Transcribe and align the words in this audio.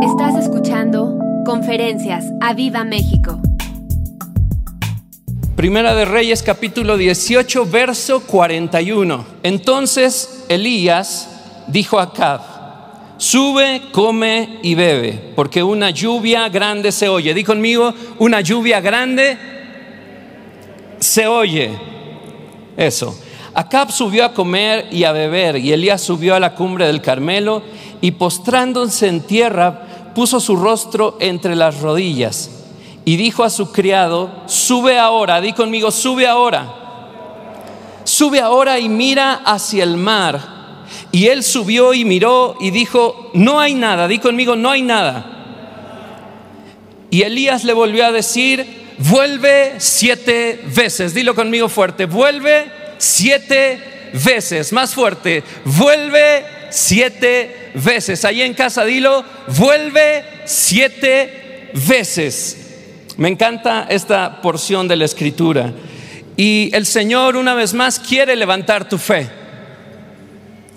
Estás 0.00 0.36
escuchando 0.36 1.18
Conferencias 1.44 2.24
a 2.40 2.54
Viva 2.54 2.84
México. 2.84 3.40
Primera 5.56 5.92
de 5.96 6.04
Reyes 6.04 6.44
capítulo 6.44 6.96
18, 6.96 7.66
verso 7.66 8.20
41. 8.20 9.24
Entonces 9.42 10.44
Elías 10.48 11.64
dijo 11.66 11.98
a 11.98 12.04
Acab, 12.04 12.40
sube, 13.16 13.82
come 13.90 14.60
y 14.62 14.76
bebe, 14.76 15.32
porque 15.34 15.64
una 15.64 15.90
lluvia 15.90 16.48
grande 16.48 16.92
se 16.92 17.08
oye. 17.08 17.34
Di 17.34 17.42
conmigo, 17.42 17.92
una 18.20 18.40
lluvia 18.40 18.80
grande 18.80 19.36
se 21.00 21.26
oye. 21.26 21.72
Eso. 22.76 23.18
Acab 23.52 23.90
subió 23.90 24.24
a 24.24 24.32
comer 24.32 24.86
y 24.92 25.02
a 25.02 25.10
beber, 25.10 25.56
y 25.56 25.72
Elías 25.72 26.00
subió 26.00 26.36
a 26.36 26.40
la 26.40 26.54
cumbre 26.54 26.86
del 26.86 27.02
Carmelo, 27.02 27.64
y 28.00 28.12
postrándose 28.12 29.08
en 29.08 29.22
tierra, 29.22 29.87
puso 30.18 30.40
su 30.40 30.56
rostro 30.56 31.16
entre 31.20 31.54
las 31.54 31.78
rodillas, 31.78 32.50
y 33.04 33.16
dijo 33.16 33.44
a 33.44 33.50
su 33.50 33.70
criado, 33.70 34.42
sube 34.46 34.98
ahora, 34.98 35.40
di 35.40 35.52
conmigo, 35.52 35.92
sube 35.92 36.26
ahora, 36.26 36.74
sube 38.02 38.40
ahora 38.40 38.80
y 38.80 38.88
mira 38.88 39.34
hacia 39.44 39.84
el 39.84 39.96
mar. 39.96 40.40
Y 41.12 41.28
él 41.28 41.44
subió 41.44 41.94
y 41.94 42.04
miró 42.04 42.56
y 42.58 42.72
dijo, 42.72 43.30
no 43.32 43.60
hay 43.60 43.74
nada, 43.74 44.08
di 44.08 44.18
conmigo, 44.18 44.56
no 44.56 44.72
hay 44.72 44.82
nada. 44.82 45.24
Y 47.10 47.22
Elías 47.22 47.62
le 47.62 47.72
volvió 47.72 48.04
a 48.04 48.10
decir, 48.10 48.96
vuelve 48.98 49.74
siete 49.78 50.64
veces, 50.74 51.14
dilo 51.14 51.36
conmigo 51.36 51.68
fuerte, 51.68 52.06
vuelve 52.06 52.72
siete 52.98 54.10
veces, 54.24 54.72
más 54.72 54.96
fuerte, 54.96 55.44
vuelve 55.64 56.57
siete 56.70 57.70
veces. 57.74 58.24
Ahí 58.24 58.42
en 58.42 58.54
casa 58.54 58.84
dilo, 58.84 59.24
vuelve 59.58 60.24
siete 60.44 61.70
veces. 61.86 62.56
Me 63.16 63.28
encanta 63.28 63.86
esta 63.88 64.40
porción 64.40 64.86
de 64.88 64.96
la 64.96 65.04
escritura. 65.04 65.72
Y 66.36 66.70
el 66.72 66.86
Señor 66.86 67.36
una 67.36 67.54
vez 67.54 67.74
más 67.74 67.98
quiere 67.98 68.36
levantar 68.36 68.88
tu 68.88 68.96
fe. 68.96 69.28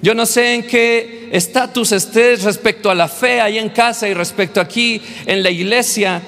Yo 0.01 0.15
no 0.15 0.25
sé 0.25 0.55
en 0.55 0.63
qué 0.65 1.29
estatus 1.31 1.91
estés 1.91 2.43
respecto 2.43 2.89
a 2.89 2.95
la 2.95 3.07
fe 3.07 3.39
ahí 3.39 3.59
en 3.59 3.69
casa 3.69 4.07
y 4.07 4.15
respecto 4.15 4.59
aquí 4.59 4.99
en 5.27 5.43
la 5.43 5.51
iglesia, 5.51 6.19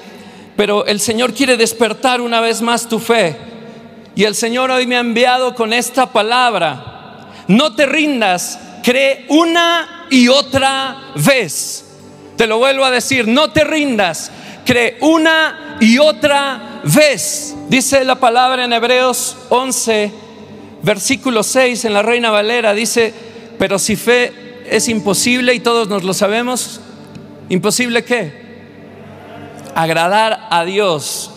pero 0.56 0.86
el 0.86 1.00
Señor 1.00 1.34
quiere 1.34 1.56
despertar 1.56 2.20
una 2.20 2.40
vez 2.40 2.62
más 2.62 2.88
tu 2.88 3.00
fe. 3.00 3.34
Y 4.14 4.22
el 4.22 4.36
Señor 4.36 4.70
hoy 4.70 4.86
me 4.86 4.96
ha 4.96 5.00
enviado 5.00 5.56
con 5.56 5.72
esta 5.72 6.12
palabra. 6.12 7.32
No 7.48 7.74
te 7.74 7.86
rindas, 7.86 8.60
cree 8.84 9.24
una 9.30 10.06
y 10.10 10.28
otra 10.28 11.12
vez. 11.16 11.84
Te 12.36 12.46
lo 12.46 12.58
vuelvo 12.58 12.84
a 12.84 12.90
decir, 12.90 13.26
no 13.26 13.50
te 13.50 13.64
rindas, 13.64 14.30
cree 14.66 14.98
una 15.00 15.78
y 15.80 15.98
otra 15.98 16.82
vez. 16.84 17.56
Dice 17.68 18.04
la 18.04 18.16
palabra 18.16 18.64
en 18.64 18.72
Hebreos 18.74 19.38
11, 19.48 20.12
versículo 20.82 21.42
6 21.42 21.86
en 21.86 21.94
la 21.94 22.02
Reina 22.02 22.30
Valera, 22.30 22.74
dice, 22.74 23.14
pero 23.58 23.78
si 23.78 23.96
fe 23.96 24.64
es 24.68 24.88
imposible 24.88 25.54
y 25.54 25.60
todos 25.60 25.88
nos 25.88 26.04
lo 26.04 26.12
sabemos, 26.12 26.80
¿imposible 27.48 28.04
qué? 28.04 28.44
Agradar 29.74 30.48
a 30.50 30.64
Dios, 30.64 31.30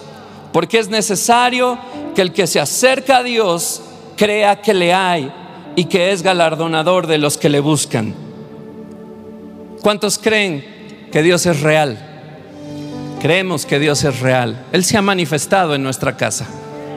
porque 0.52 0.80
es 0.80 0.90
necesario 0.90 1.80
que 2.14 2.22
el 2.22 2.34
que 2.34 2.46
se 2.46 2.60
acerca 2.60 3.18
a 3.18 3.24
Dios 3.24 3.82
crea 4.18 4.62
que 4.62 4.74
le 4.74 4.94
hay 4.94 5.32
y 5.78 5.86
que 5.86 6.12
es 6.12 6.24
galardonador 6.24 7.06
de 7.06 7.20
los 7.20 7.38
que 7.38 7.50
le 7.50 7.60
buscan. 7.60 8.16
¿Cuántos 9.84 10.18
creen 10.18 10.66
que 11.12 11.22
Dios 11.22 11.46
es 11.46 11.62
real? 11.62 12.00
Creemos 13.22 13.68
que 13.68 13.78
Dios 13.78 14.04
es 14.04 14.20
real. 14.20 14.66
Él 14.72 14.84
se 14.84 14.98
ha 14.98 15.04
manifestado 15.04 15.76
en 15.76 15.84
nuestra 15.84 16.18
casa. 16.18 16.48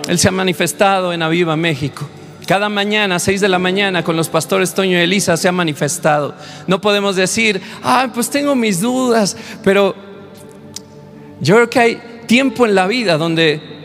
Él 0.08 0.18
se 0.18 0.28
ha 0.28 0.30
manifestado 0.30 1.12
en 1.12 1.20
Aviva 1.20 1.56
México. 1.56 2.08
Cada 2.46 2.70
mañana, 2.70 3.16
a 3.16 3.18
6 3.18 3.42
de 3.42 3.50
la 3.50 3.58
mañana, 3.58 4.02
con 4.02 4.16
los 4.16 4.30
pastores 4.30 4.72
Toño 4.72 4.96
y 4.96 5.02
Elisa 5.02 5.36
se 5.36 5.46
ha 5.46 5.52
manifestado. 5.52 6.34
No 6.66 6.80
podemos 6.80 7.16
decir, 7.16 7.60
ah, 7.82 8.08
pues 8.14 8.30
tengo 8.30 8.54
mis 8.54 8.80
dudas, 8.80 9.36
pero 9.62 9.94
yo 11.42 11.56
creo 11.56 11.68
que 11.68 11.80
hay 11.80 12.02
tiempo 12.26 12.64
en 12.64 12.74
la 12.74 12.86
vida 12.86 13.18
donde 13.18 13.79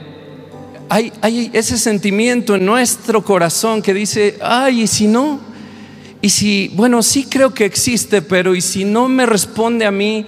hay, 0.89 1.49
ese 1.53 1.77
sentimiento 1.77 2.55
en 2.55 2.65
nuestro 2.65 3.23
corazón 3.23 3.81
que 3.81 3.93
dice, 3.93 4.37
ay, 4.41 4.83
¿y 4.83 4.87
si 4.87 5.07
no? 5.07 5.39
Y 6.21 6.29
si, 6.29 6.71
bueno, 6.73 7.03
sí 7.03 7.25
creo 7.29 7.53
que 7.53 7.65
existe, 7.65 8.21
pero 8.21 8.55
¿y 8.55 8.61
si 8.61 8.83
no 8.83 9.07
me 9.07 9.25
responde 9.25 9.85
a 9.85 9.91
mí? 9.91 10.25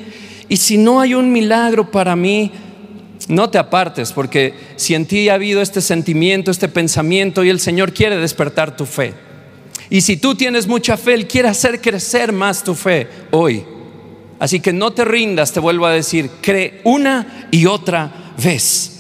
¿Y 0.49 0.57
si 0.57 0.77
no 0.77 0.99
hay 0.99 1.13
un 1.13 1.31
milagro 1.31 1.89
para 1.91 2.15
mí? 2.15 2.51
No 3.27 3.49
te 3.49 3.57
apartes, 3.57 4.11
porque 4.13 4.53
si 4.75 4.95
en 4.95 5.05
ti 5.05 5.29
ha 5.29 5.33
habido 5.33 5.61
este 5.61 5.81
sentimiento, 5.81 6.51
este 6.51 6.69
pensamiento, 6.69 7.43
y 7.43 7.49
el 7.49 7.59
Señor 7.59 7.93
quiere 7.93 8.17
despertar 8.17 8.75
tu 8.75 8.85
fe. 8.85 9.13
Y 9.89 10.01
si 10.01 10.17
tú 10.17 10.35
tienes 10.35 10.67
mucha 10.67 10.97
fe, 10.97 11.13
Él 11.13 11.27
quiere 11.27 11.47
hacer 11.47 11.81
crecer 11.81 12.31
más 12.31 12.63
tu 12.63 12.73
fe 12.75 13.07
hoy. 13.31 13.63
Así 14.39 14.59
que 14.59 14.73
no 14.73 14.91
te 14.91 15.03
rindas, 15.03 15.51
te 15.51 15.59
vuelvo 15.59 15.85
a 15.85 15.91
decir, 15.91 16.29
cree 16.41 16.81
una 16.83 17.47
y 17.51 17.65
otra 17.65 18.33
vez. 18.41 18.96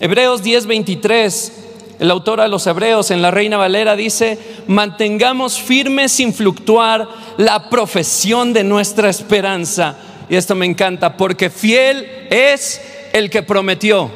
Hebreos 0.00 0.42
10:23, 0.42 1.52
el 2.00 2.10
autor 2.10 2.40
a 2.40 2.48
los 2.48 2.66
Hebreos 2.66 3.10
en 3.10 3.22
la 3.22 3.30
Reina 3.30 3.56
Valera 3.56 3.94
dice, 3.94 4.38
mantengamos 4.66 5.60
firme 5.60 6.08
sin 6.08 6.34
fluctuar 6.34 7.08
la 7.36 7.70
profesión 7.70 8.52
de 8.52 8.64
nuestra 8.64 9.08
esperanza. 9.08 9.96
Y 10.28 10.36
esto 10.36 10.54
me 10.54 10.66
encanta, 10.66 11.16
porque 11.16 11.50
fiel 11.50 12.26
es 12.30 12.80
el 13.12 13.30
que 13.30 13.42
prometió. 13.42 14.10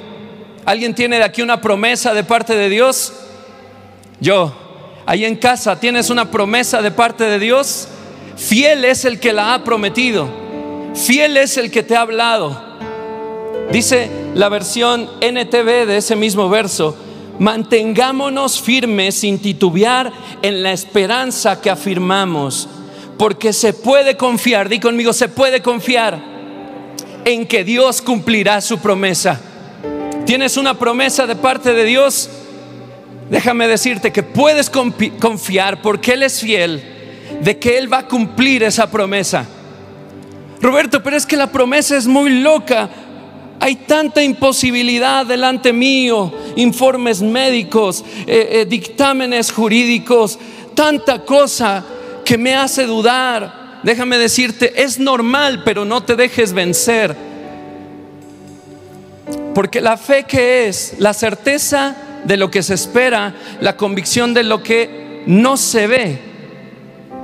¿Alguien 0.64 0.94
tiene 0.94 1.18
de 1.18 1.24
aquí 1.24 1.42
una 1.42 1.60
promesa 1.60 2.12
de 2.12 2.24
parte 2.24 2.56
de 2.56 2.68
Dios? 2.68 3.12
Yo. 4.20 4.52
Ahí 5.06 5.24
en 5.24 5.36
casa 5.36 5.80
tienes 5.80 6.10
una 6.10 6.30
promesa 6.30 6.82
de 6.82 6.90
parte 6.90 7.24
de 7.24 7.38
Dios. 7.38 7.88
Fiel 8.36 8.84
es 8.84 9.04
el 9.04 9.20
que 9.20 9.32
la 9.32 9.54
ha 9.54 9.64
prometido. 9.64 10.28
Fiel 10.94 11.36
es 11.36 11.56
el 11.56 11.70
que 11.70 11.82
te 11.82 11.96
ha 11.96 12.02
hablado. 12.02 12.60
Dice 13.70 14.10
la 14.38 14.48
versión 14.48 15.10
NTV 15.20 15.84
de 15.84 15.96
ese 15.96 16.14
mismo 16.14 16.48
verso, 16.48 16.96
mantengámonos 17.40 18.62
firmes 18.62 19.16
sin 19.16 19.40
titubear 19.40 20.12
en 20.42 20.62
la 20.62 20.70
esperanza 20.70 21.60
que 21.60 21.70
afirmamos, 21.70 22.68
porque 23.18 23.52
se 23.52 23.72
puede 23.72 24.16
confiar, 24.16 24.68
di 24.68 24.78
conmigo, 24.78 25.12
se 25.12 25.28
puede 25.28 25.60
confiar 25.60 26.20
en 27.24 27.48
que 27.48 27.64
Dios 27.64 28.00
cumplirá 28.00 28.60
su 28.60 28.78
promesa. 28.78 29.40
¿Tienes 30.24 30.56
una 30.56 30.78
promesa 30.78 31.26
de 31.26 31.34
parte 31.34 31.74
de 31.74 31.82
Dios? 31.82 32.30
Déjame 33.30 33.66
decirte 33.66 34.12
que 34.12 34.22
puedes 34.22 34.70
confiar 34.70 35.82
porque 35.82 36.12
Él 36.12 36.22
es 36.22 36.40
fiel 36.40 36.80
de 37.42 37.58
que 37.58 37.76
Él 37.76 37.92
va 37.92 37.98
a 37.98 38.06
cumplir 38.06 38.62
esa 38.62 38.88
promesa. 38.88 39.44
Roberto, 40.60 41.02
pero 41.02 41.16
es 41.16 41.26
que 41.26 41.36
la 41.36 41.50
promesa 41.50 41.96
es 41.96 42.06
muy 42.06 42.40
loca. 42.40 42.88
Hay 43.60 43.76
tanta 43.76 44.22
imposibilidad 44.22 45.26
delante 45.26 45.72
mío, 45.72 46.32
informes 46.56 47.20
médicos, 47.22 48.04
eh, 48.26 48.48
eh, 48.52 48.66
dictámenes 48.66 49.50
jurídicos, 49.50 50.38
tanta 50.74 51.24
cosa 51.24 51.84
que 52.24 52.38
me 52.38 52.54
hace 52.54 52.86
dudar. 52.86 53.80
Déjame 53.82 54.18
decirte, 54.18 54.82
es 54.82 54.98
normal, 54.98 55.62
pero 55.64 55.84
no 55.84 56.02
te 56.02 56.14
dejes 56.14 56.52
vencer. 56.52 57.16
Porque 59.54 59.80
la 59.80 59.96
fe 59.96 60.24
que 60.24 60.68
es 60.68 60.94
la 60.98 61.12
certeza 61.12 61.96
de 62.24 62.36
lo 62.36 62.50
que 62.50 62.62
se 62.62 62.74
espera, 62.74 63.34
la 63.60 63.76
convicción 63.76 64.34
de 64.34 64.44
lo 64.44 64.62
que 64.62 65.24
no 65.26 65.56
se 65.56 65.86
ve. 65.86 66.18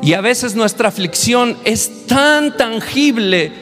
Y 0.02 0.14
a 0.14 0.20
veces 0.20 0.54
nuestra 0.56 0.88
aflicción 0.88 1.56
es 1.64 2.06
tan 2.06 2.56
tangible 2.56 3.52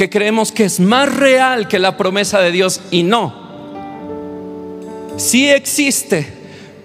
que 0.00 0.08
creemos 0.08 0.50
que 0.50 0.64
es 0.64 0.80
más 0.80 1.14
real 1.14 1.68
que 1.68 1.78
la 1.78 1.98
promesa 1.98 2.40
de 2.40 2.50
Dios 2.50 2.80
y 2.90 3.02
no. 3.02 3.34
Sí 5.18 5.50
existe, 5.50 6.26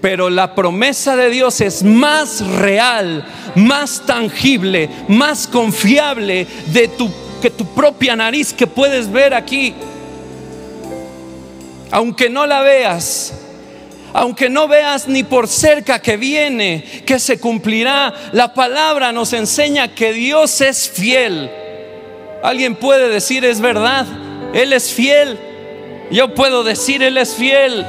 pero 0.02 0.30
la 0.30 0.54
promesa 0.54 1.16
de 1.16 1.30
Dios 1.30 1.62
es 1.62 1.82
más 1.82 2.46
real, 2.46 3.26
más 3.56 4.06
tangible, 4.06 4.90
más 5.08 5.48
confiable 5.48 6.46
de 6.74 6.90
tu, 6.90 7.10
que 7.42 7.50
tu 7.50 7.66
propia 7.68 8.18
nariz 8.18 8.52
que 8.52 8.68
puedes 8.68 9.10
ver 9.10 9.34
aquí. 9.34 9.74
Aunque 11.92 12.30
no 12.30 12.46
la 12.46 12.64
veas, 12.64 13.34
aunque 14.12 14.50
no 14.50 14.68
veas 14.68 15.08
ni 15.08 15.24
por 15.24 15.48
cerca 15.48 16.02
que 16.02 16.18
viene, 16.18 16.84
que 17.06 17.18
se 17.18 17.40
cumplirá, 17.40 18.14
la 18.34 18.54
palabra 18.54 19.14
nos 19.14 19.32
enseña 19.32 19.96
que 19.96 20.12
Dios 20.12 20.60
es 20.60 20.90
fiel 20.90 21.50
Alguien 22.46 22.76
puede 22.76 23.10
decir 23.10 23.44
es 23.44 23.60
verdad, 23.60 24.06
Él 24.54 24.72
es 24.72 24.94
fiel. 24.94 25.40
Yo 26.12 26.36
puedo 26.36 26.64
decir 26.64 27.02
Él 27.02 27.18
es 27.18 27.34
fiel. 27.34 27.84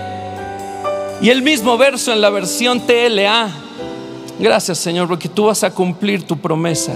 Y 1.21 1.29
el 1.29 1.43
mismo 1.43 1.77
verso 1.77 2.11
en 2.11 2.23
la 2.23 2.31
versión 2.31 2.81
TLA. 2.81 3.51
Gracias 4.39 4.79
Señor, 4.79 5.09
porque 5.09 5.29
tú 5.29 5.45
vas 5.45 5.63
a 5.63 5.73
cumplir 5.73 6.27
tu 6.27 6.39
promesa. 6.39 6.93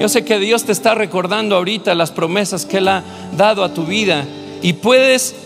Yo 0.00 0.08
sé 0.08 0.24
que 0.24 0.40
Dios 0.40 0.64
te 0.64 0.72
está 0.72 0.96
recordando 0.96 1.54
ahorita 1.54 1.94
las 1.94 2.10
promesas 2.10 2.66
que 2.66 2.78
Él 2.78 2.88
ha 2.88 3.04
dado 3.36 3.62
a 3.62 3.72
tu 3.72 3.84
vida 3.86 4.24
y 4.60 4.72
puedes 4.72 5.36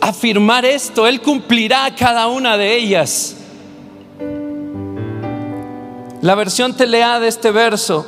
afirmar 0.00 0.64
esto, 0.64 1.08
Él 1.08 1.20
cumplirá 1.20 1.92
cada 1.96 2.28
una 2.28 2.56
de 2.56 2.76
ellas. 2.76 3.34
La 6.22 6.36
versión 6.36 6.76
telea 6.76 7.18
de 7.18 7.26
este 7.26 7.50
verso, 7.50 8.06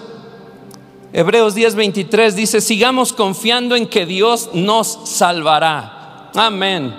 Hebreos 1.14 1.54
10:23, 1.54 2.34
dice, 2.34 2.62
sigamos 2.62 3.12
confiando 3.12 3.76
en 3.76 3.86
que 3.86 4.06
Dios 4.06 4.48
nos 4.54 4.98
salvará. 5.04 6.30
Amén. 6.34 6.94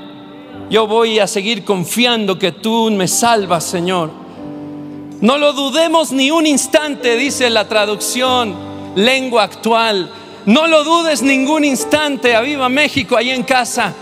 Yo 0.70 0.86
voy 0.86 1.18
a 1.18 1.26
seguir 1.26 1.64
confiando 1.64 2.38
que 2.38 2.52
tú 2.52 2.92
me 2.92 3.08
salvas, 3.08 3.64
Señor. 3.64 4.12
No 5.20 5.40
lo 5.40 5.54
dudemos 5.54 6.12
ni 6.12 6.30
un 6.30 6.46
instante, 6.46 7.16
dice 7.16 7.50
la 7.50 7.68
traducción, 7.68 8.54
lengua 8.96 9.44
actual. 9.44 10.12
No 10.46 10.68
lo 10.68 10.84
dudes 10.84 11.24
ningún 11.24 11.66
instante, 11.66 12.36
aviva 12.36 12.70
México 12.70 13.18
ahí 13.18 13.32
en 13.32 13.42
casa. 13.42 13.96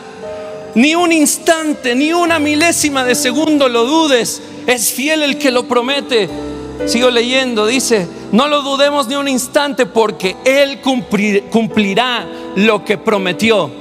Ni 0.75 0.94
un 0.94 1.14
instante, 1.14 1.96
ni 1.96 2.12
una 2.12 2.38
milésima 2.38 3.06
de 3.06 3.16
segundo 3.16 3.69
lo 3.69 3.86
dudes. 3.86 4.42
Es 4.68 4.92
fiel 4.92 5.24
el 5.24 5.38
que 5.38 5.52
lo 5.52 5.68
promete. 5.69 6.50
Sigo 6.86 7.10
leyendo, 7.10 7.66
dice, 7.66 8.07
no 8.31 8.48
lo 8.48 8.62
dudemos 8.62 9.07
ni 9.07 9.16
un 9.16 9.28
instante 9.28 9.86
porque 9.86 10.36
Él 10.44 10.81
cumplirá 10.81 12.28
lo 12.56 12.83
que 12.83 12.98
prometió. 12.98 13.72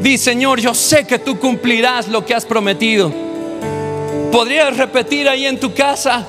Di, 0.00 0.18
Señor, 0.18 0.60
yo 0.60 0.74
sé 0.74 1.06
que 1.06 1.18
tú 1.18 1.38
cumplirás 1.38 2.08
lo 2.08 2.26
que 2.26 2.34
has 2.34 2.44
prometido. 2.44 3.10
Podrías 4.30 4.76
repetir 4.76 5.28
ahí 5.28 5.46
en 5.46 5.58
tu 5.60 5.72
casa, 5.72 6.26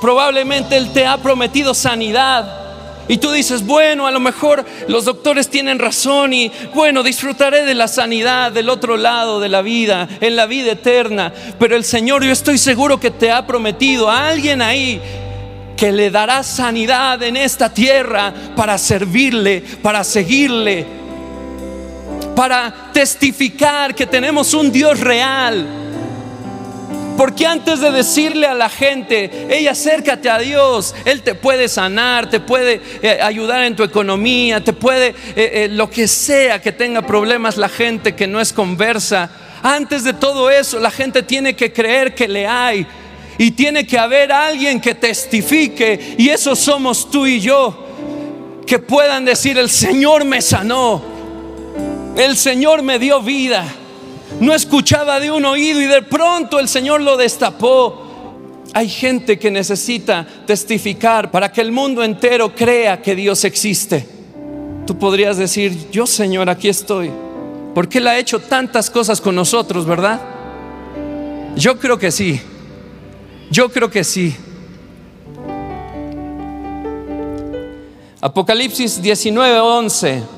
probablemente 0.00 0.76
Él 0.76 0.92
te 0.92 1.04
ha 1.04 1.18
prometido 1.18 1.74
sanidad. 1.74 2.65
Y 3.08 3.18
tú 3.18 3.30
dices, 3.30 3.64
bueno, 3.64 4.06
a 4.06 4.10
lo 4.10 4.20
mejor 4.20 4.64
los 4.88 5.04
doctores 5.04 5.48
tienen 5.48 5.78
razón 5.78 6.32
y 6.32 6.50
bueno, 6.74 7.02
disfrutaré 7.02 7.64
de 7.64 7.74
la 7.74 7.88
sanidad 7.88 8.50
del 8.50 8.68
otro 8.68 8.96
lado 8.96 9.38
de 9.38 9.48
la 9.48 9.62
vida, 9.62 10.08
en 10.20 10.34
la 10.34 10.46
vida 10.46 10.72
eterna. 10.72 11.32
Pero 11.58 11.76
el 11.76 11.84
Señor, 11.84 12.24
yo 12.24 12.32
estoy 12.32 12.58
seguro 12.58 12.98
que 12.98 13.12
te 13.12 13.30
ha 13.30 13.46
prometido 13.46 14.10
a 14.10 14.28
alguien 14.28 14.60
ahí 14.60 15.00
que 15.76 15.92
le 15.92 16.10
dará 16.10 16.42
sanidad 16.42 17.22
en 17.22 17.36
esta 17.36 17.72
tierra 17.72 18.32
para 18.56 18.78
servirle, 18.78 19.62
para 19.82 20.02
seguirle, 20.02 20.86
para 22.34 22.90
testificar 22.92 23.94
que 23.94 24.06
tenemos 24.06 24.54
un 24.54 24.72
Dios 24.72 24.98
real 24.98 25.85
porque 27.16 27.46
antes 27.46 27.80
de 27.80 27.90
decirle 27.90 28.46
a 28.46 28.54
la 28.54 28.68
gente, 28.68 29.46
ella 29.50 29.72
acércate 29.72 30.28
a 30.28 30.38
Dios, 30.38 30.94
Él 31.04 31.22
te 31.22 31.34
puede 31.34 31.68
sanar, 31.68 32.28
te 32.28 32.40
puede 32.40 32.80
eh, 33.02 33.18
ayudar 33.22 33.64
en 33.64 33.74
tu 33.74 33.82
economía, 33.82 34.62
te 34.62 34.72
puede, 34.72 35.08
eh, 35.08 35.14
eh, 35.36 35.68
lo 35.70 35.88
que 35.88 36.08
sea 36.08 36.60
que 36.60 36.72
tenga 36.72 37.02
problemas 37.02 37.56
la 37.56 37.68
gente 37.68 38.14
que 38.14 38.26
no 38.26 38.40
es 38.40 38.52
conversa. 38.52 39.30
Antes 39.62 40.04
de 40.04 40.12
todo 40.12 40.50
eso, 40.50 40.78
la 40.78 40.90
gente 40.90 41.22
tiene 41.22 41.56
que 41.56 41.72
creer 41.72 42.14
que 42.14 42.28
le 42.28 42.46
hay. 42.46 42.86
Y 43.38 43.50
tiene 43.50 43.86
que 43.86 43.98
haber 43.98 44.32
alguien 44.32 44.80
que 44.80 44.94
testifique. 44.94 46.16
Y 46.18 46.28
eso 46.28 46.56
somos 46.56 47.10
tú 47.10 47.26
y 47.26 47.40
yo. 47.40 47.84
Que 48.66 48.78
puedan 48.78 49.24
decir, 49.24 49.58
el 49.58 49.68
Señor 49.68 50.24
me 50.24 50.40
sanó. 50.40 51.02
El 52.16 52.36
Señor 52.36 52.82
me 52.82 52.98
dio 52.98 53.20
vida 53.20 53.66
no 54.40 54.54
escuchaba 54.54 55.18
de 55.20 55.30
un 55.30 55.44
oído 55.44 55.80
y 55.80 55.86
de 55.86 56.02
pronto 56.02 56.58
el 56.58 56.68
Señor 56.68 57.00
lo 57.00 57.16
destapó. 57.16 58.04
Hay 58.74 58.88
gente 58.88 59.38
que 59.38 59.50
necesita 59.50 60.26
testificar 60.46 61.30
para 61.30 61.50
que 61.50 61.62
el 61.62 61.72
mundo 61.72 62.04
entero 62.04 62.54
crea 62.54 63.00
que 63.00 63.14
Dios 63.14 63.44
existe. 63.44 64.06
Tú 64.86 64.98
podrías 64.98 65.38
decir, 65.38 65.90
yo 65.90 66.06
Señor, 66.06 66.50
aquí 66.50 66.68
estoy. 66.68 67.10
Porque 67.74 67.98
Él 67.98 68.08
ha 68.08 68.18
hecho 68.18 68.40
tantas 68.40 68.90
cosas 68.90 69.20
con 69.20 69.34
nosotros, 69.34 69.86
¿verdad? 69.86 70.20
Yo 71.56 71.78
creo 71.78 71.98
que 71.98 72.10
sí. 72.10 72.40
Yo 73.50 73.70
creo 73.70 73.90
que 73.90 74.04
sí. 74.04 74.34
Apocalipsis 78.20 79.00
19, 79.00 79.60
11. 79.60 80.35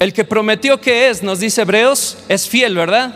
El 0.00 0.14
que 0.14 0.24
prometió 0.24 0.80
que 0.80 1.10
es, 1.10 1.22
nos 1.22 1.40
dice 1.40 1.60
Hebreos, 1.60 2.16
es 2.26 2.48
fiel, 2.48 2.74
¿verdad? 2.74 3.14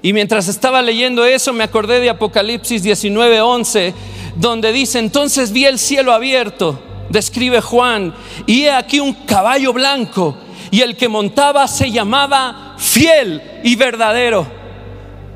Y 0.00 0.12
mientras 0.12 0.46
estaba 0.46 0.80
leyendo 0.80 1.24
eso, 1.24 1.52
me 1.52 1.64
acordé 1.64 1.98
de 1.98 2.08
Apocalipsis 2.08 2.84
19:11, 2.84 3.92
donde 4.36 4.70
dice, 4.70 5.00
entonces 5.00 5.50
vi 5.50 5.64
el 5.64 5.80
cielo 5.80 6.12
abierto, 6.12 6.80
describe 7.08 7.60
Juan, 7.60 8.14
y 8.46 8.62
he 8.62 8.70
aquí 8.70 9.00
un 9.00 9.12
caballo 9.12 9.72
blanco, 9.72 10.36
y 10.70 10.82
el 10.82 10.96
que 10.96 11.08
montaba 11.08 11.66
se 11.66 11.90
llamaba 11.90 12.76
fiel 12.78 13.42
y 13.64 13.74
verdadero. 13.74 14.46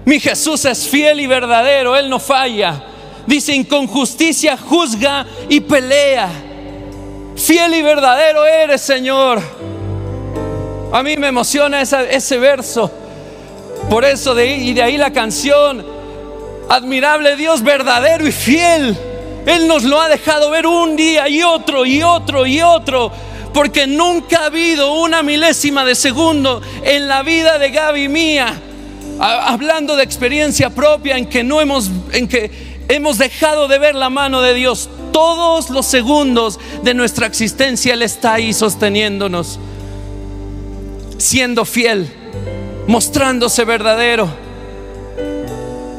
Mi 0.05 0.21
Jesús 0.21 0.65
es 0.65 0.87
fiel 0.87 1.19
y 1.19 1.27
verdadero, 1.27 1.97
Él 1.97 2.09
no 2.09 2.21
falla. 2.21 2.85
Dice, 3.27 3.67
con 3.67 3.89
justicia 3.89 4.57
juzga 4.57 5.27
y 5.49 5.59
pelea. 5.59 6.31
Fiel 7.35 7.75
y 7.75 7.83
verdadero 7.83 8.47
eres, 8.47 8.81
Señor. 8.81 9.74
A 10.95 11.03
mí 11.03 11.17
me 11.17 11.27
emociona 11.27 11.81
ese 11.83 12.39
verso. 12.39 12.89
Por 13.91 14.05
eso 14.05 14.33
de, 14.33 14.47
y 14.47 14.75
de 14.75 14.81
ahí 14.81 14.97
la 14.97 15.13
canción, 15.13 15.85
admirable 16.69 17.35
Dios 17.35 17.65
verdadero 17.65 18.25
y 18.29 18.31
fiel. 18.31 18.97
Él 19.45 19.67
nos 19.67 19.83
lo 19.83 20.01
ha 20.01 20.09
dejado 20.09 20.51
ver 20.51 20.69
un 20.69 20.95
día 20.95 21.29
y 21.29 21.43
otro 21.43 21.85
y 21.85 22.05
otro 22.05 22.47
y 22.47 22.63
otro. 22.63 23.11
Porque 23.53 23.89
nunca 23.89 24.43
ha 24.43 24.47
habido 24.47 24.93
una 24.93 25.25
milésima 25.25 25.85
de 25.85 25.97
segundo 25.97 26.63
en 26.85 27.09
la 27.09 27.25
vida 27.25 27.59
de 27.59 27.71
Gaby 27.73 28.09
mía. 28.09 28.55
Hablando 29.19 29.97
de 29.97 30.05
experiencia 30.05 30.71
propia 30.71 31.19
en 31.19 31.27
que 31.27 31.43
no 31.43 31.61
hemos, 31.61 31.91
en 32.13 32.29
que 32.29 32.85
hemos 32.87 33.19
dejado 33.19 33.67
de 33.67 33.81
ver 33.81 33.97
la 33.97 34.11
mano 34.11 34.43
de 34.43 34.55
Dios. 34.55 34.89
Todos 35.13 35.71
los 35.71 35.87
segundos 35.87 36.61
de 36.85 36.95
nuestra 36.95 37.27
existencia 37.27 37.95
Él 37.95 38.03
está 38.03 38.35
ahí 38.35 38.53
sosteniéndonos 38.53 39.59
siendo 41.25 41.65
fiel, 41.65 42.07
mostrándose 42.87 43.65
verdadero, 43.65 44.29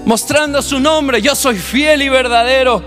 mostrando 0.05 0.61
su 0.61 0.79
nombre. 0.79 1.19
Yo 1.21 1.33
soy 1.33 1.57
fiel 1.57 2.03
y 2.03 2.09
verdadero. 2.09 2.83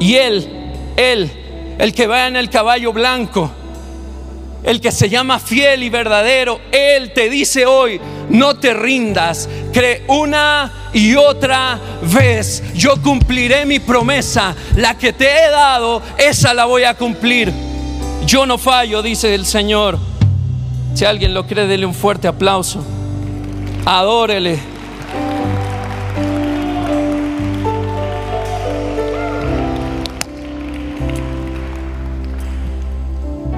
Y 0.00 0.14
Él, 0.14 0.48
Él, 0.96 1.30
el 1.78 1.92
que 1.92 2.06
va 2.06 2.26
en 2.26 2.36
el 2.36 2.48
caballo 2.48 2.94
blanco, 2.94 3.50
el 4.64 4.80
que 4.80 4.90
se 4.90 5.10
llama 5.10 5.38
fiel 5.38 5.82
y 5.82 5.90
verdadero, 5.90 6.58
Él 6.72 7.12
te 7.12 7.28
dice 7.28 7.66
hoy, 7.66 8.00
no 8.30 8.56
te 8.56 8.72
rindas, 8.72 9.46
cree 9.74 10.04
una 10.08 10.88
y 10.94 11.16
otra 11.16 11.78
vez, 12.00 12.62
yo 12.74 13.00
cumpliré 13.02 13.66
mi 13.66 13.78
promesa, 13.78 14.56
la 14.76 14.96
que 14.96 15.12
te 15.12 15.26
he 15.26 15.50
dado, 15.50 16.00
esa 16.16 16.54
la 16.54 16.64
voy 16.64 16.84
a 16.84 16.94
cumplir. 16.94 17.52
Yo 18.24 18.46
no 18.46 18.56
fallo, 18.56 19.02
dice 19.02 19.34
el 19.34 19.44
Señor. 19.44 20.09
Si 20.94 21.04
alguien 21.04 21.32
lo 21.32 21.46
cree, 21.46 21.66
dele 21.66 21.86
un 21.86 21.94
fuerte 21.94 22.28
aplauso. 22.28 22.84
Adórele. 23.86 24.58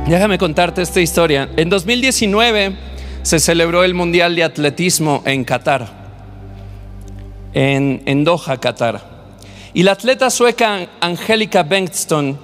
Déjame 0.07 0.37
contarte 0.37 0.83
esta 0.83 1.01
historia. 1.01 1.49
En 1.57 1.71
2019 1.71 2.77
se 3.23 3.41
celebró 3.41 3.83
el 3.83 3.95
Mundial 3.95 4.37
de 4.37 4.45
Atletismo 4.45 5.23
en 5.25 5.45
Qatar, 5.45 5.89
en, 7.55 8.25
Doha, 8.25 8.59
Qatar. 8.59 9.01
Y 9.73 9.85
la 9.85 9.93
atleta 9.93 10.29
sueca 10.29 10.87
Angélica 11.01 11.63
Bengtsson 11.63 12.39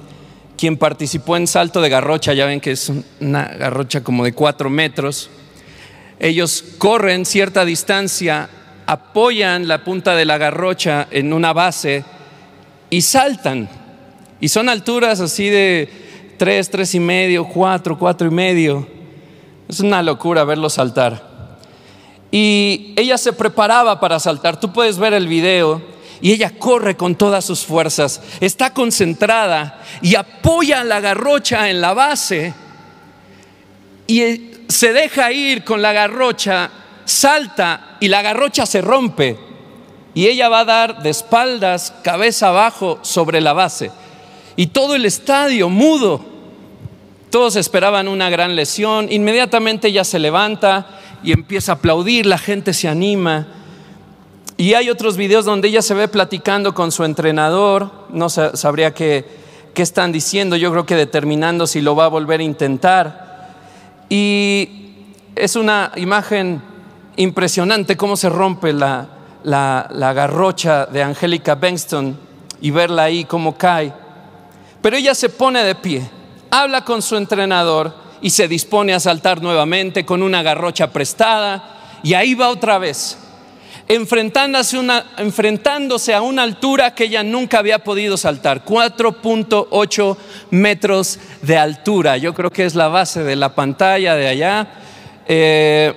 quien 0.59 0.77
participó 0.77 1.37
en 1.37 1.47
salto 1.47 1.81
de 1.81 1.88
garrocha, 1.88 2.35
ya 2.35 2.45
ven 2.45 2.61
que 2.61 2.73
es 2.73 2.93
una 3.21 3.45
garrocha 3.45 4.03
como 4.03 4.25
de 4.25 4.33
cuatro 4.33 4.69
metros. 4.69 5.31
Ellos 6.19 6.65
corren 6.79 7.25
cierta 7.25 7.65
distancia, 7.65 8.50
apoyan 8.85 9.69
la 9.69 9.85
punta 9.85 10.17
de 10.17 10.25
la 10.25 10.37
garrocha 10.37 11.07
en 11.12 11.33
una 11.33 11.53
base 11.53 12.05
y 12.91 13.03
saltan. 13.03 13.69
Y 14.41 14.49
son 14.49 14.69
alturas 14.69 15.21
así 15.21 15.49
de 15.49 15.88
tres, 16.37 16.71
tres 16.71 16.93
y 16.95 17.00
medio, 17.00 17.47
cuatro, 17.47 17.97
cuatro 17.97 18.27
y 18.27 18.33
medio. 18.33 18.87
Es 19.69 19.79
una 19.79 20.03
locura 20.03 20.43
verlo 20.43 20.69
saltar. 20.69 21.57
Y 22.33 22.95
ella 22.97 23.17
se 23.17 23.33
preparaba 23.33 24.00
para 24.00 24.19
saltar. 24.19 24.59
Tú 24.59 24.73
puedes 24.73 24.99
ver 24.99 25.15
el 25.15 25.29
video 25.29 25.81
y 26.21 26.33
ella 26.33 26.51
corre 26.59 26.97
con 26.97 27.15
todas 27.15 27.45
sus 27.45 27.65
fuerzas, 27.65 28.21
está 28.41 28.73
concentrada 28.75 29.83
y 30.03 30.15
apoya 30.15 30.85
la 30.85 31.01
garrocha 31.01 31.71
en 31.71 31.81
la 31.81 31.95
base 31.95 32.55
y 34.07 34.51
se 34.69 34.93
deja 34.93 35.33
ir 35.33 35.65
con 35.65 35.83
la 35.83 35.93
garrocha, 35.93 36.71
salta 37.05 37.97
y 38.01 38.09
la 38.09 38.23
garrocha 38.23 38.67
se 38.67 38.81
rompe 38.81 39.49
y 40.19 40.27
ella 40.27 40.49
va 40.49 40.61
a 40.61 40.65
dar 40.65 41.03
de 41.03 41.11
espaldas, 41.11 41.95
cabeza 42.03 42.49
abajo, 42.49 42.99
sobre 43.03 43.41
la 43.41 43.53
base. 43.53 43.93
Y 44.57 44.67
todo 44.67 44.97
el 44.97 45.05
estadio 45.05 45.69
mudo. 45.69 46.25
Todos 47.31 47.55
esperaban 47.55 48.09
una 48.09 48.29
gran 48.29 48.57
lesión. 48.57 49.07
Inmediatamente 49.13 49.87
ella 49.87 50.03
se 50.03 50.19
levanta 50.19 50.99
y 51.23 51.31
empieza 51.31 51.71
a 51.71 51.75
aplaudir, 51.77 52.27
la 52.27 52.39
gente 52.39 52.75
se 52.75 52.89
anima. 52.89 53.47
Y 54.59 54.75
hay 54.75 54.91
otros 54.91 55.17
videos 55.17 55.45
donde 55.45 55.69
ella 55.69 55.81
se 55.83 55.95
ve 55.95 56.09
platicando 56.09 56.75
con 56.75 56.93
su 56.93 57.05
entrenador, 57.05 57.91
no 58.11 58.29
sabría 58.29 58.93
qué, 58.93 59.25
qué 59.73 59.83
están 59.83 60.11
diciendo, 60.11 60.57
yo 60.57 60.73
creo 60.73 60.85
que 60.85 60.97
determinando 60.97 61.69
si 61.69 61.81
lo 61.81 61.95
va 61.95 62.07
a 62.07 62.09
volver 62.09 62.41
a 62.41 62.43
intentar. 62.43 63.55
Y 64.09 64.69
es 65.37 65.55
una 65.55 65.93
imagen 65.95 66.61
impresionante 67.15 67.97
cómo 67.97 68.17
se 68.17 68.29
rompe 68.29 68.73
la, 68.73 69.07
la, 69.45 70.12
garrocha 70.12 70.87
de 70.87 71.05
Angélica 71.05 71.55
Bengston 71.55 72.19
y 72.61 72.73
verla 72.73 73.05
ahí 73.05 73.25
cómo 73.25 73.57
cae. 73.57 73.93
Pero 74.83 74.97
ella 74.97 75.15
se 75.15 75.29
pone 75.29 75.62
de 75.62 75.77
pie, 75.77 76.11
habla 76.50 76.85
con 76.85 77.00
su 77.00 77.17
entrenador 77.17 77.95
y 78.21 78.31
se 78.31 78.49
dispone 78.49 78.93
a 78.93 78.99
saltar 78.99 79.41
nuevamente 79.41 80.05
con 80.05 80.21
una 80.21 80.43
garrocha 80.43 80.91
prestada 80.91 82.00
y 82.03 82.15
ahí 82.15 82.35
va 82.35 82.49
otra 82.49 82.79
vez, 82.79 83.19
enfrentándose, 83.88 86.14
a 86.14 86.23
una 86.23 86.42
altura 86.42 86.95
que 86.95 87.04
ella 87.04 87.23
nunca 87.23 87.59
había 87.59 87.80
podido 87.80 88.16
saltar, 88.16 88.64
4.8 88.64 90.16
metros 90.50 91.18
de 91.42 91.59
altura. 91.59 92.16
Yo 92.16 92.35
creo 92.35 92.50
que 92.50 92.64
es 92.64 92.75
la 92.75 92.88
base 92.88 93.25
de 93.25 93.37
la 93.37 93.54
pantalla 93.54 94.14
de 94.14 94.28
allá. 94.28 94.68
Eh, 95.26 95.92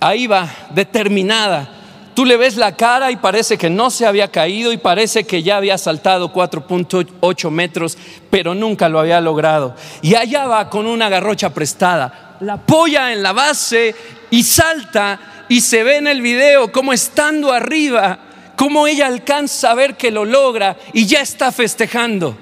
ahí 0.00 0.26
va, 0.26 0.48
determinada 0.74 1.80
Tú 2.20 2.26
le 2.26 2.36
ves 2.36 2.56
la 2.56 2.76
cara 2.76 3.10
y 3.10 3.16
parece 3.16 3.56
que 3.56 3.70
no 3.70 3.88
se 3.88 4.04
había 4.04 4.28
caído 4.28 4.72
y 4.72 4.76
parece 4.76 5.24
que 5.24 5.42
ya 5.42 5.56
había 5.56 5.78
saltado 5.78 6.32
4.8 6.32 7.50
metros, 7.50 7.96
pero 8.28 8.54
nunca 8.54 8.90
lo 8.90 8.98
había 8.98 9.22
logrado. 9.22 9.74
Y 10.02 10.16
allá 10.16 10.46
va 10.46 10.68
con 10.68 10.86
una 10.86 11.08
garrocha 11.08 11.54
prestada, 11.54 12.36
la 12.40 12.54
apoya 12.54 13.12
en 13.12 13.22
la 13.22 13.32
base 13.32 13.94
y 14.28 14.42
salta 14.42 15.18
y 15.50 15.62
se 15.62 15.82
ve 15.82 15.96
en 15.96 16.06
el 16.06 16.22
video 16.22 16.70
como 16.70 16.92
estando 16.92 17.52
arriba, 17.52 18.20
como 18.56 18.86
ella 18.86 19.08
alcanza 19.08 19.72
a 19.72 19.74
ver 19.74 19.96
que 19.96 20.12
lo 20.12 20.24
logra 20.24 20.78
y 20.92 21.06
ya 21.06 21.22
está 21.22 21.50
festejando, 21.50 22.36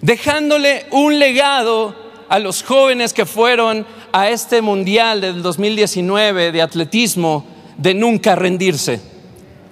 dejándole 0.00 0.86
un 0.92 1.18
legado 1.18 1.94
a 2.30 2.38
los 2.38 2.62
jóvenes 2.62 3.12
que 3.12 3.26
fueron 3.26 3.86
a 4.12 4.30
este 4.30 4.62
mundial 4.62 5.20
del 5.20 5.42
2019 5.42 6.52
de 6.52 6.62
atletismo 6.62 7.46
de 7.76 7.92
nunca 7.92 8.34
rendirse. 8.34 8.98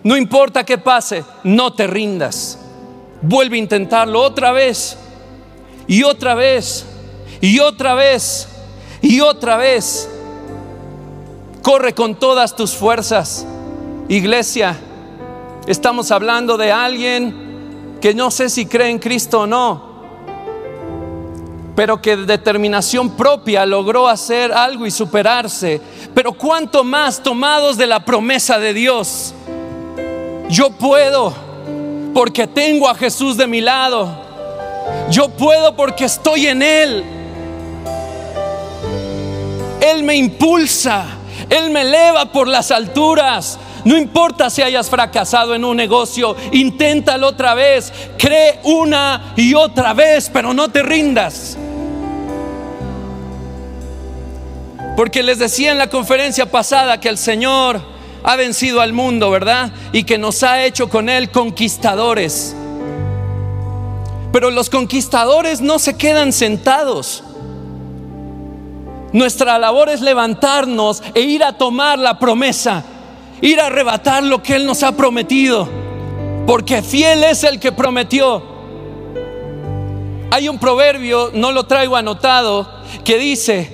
No 0.02 0.18
importa 0.18 0.64
qué 0.64 0.76
pase, 0.76 1.25
no 1.44 1.73
te 1.73 1.87
rindas. 1.87 2.59
Vuelve 3.23 3.56
a 3.56 3.61
intentarlo 3.61 4.21
otra 4.21 4.52
vez 4.52 4.99
y 5.87 6.02
otra 6.02 6.35
vez 6.35 6.85
y 7.40 7.59
otra 7.59 7.94
vez 7.94 8.49
y 9.00 9.21
otra 9.21 9.56
vez. 9.56 10.11
Corre 11.64 11.94
con 11.94 12.14
todas 12.16 12.54
tus 12.54 12.75
fuerzas. 12.75 13.47
Iglesia, 14.11 14.76
estamos 15.66 16.11
hablando 16.11 16.59
de 16.59 16.71
alguien 16.71 17.97
que 18.02 18.12
no 18.12 18.30
sé 18.30 18.50
si 18.50 18.66
cree 18.66 18.90
en 18.90 18.99
Cristo 18.99 19.40
o 19.40 19.47
no, 19.47 19.83
pero 21.75 22.02
que 22.02 22.18
de 22.18 22.26
determinación 22.26 23.16
propia 23.16 23.64
logró 23.64 24.06
hacer 24.09 24.52
algo 24.52 24.85
y 24.85 24.90
superarse. 24.90 25.80
Pero 26.12 26.35
cuánto 26.35 26.85
más 26.85 27.23
tomados 27.23 27.78
de 27.78 27.87
la 27.87 28.04
promesa 28.04 28.59
de 28.59 28.75
Dios. 28.75 29.33
Yo 30.50 30.68
puedo 30.68 31.33
porque 32.12 32.47
tengo 32.47 32.90
a 32.90 32.94
Jesús 32.94 33.38
de 33.38 33.47
mi 33.47 33.62
lado. 33.62 34.14
Yo 35.11 35.30
puedo 35.30 35.75
porque 35.75 36.04
estoy 36.04 36.47
en 36.47 36.61
Él. 36.61 37.04
Él 39.80 40.02
me 40.02 40.14
impulsa, 40.14 41.06
Él 41.50 41.71
me 41.71 41.83
eleva 41.83 42.26
por 42.26 42.49
las 42.49 42.71
alturas. 42.71 43.59
No 43.85 43.97
importa 43.97 44.49
si 44.50 44.62
hayas 44.62 44.88
fracasado 44.88 45.55
en 45.55 45.64
un 45.64 45.76
negocio, 45.76 46.37
inténtalo 46.53 47.29
otra 47.29 47.55
vez, 47.55 47.93
cree 48.19 48.61
una 48.62 49.35
y 49.37 49.55
otra 49.55 49.93
vez, 49.93 50.31
pero 50.33 50.55
no 50.55 50.69
te 50.69 50.83
rindas. 50.83 51.59
Porque 54.97 55.23
les 55.23 55.38
decía 55.38 55.73
en 55.73 55.79
la 55.79 55.88
conferencia 55.88 56.50
pasada 56.50 57.00
que 57.00 57.09
el 57.09 57.19
Señor 57.19 57.83
ha 58.23 58.37
vencido 58.37 58.81
al 58.81 58.93
mundo, 58.93 59.31
¿verdad? 59.31 59.73
Y 59.93 60.05
que 60.05 60.19
nos 60.19 60.43
ha 60.43 60.64
hecho 60.64 60.88
con 60.88 61.09
Él 61.09 61.31
conquistadores. 61.31 62.55
Pero 64.33 64.50
los 64.50 64.71
conquistadores 64.71 65.61
no 65.61 65.79
se 65.79 65.97
quedan 65.97 66.33
sentados. 66.33 67.23
Nuestra 69.14 69.61
labor 69.61 69.90
es 69.90 70.00
levantarnos 70.00 71.00
e 71.14 71.21
ir 71.21 71.44
a 71.44 71.52
tomar 71.52 72.00
la 72.00 72.18
promesa, 72.18 72.85
ir 73.40 73.61
a 73.61 73.66
arrebatar 73.66 74.25
lo 74.25 74.42
que 74.42 74.56
Él 74.56 74.66
nos 74.66 74.83
ha 74.83 74.90
prometido, 74.90 75.68
porque 76.49 76.83
fiel 76.83 77.23
es 77.23 77.44
el 77.44 77.61
que 77.61 77.71
prometió. 77.71 78.42
Hay 80.33 80.49
un 80.49 80.59
proverbio, 80.59 81.30
no 81.33 81.52
lo 81.52 81.62
traigo 81.62 81.94
anotado, 81.94 82.68
que 83.04 83.16
dice, 83.16 83.71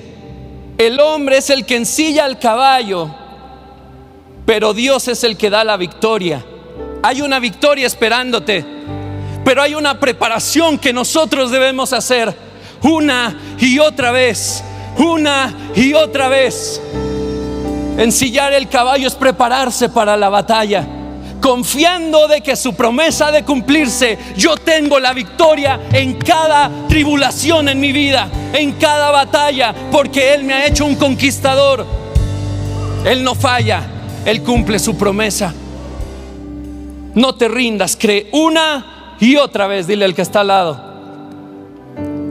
el 0.76 1.00
hombre 1.00 1.38
es 1.38 1.48
el 1.48 1.64
que 1.64 1.76
ensilla 1.76 2.26
al 2.26 2.38
caballo, 2.38 3.08
pero 4.44 4.74
Dios 4.74 5.08
es 5.08 5.24
el 5.24 5.38
que 5.38 5.48
da 5.48 5.64
la 5.64 5.78
victoria. 5.78 6.44
Hay 7.02 7.22
una 7.22 7.38
victoria 7.38 7.86
esperándote, 7.86 8.62
pero 9.42 9.62
hay 9.62 9.74
una 9.74 9.98
preparación 9.98 10.76
que 10.76 10.92
nosotros 10.92 11.50
debemos 11.50 11.94
hacer 11.94 12.36
una 12.82 13.38
y 13.58 13.78
otra 13.78 14.10
vez, 14.10 14.64
una 14.98 15.54
y 15.74 15.94
otra 15.94 16.28
vez. 16.28 16.80
Ensillar 17.98 18.52
el 18.52 18.68
caballo 18.68 19.06
es 19.06 19.14
prepararse 19.14 19.88
para 19.88 20.16
la 20.16 20.28
batalla 20.28 20.86
confiando 21.40 22.28
de 22.28 22.42
que 22.42 22.54
su 22.54 22.74
promesa 22.74 23.32
de 23.32 23.44
cumplirse, 23.44 24.18
yo 24.36 24.56
tengo 24.56 25.00
la 25.00 25.12
victoria 25.12 25.80
en 25.92 26.14
cada 26.14 26.70
tribulación 26.88 27.68
en 27.68 27.80
mi 27.80 27.92
vida, 27.92 28.28
en 28.52 28.72
cada 28.72 29.10
batalla, 29.10 29.74
porque 29.90 30.34
Él 30.34 30.44
me 30.44 30.54
ha 30.54 30.66
hecho 30.66 30.84
un 30.84 30.94
conquistador. 30.94 31.86
Él 33.04 33.24
no 33.24 33.34
falla, 33.34 33.82
Él 34.24 34.42
cumple 34.42 34.78
su 34.78 34.96
promesa. 34.96 35.54
No 37.14 37.34
te 37.34 37.48
rindas, 37.48 37.96
cree 37.98 38.28
una 38.32 39.16
y 39.18 39.36
otra 39.36 39.66
vez, 39.66 39.86
dile 39.86 40.04
al 40.04 40.14
que 40.14 40.22
está 40.22 40.40
al 40.40 40.48
lado. 40.48 40.89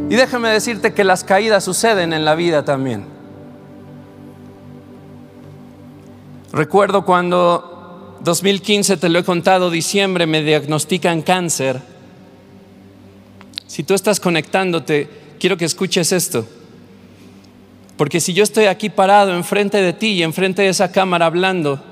Y 0.09 0.15
déjame 0.15 0.49
decirte 0.49 0.93
que 0.93 1.03
las 1.03 1.23
caídas 1.23 1.63
suceden 1.63 2.13
en 2.13 2.25
la 2.25 2.35
vida 2.35 2.65
también. 2.65 3.05
Recuerdo 6.51 7.05
cuando 7.05 8.17
2015, 8.21 8.97
te 8.97 9.09
lo 9.09 9.19
he 9.19 9.23
contado, 9.23 9.69
diciembre 9.69 10.25
me 10.25 10.41
diagnostican 10.41 11.21
cáncer. 11.21 11.79
Si 13.67 13.83
tú 13.83 13.93
estás 13.93 14.19
conectándote, 14.19 15.07
quiero 15.39 15.57
que 15.57 15.65
escuches 15.65 16.11
esto. 16.11 16.47
Porque 17.95 18.19
si 18.19 18.33
yo 18.33 18.43
estoy 18.43 18.65
aquí 18.65 18.89
parado 18.89 19.35
enfrente 19.35 19.81
de 19.81 19.93
ti 19.93 20.07
y 20.13 20.23
enfrente 20.23 20.63
de 20.63 20.69
esa 20.69 20.91
cámara 20.91 21.27
hablando, 21.27 21.83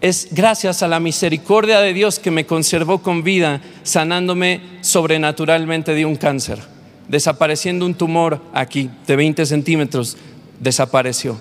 es 0.00 0.28
gracias 0.30 0.82
a 0.82 0.88
la 0.88 1.00
misericordia 1.00 1.80
de 1.80 1.92
Dios 1.92 2.18
que 2.18 2.30
me 2.30 2.46
conservó 2.46 3.02
con 3.02 3.22
vida, 3.22 3.60
sanándome 3.82 4.60
sobrenaturalmente 4.82 5.94
de 5.94 6.06
un 6.06 6.16
cáncer, 6.16 6.60
desapareciendo 7.08 7.86
un 7.86 7.94
tumor 7.94 8.40
aquí 8.52 8.90
de 9.06 9.16
20 9.16 9.46
centímetros, 9.46 10.16
desapareció. 10.60 11.38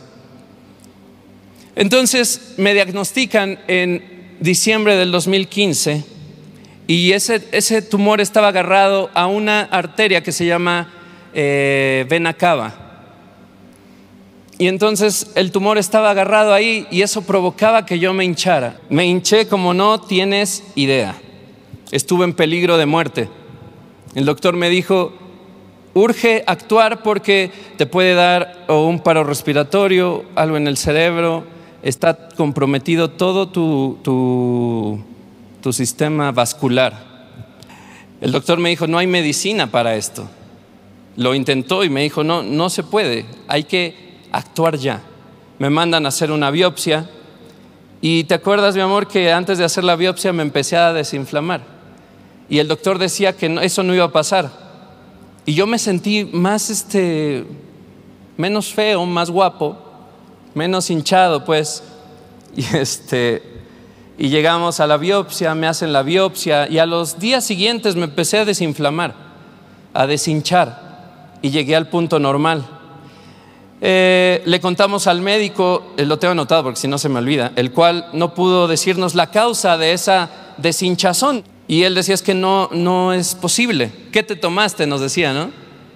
Entonces 1.76 2.54
me 2.58 2.74
diagnostican 2.74 3.60
en 3.68 4.36
diciembre 4.40 4.96
del 4.96 5.12
2015 5.12 6.04
y 6.86 7.14
ese, 7.14 7.82
tumor 7.82 8.20
estaba 8.22 8.50
agarrado 8.50 9.10
a 9.14 9.28
una 9.28 9.62
arteria 9.62 10.22
que 10.22 10.32
se 10.32 10.46
llama 10.46 10.92
eh, 11.34 12.06
vena 12.10 12.34
cava. 12.34 12.84
Y 14.60 14.68
entonces 14.68 15.32
el 15.36 15.52
tumor 15.52 15.78
estaba 15.78 16.12
agarrado 16.12 16.54
ahí 16.54 16.86
y 16.92 17.02
eso 17.02 17.24
provocaba 17.24 17.86
que 17.86 18.00
yo 18.00 18.14
me 18.14 18.26
hinchara. 18.26 18.80
Me 18.90 19.06
hinché 19.06 19.48
como 19.48 19.74
no 19.74 20.02
tienes 20.02 20.64
idea. 20.76 21.16
Estuve 21.92 22.26
en 22.26 22.34
peligro 22.34 22.78
de 22.78 22.86
muerte. 22.86 23.30
El 24.14 24.26
doctor 24.26 24.56
me 24.56 24.70
dijo, 24.70 25.14
urge 25.94 26.44
actuar 26.48 27.04
porque 27.04 27.52
te 27.78 27.86
puede 27.86 28.16
dar 28.16 28.66
un 28.68 29.00
paro 29.00 29.24
respiratorio, 29.24 30.26
algo 30.36 30.58
en 30.58 30.68
el 30.68 30.78
cerebro, 30.78 31.44
está 31.84 32.30
comprometido 32.36 33.12
todo 33.12 33.50
tu, 33.50 34.00
tu, 35.62 35.74
sistema 35.74 36.32
vascular. 36.32 37.14
El 38.22 38.32
doctor 38.32 38.60
me 38.60 38.70
dijo, 38.70 38.88
no 38.88 38.98
hay 38.98 39.08
medicina 39.08 39.68
para 39.68 39.96
esto. 39.96 40.30
Lo 41.16 41.36
intentó 41.36 41.84
y 41.84 41.90
me 41.90 42.02
dijo, 42.02 42.24
no, 42.24 42.44
no 42.44 42.70
se 42.70 42.84
puede, 42.84 43.26
hay 43.48 43.66
que 43.66 43.96
actuar 44.32 44.78
ya. 44.78 45.02
Me 45.60 45.70
mandan 45.70 46.06
a 46.06 46.10
hacer 46.10 46.32
una 46.32 46.50
biopsia 46.50 47.08
Y 48.02 48.24
te 48.26 48.34
acuerdas, 48.34 48.76
mi 48.76 48.82
amor, 48.82 49.08
que 49.08 49.32
antes 49.32 49.58
de 49.58 49.64
hacer 49.64 49.84
la 49.84 49.96
biopsia 49.96 50.34
me 50.34 50.44
empecé 50.44 50.76
a 50.76 50.92
desinflamar. 50.92 51.62
Y 52.50 52.60
el 52.60 52.68
doctor 52.68 52.98
decía 52.98 53.38
que 53.38 53.58
eso 53.62 53.84
no 53.84 53.94
iba 53.94 54.06
a 54.06 54.12
pasar. 54.12 54.63
Y 55.46 55.54
yo 55.54 55.68
me 55.68 55.78
sentí 55.78 56.26
más, 56.26 56.70
este, 56.70 57.46
menos 58.38 58.74
feo, 58.74 59.06
más 59.06 59.30
guapo, 59.30 59.78
menos 60.54 60.90
hinchado, 60.90 61.44
pues. 61.44 61.84
Y 62.56 62.64
este, 62.76 63.42
y 64.18 64.30
llegamos 64.30 64.80
a 64.80 64.86
la 64.86 64.98
biopsia, 64.98 65.56
me 65.56 65.68
hacen 65.68 65.92
la 65.92 66.04
biopsia 66.04 66.70
y 66.70 66.78
a 66.78 66.86
los 66.86 67.18
días 67.18 67.44
siguientes 67.44 67.96
me 67.96 68.04
empecé 68.04 68.38
a 68.38 68.46
desinflamar, 68.46 69.16
a 69.94 70.06
deshinchar 70.06 71.40
y 71.42 71.50
llegué 71.50 71.76
al 71.76 71.88
punto 71.90 72.20
normal. 72.20 72.64
Eh, 73.82 74.42
le 74.46 74.62
contamos 74.62 75.08
al 75.08 75.20
médico, 75.22 75.94
eh, 75.98 76.06
lo 76.06 76.20
tengo 76.20 76.34
anotado 76.34 76.64
porque 76.64 76.80
si 76.80 76.88
no 76.88 76.98
se 76.98 77.10
me 77.10 77.20
olvida, 77.20 77.52
el 77.56 77.72
cual 77.72 78.08
no 78.14 78.34
pudo 78.34 78.68
decirnos 78.68 79.16
la 79.16 79.32
causa 79.32 79.78
de 79.78 79.94
esa 79.94 80.30
deshinchazón. 80.58 81.44
Y 81.68 81.84
él 81.84 81.96
decía, 81.96 82.16
es 82.16 82.22
que 82.22 82.34
no, 82.34 82.70
no 82.72 83.14
es 83.14 83.36
posible. 83.36 83.92
¿Qué 84.12 84.24
te 84.24 84.36
tomaste? 84.36 84.86
Nos 84.86 85.02
decía, 85.02 85.34
¿no? 85.34 85.52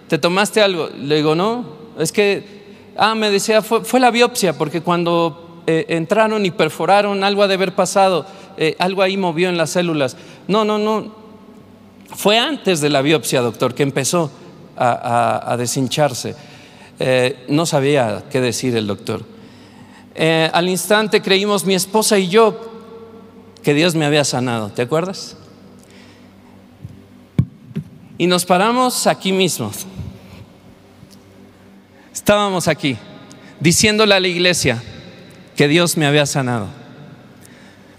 ¿Te 0.08 0.18
tomaste 0.18 0.62
algo? 0.62 0.90
Le 0.90 1.16
digo, 1.16 1.36
no, 1.36 1.66
es 2.00 2.12
que, 2.12 2.66
ah, 2.96 3.16
me 3.16 3.30
decía, 3.30 3.62
fue 3.62 4.00
la 4.00 4.12
biopsia, 4.12 4.58
porque 4.58 4.82
cuando 4.82 5.62
eh, 5.70 5.86
entraron 5.90 6.46
y 6.46 6.52
perforaron, 6.52 7.26
algo 7.26 7.44
ha 7.44 7.48
de 7.50 7.56
haber 7.56 7.76
pasado, 7.76 8.26
eh, 8.56 8.76
algo 8.80 9.02
ahí 9.02 9.18
movió 9.18 9.50
en 9.50 9.58
las 9.58 9.72
células. 9.72 10.16
No, 10.48 10.64
no, 10.64 10.78
no. 10.78 11.14
Fue 12.16 12.40
antes 12.40 12.80
de 12.80 12.90
la 12.90 13.02
biopsia, 13.02 13.42
doctor, 13.42 13.76
que 13.76 13.84
empezó 13.84 14.32
a, 14.78 15.56
deshincharse. 15.60 16.36
Eh, 17.00 17.46
no 17.50 17.66
sabía 17.66 18.24
qué 18.32 18.40
decir 18.40 18.78
el 18.78 18.88
doctor. 18.88 19.26
al 20.16 20.70
instante 20.70 21.22
creímos 21.22 21.66
mi 21.66 21.76
esposa 21.76 22.18
y 22.18 22.30
yo 22.30 22.58
que 23.62 23.74
Dios 23.74 23.94
me 23.94 24.06
había 24.06 24.24
sanado, 24.24 24.70
¿te 24.70 24.84
acuerdas? 24.84 25.36
Y 28.18 28.28
nos 28.28 28.46
paramos 28.46 29.08
aquí 29.08 29.32
mismo. 29.32 29.72
Estábamos 32.14 32.68
aquí, 32.68 32.98
diciéndole 33.60 34.16
a 34.16 34.20
la 34.20 34.28
iglesia, 34.28 34.82
que 35.56 35.68
Dios 35.68 35.98
me 35.98 36.06
había 36.06 36.26
sanado. 36.26 36.68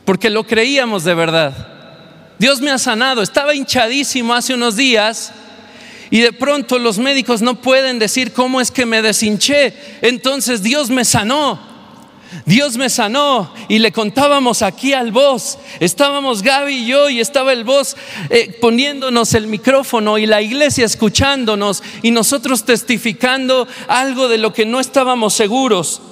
Porque 0.05 0.31
lo 0.31 0.45
creíamos 0.47 1.05
de 1.05 1.15
verdad. 1.15 1.69
Dios 2.39 2.61
me 2.61 2.71
ha 2.71 2.79
sanado. 2.79 3.23
Estaba 3.23 3.55
hinchadísimo 3.55 4.35
hace 4.35 4.55
unos 4.55 4.77
días 4.77 5.33
y 6.11 6.21
de 6.21 6.33
pronto 6.33 6.79
los 6.79 6.99
médicos 6.99 7.43
no 7.43 7.61
pueden 7.61 7.99
decir 7.99 8.33
cómo 8.33 8.61
es 8.61 8.71
que 8.71 8.87
me 8.87 9.03
deshinché. 9.03 9.75
Entonces 10.03 10.63
Dios 10.63 10.91
me 10.91 11.05
sanó. 11.05 11.68
Dios 12.45 12.77
me 12.77 12.91
sanó 12.91 13.53
y 13.69 13.79
le 13.79 13.93
contábamos 13.93 14.63
aquí 14.63 14.93
al 14.93 15.13
voz. 15.13 15.59
Estábamos 15.81 16.43
Gaby 16.43 16.75
y 16.75 16.87
yo 16.87 17.09
y 17.09 17.21
estaba 17.21 17.53
el 17.53 17.65
voz 17.65 17.97
eh, 18.31 18.57
poniéndonos 18.61 19.35
el 19.35 19.47
micrófono 19.47 20.19
y 20.19 20.27
la 20.27 20.43
iglesia 20.43 20.85
escuchándonos 20.85 21.83
y 22.03 22.11
nosotros 22.11 22.65
testificando 22.65 23.67
algo 23.87 24.29
de 24.29 24.39
lo 24.39 24.53
que 24.53 24.67
no 24.67 24.81
estábamos 24.81 25.35
seguros 25.35 26.03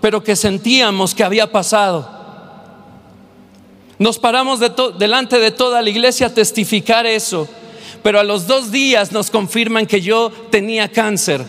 pero 0.00 0.22
que 0.22 0.36
sentíamos 0.36 1.14
que 1.14 1.24
había 1.24 1.50
pasado. 1.50 2.16
Nos 3.98 4.18
paramos 4.18 4.60
delante 4.98 5.38
de 5.38 5.50
toda 5.50 5.82
la 5.82 5.90
iglesia 5.90 6.28
a 6.28 6.34
testificar 6.34 7.04
eso, 7.04 7.48
pero 8.02 8.20
a 8.20 8.24
los 8.24 8.46
dos 8.46 8.70
días 8.70 9.10
nos 9.10 9.30
confirman 9.30 9.86
que 9.86 10.00
yo 10.00 10.30
tenía 10.50 10.88
cáncer. 10.88 11.44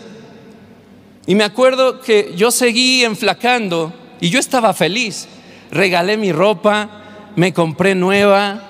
Y 1.26 1.36
me 1.36 1.44
acuerdo 1.44 2.00
que 2.00 2.32
yo 2.34 2.50
seguí 2.50 3.04
enflacando 3.04 3.92
y 4.20 4.30
yo 4.30 4.38
estaba 4.38 4.74
feliz. 4.74 5.28
Regalé 5.70 6.16
mi 6.16 6.32
ropa, 6.32 6.90
me 7.36 7.52
compré 7.52 7.94
nueva, 7.94 8.68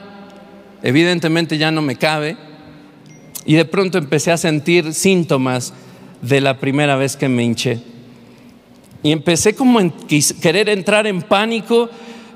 evidentemente 0.83 1.59
ya 1.59 1.71
no 1.71 1.83
me 1.83 1.97
cabe, 1.97 2.37
y 3.45 3.55
de 3.55 3.65
pronto 3.65 3.99
empecé 3.99 4.33
a 4.33 4.37
sentir 4.37 4.93
síntomas 4.93 5.73
de 6.23 6.41
la 6.41 6.59
primera 6.59 6.97
vez 6.97 7.17
que 7.17 7.29
me 7.29 7.43
hinché. 7.43 7.81
Y 9.03 9.13
empecé 9.13 9.55
como 9.55 9.79
a 9.79 9.91
querer 10.43 10.69
entrar 10.69 11.07
en 11.07 11.23
pánico, 11.23 11.89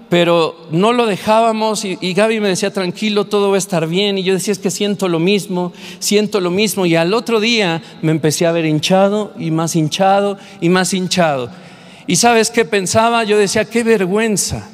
pero 0.08 0.66
no 0.70 0.92
lo 0.92 1.06
dejábamos 1.06 1.84
y, 1.84 1.98
y, 2.00 2.14
Gaby 2.14 2.40
me 2.40 2.48
decía, 2.48 2.72
tranquilo, 2.72 3.26
todo 3.26 3.50
va 3.50 3.56
a 3.56 3.58
estar 3.58 3.86
bien. 3.86 4.16
Y 4.16 4.22
yo 4.22 4.32
decía, 4.32 4.52
es 4.52 4.58
que 4.58 4.70
siento 4.70 5.08
lo 5.08 5.18
mismo, 5.18 5.72
siento 5.98 6.40
lo 6.40 6.50
mismo. 6.50 6.86
Y 6.86 6.96
al 6.96 7.12
otro 7.12 7.40
día 7.40 7.82
me 8.00 8.12
empecé 8.12 8.46
a 8.46 8.52
ver 8.52 8.64
hinchado 8.64 9.34
y 9.38 9.50
más 9.50 9.76
hinchado 9.76 10.38
y 10.60 10.68
más 10.68 10.94
hinchado. 10.94 11.50
Y 12.06 12.16
sabes 12.16 12.50
qué 12.50 12.64
pensaba? 12.64 13.24
Yo 13.24 13.38
decía, 13.38 13.64
qué 13.64 13.82
vergüenza, 13.82 14.68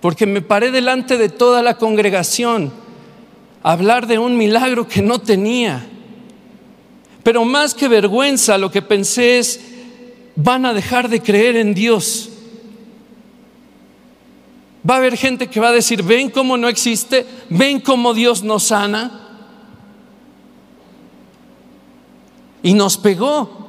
porque 0.00 0.26
me 0.26 0.40
paré 0.40 0.70
delante 0.70 1.18
de 1.18 1.28
toda 1.28 1.62
la 1.62 1.76
congregación 1.76 2.72
a 3.62 3.72
hablar 3.72 4.06
de 4.06 4.18
un 4.18 4.36
milagro 4.36 4.88
que 4.88 5.02
no 5.02 5.20
tenía. 5.20 5.86
Pero 7.22 7.44
más 7.44 7.74
que 7.74 7.88
vergüenza, 7.88 8.56
lo 8.56 8.70
que 8.70 8.80
pensé 8.80 9.38
es, 9.38 9.60
van 10.36 10.64
a 10.64 10.72
dejar 10.72 11.08
de 11.08 11.20
creer 11.20 11.56
en 11.56 11.74
Dios. 11.74 12.30
Va 14.88 14.94
a 14.94 14.98
haber 14.98 15.16
gente 15.16 15.48
que 15.48 15.60
va 15.60 15.68
a 15.68 15.72
decir, 15.72 16.02
ven 16.02 16.30
cómo 16.30 16.56
no 16.56 16.68
existe, 16.68 17.26
ven 17.50 17.80
cómo 17.80 18.14
Dios 18.14 18.42
nos 18.42 18.64
sana. 18.64 19.26
Y 22.62 22.72
nos 22.72 22.96
pegó, 22.96 23.67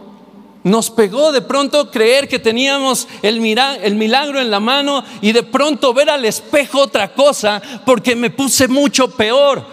nos 0.63 0.89
pegó 0.89 1.31
de 1.31 1.41
pronto 1.41 1.89
creer 1.89 2.27
que 2.27 2.39
teníamos 2.39 3.07
el, 3.21 3.39
milagro 3.39 4.39
en 4.39 4.51
la 4.51 4.59
mano 4.59 5.03
y 5.21 5.31
de 5.31 5.43
pronto 5.43 5.93
ver 5.93 6.09
al 6.09 6.25
espejo 6.25 6.79
otra 6.81 7.13
cosa 7.13 7.61
porque 7.85 8.15
me 8.15 8.29
puse 8.29 8.67
mucho 8.67 9.09
peor. 9.11 9.65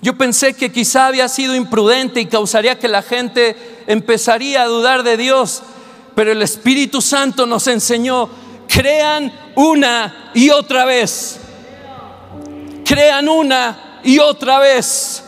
Yo 0.00 0.16
pensé 0.16 0.54
que 0.54 0.72
quizá 0.72 1.06
había 1.06 1.28
sido 1.28 1.54
imprudente 1.54 2.20
y 2.20 2.26
causaría 2.26 2.78
que 2.78 2.88
la 2.88 3.02
gente 3.02 3.56
empezaría 3.86 4.62
a 4.62 4.66
dudar 4.66 5.02
de 5.02 5.16
Dios. 5.16 5.62
Pero 6.14 6.32
el 6.32 6.42
Espíritu 6.42 7.00
Santo 7.00 7.46
nos 7.46 7.66
enseñó, 7.68 8.28
crean 8.68 9.32
una 9.54 10.30
y 10.34 10.50
otra 10.50 10.84
vez. 10.84 11.38
Crean 12.84 13.28
una 13.28 14.00
y 14.02 14.18
otra 14.18 14.58
vez. 14.58 15.22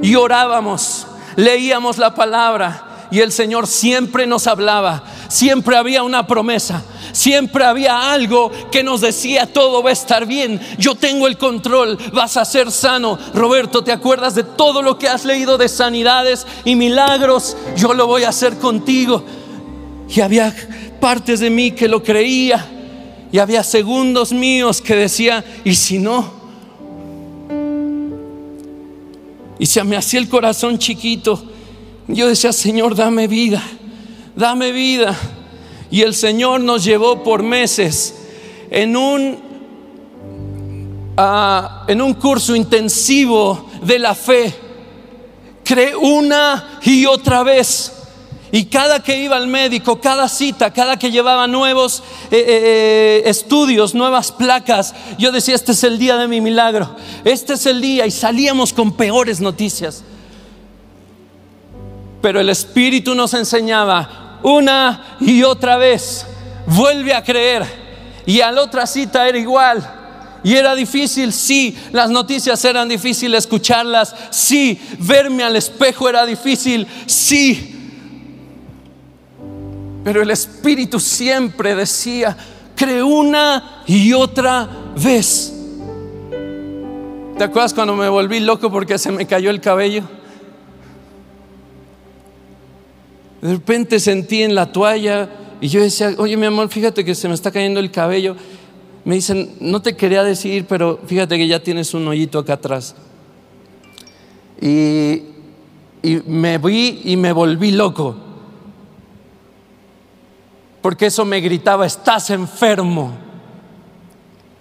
Y 0.00 0.14
orábamos, 0.14 1.06
leíamos 1.38 1.98
la 1.98 2.14
palabra 2.14 3.06
y 3.12 3.20
el 3.20 3.30
Señor 3.30 3.68
siempre 3.68 4.26
nos 4.26 4.48
hablaba, 4.48 5.04
siempre 5.28 5.76
había 5.76 6.02
una 6.02 6.26
promesa, 6.26 6.82
siempre 7.12 7.64
había 7.64 8.12
algo 8.12 8.50
que 8.72 8.82
nos 8.82 9.00
decía 9.00 9.46
todo 9.46 9.80
va 9.80 9.90
a 9.90 9.92
estar 9.92 10.26
bien, 10.26 10.60
yo 10.78 10.96
tengo 10.96 11.28
el 11.28 11.38
control, 11.38 11.96
vas 12.12 12.36
a 12.36 12.44
ser 12.44 12.72
sano. 12.72 13.18
Roberto, 13.34 13.84
¿te 13.84 13.92
acuerdas 13.92 14.34
de 14.34 14.42
todo 14.42 14.82
lo 14.82 14.98
que 14.98 15.08
has 15.08 15.24
leído 15.24 15.56
de 15.58 15.68
sanidades 15.68 16.44
y 16.64 16.74
milagros? 16.74 17.56
Yo 17.76 17.94
lo 17.94 18.08
voy 18.08 18.24
a 18.24 18.30
hacer 18.30 18.58
contigo. 18.58 19.24
Y 20.08 20.20
había 20.20 20.52
partes 21.00 21.38
de 21.38 21.50
mí 21.50 21.70
que 21.70 21.86
lo 21.86 22.02
creía 22.02 22.66
y 23.30 23.38
había 23.38 23.62
segundos 23.62 24.32
míos 24.32 24.82
que 24.82 24.96
decía, 24.96 25.44
¿y 25.64 25.76
si 25.76 25.98
no? 25.98 26.37
Y 29.58 29.66
se 29.66 29.82
me 29.84 29.96
hacía 29.96 30.20
el 30.20 30.28
corazón 30.28 30.78
chiquito 30.78 31.42
yo 32.08 32.26
decía, 32.26 32.54
Señor, 32.54 32.94
dame 32.94 33.28
vida, 33.28 33.62
dame 34.34 34.72
vida. 34.72 35.14
Y 35.90 36.00
el 36.00 36.14
Señor 36.14 36.60
nos 36.60 36.82
llevó 36.82 37.22
por 37.22 37.42
meses 37.42 38.14
en 38.70 38.96
un, 38.96 39.38
ah, 41.18 41.84
en 41.86 42.00
un 42.00 42.14
curso 42.14 42.56
intensivo 42.56 43.68
de 43.82 43.98
la 43.98 44.14
fe. 44.14 44.54
Creé 45.62 45.94
una 45.94 46.80
y 46.82 47.04
otra 47.04 47.42
vez. 47.42 47.92
Y 48.50 48.64
cada 48.66 49.02
que 49.02 49.18
iba 49.22 49.36
al 49.36 49.46
médico, 49.46 50.00
cada 50.00 50.28
cita, 50.28 50.72
cada 50.72 50.98
que 50.98 51.10
llevaba 51.10 51.46
nuevos 51.46 52.02
eh, 52.30 52.36
eh, 52.36 52.44
eh, 52.48 53.22
estudios, 53.26 53.94
nuevas 53.94 54.32
placas, 54.32 54.94
yo 55.18 55.30
decía, 55.32 55.54
este 55.54 55.72
es 55.72 55.84
el 55.84 55.98
día 55.98 56.16
de 56.16 56.28
mi 56.28 56.40
milagro, 56.40 56.96
este 57.24 57.54
es 57.54 57.66
el 57.66 57.80
día 57.80 58.06
y 58.06 58.10
salíamos 58.10 58.72
con 58.72 58.92
peores 58.92 59.40
noticias. 59.40 60.02
Pero 62.22 62.40
el 62.40 62.48
Espíritu 62.48 63.14
nos 63.14 63.34
enseñaba 63.34 64.38
una 64.42 65.18
y 65.20 65.42
otra 65.42 65.76
vez, 65.76 66.26
vuelve 66.66 67.14
a 67.14 67.22
creer. 67.22 67.66
Y 68.24 68.40
a 68.40 68.50
la 68.50 68.62
otra 68.62 68.86
cita 68.86 69.28
era 69.28 69.38
igual. 69.38 69.94
Y 70.42 70.54
era 70.54 70.74
difícil, 70.74 71.32
sí, 71.32 71.76
las 71.92 72.10
noticias 72.10 72.64
eran 72.64 72.88
difíciles 72.88 73.40
escucharlas, 73.40 74.14
sí, 74.30 74.80
verme 74.98 75.42
al 75.42 75.56
espejo 75.56 76.08
era 76.08 76.24
difícil, 76.24 76.86
sí. 77.06 77.74
Pero 80.04 80.22
el 80.22 80.30
Espíritu 80.30 81.00
siempre 81.00 81.74
decía, 81.74 82.36
cree 82.74 83.02
una 83.02 83.82
y 83.86 84.12
otra 84.12 84.68
vez. 85.02 85.54
¿Te 87.36 87.44
acuerdas 87.44 87.74
cuando 87.74 87.94
me 87.94 88.08
volví 88.08 88.40
loco 88.40 88.70
porque 88.70 88.98
se 88.98 89.12
me 89.12 89.26
cayó 89.26 89.50
el 89.50 89.60
cabello? 89.60 90.02
De 93.40 93.52
repente 93.52 94.00
sentí 94.00 94.42
en 94.42 94.56
la 94.56 94.72
toalla 94.72 95.30
Y 95.60 95.68
yo 95.68 95.80
decía, 95.80 96.14
oye 96.18 96.36
mi 96.36 96.46
amor, 96.46 96.68
fíjate 96.68 97.04
que 97.04 97.14
se 97.14 97.28
me 97.28 97.34
está 97.34 97.50
cayendo 97.50 97.80
el 97.80 97.90
cabello. 97.90 98.36
Me 99.04 99.16
dicen, 99.16 99.54
no 99.60 99.80
te 99.80 99.96
quería 99.96 100.22
decir, 100.22 100.66
pero 100.68 101.00
fíjate 101.06 101.36
que 101.36 101.48
ya 101.48 101.62
tienes 101.62 101.94
un 101.94 102.06
hoyito 102.06 102.38
acá 102.38 102.54
atrás. 102.54 102.94
Y, 104.60 105.22
y 106.02 106.22
me 106.26 106.58
vi 106.58 107.02
y 107.04 107.16
me 107.16 107.32
volví 107.32 107.70
loco. 107.72 108.27
Porque 110.88 111.04
eso 111.04 111.26
me 111.26 111.38
gritaba, 111.40 111.84
estás 111.84 112.30
enfermo. 112.30 113.12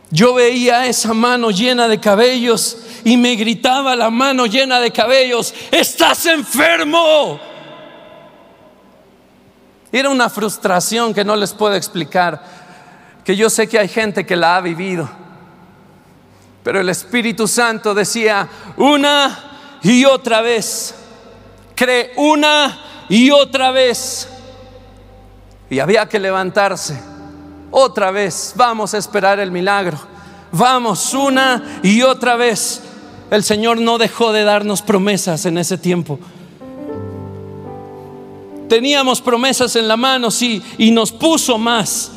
Yo 0.10 0.34
veía 0.34 0.86
esa 0.86 1.14
mano 1.14 1.52
llena 1.52 1.88
de 1.88 2.02
cabellos 2.02 2.80
y 3.06 3.16
me 3.16 3.34
gritaba 3.36 3.96
la 3.96 4.10
mano 4.10 4.46
llena 4.46 4.82
de 4.82 4.92
cabellos, 4.92 5.54
estás 5.72 6.26
enfermo. 6.26 7.40
Era 9.90 10.10
una 10.10 10.30
frustración 10.30 11.14
que 11.14 11.24
no 11.24 11.34
les 11.34 11.54
puedo 11.54 11.76
explicar, 11.76 12.44
que 13.24 13.34
yo 13.34 13.50
sé 13.50 13.70
que 13.70 13.80
hay 13.80 13.88
gente 13.88 14.26
que 14.26 14.36
la 14.36 14.58
ha 14.58 14.60
vivido. 14.60 15.10
Pero 16.62 16.82
el 16.82 16.90
Espíritu 16.90 17.48
Santo 17.48 17.94
decía 17.94 18.50
una 18.76 19.80
y 19.82 20.04
otra 20.04 20.42
vez, 20.42 20.94
cree 21.74 22.12
una 22.18 23.06
y 23.08 23.32
otra 23.32 23.72
vez. 23.72 24.34
Y 25.70 25.80
había 25.80 26.08
que 26.08 26.20
levantarse 26.20 26.98
otra 27.72 28.12
vez, 28.12 28.54
vamos 28.56 28.94
a 28.94 28.98
esperar 28.98 29.40
el 29.40 29.52
milagro. 29.52 29.98
Vamos 30.52 31.14
una 31.14 31.80
y 31.84 32.02
otra 32.02 32.36
vez. 32.36 32.82
El 33.30 33.44
Señor 33.44 33.80
no 33.80 33.98
dejó 33.98 34.32
de 34.32 34.44
darnos 34.44 34.82
promesas 34.82 35.46
en 35.46 35.58
ese 35.58 35.78
tiempo. 35.78 36.18
Teníamos 38.70 39.22
promesas 39.22 39.76
en 39.76 39.88
la 39.88 39.98
mano, 39.98 40.32
sí, 40.32 40.62
y 40.78 40.92
nos 40.92 41.12
puso 41.12 41.58
más. 41.58 42.12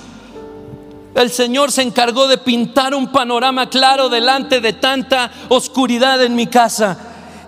El 1.15 1.31
Señor 1.31 1.73
se 1.73 1.83
encargó 1.83 2.29
de 2.29 2.39
pintar 2.39 2.95
un 2.95 3.11
panorama 3.11 3.69
claro 3.69 4.09
delante 4.09 4.61
de 4.61 4.73
tanta 4.73 5.31
oscuridad 5.49 6.23
en 6.23 6.35
mi 6.35 6.47
casa. 6.47 6.97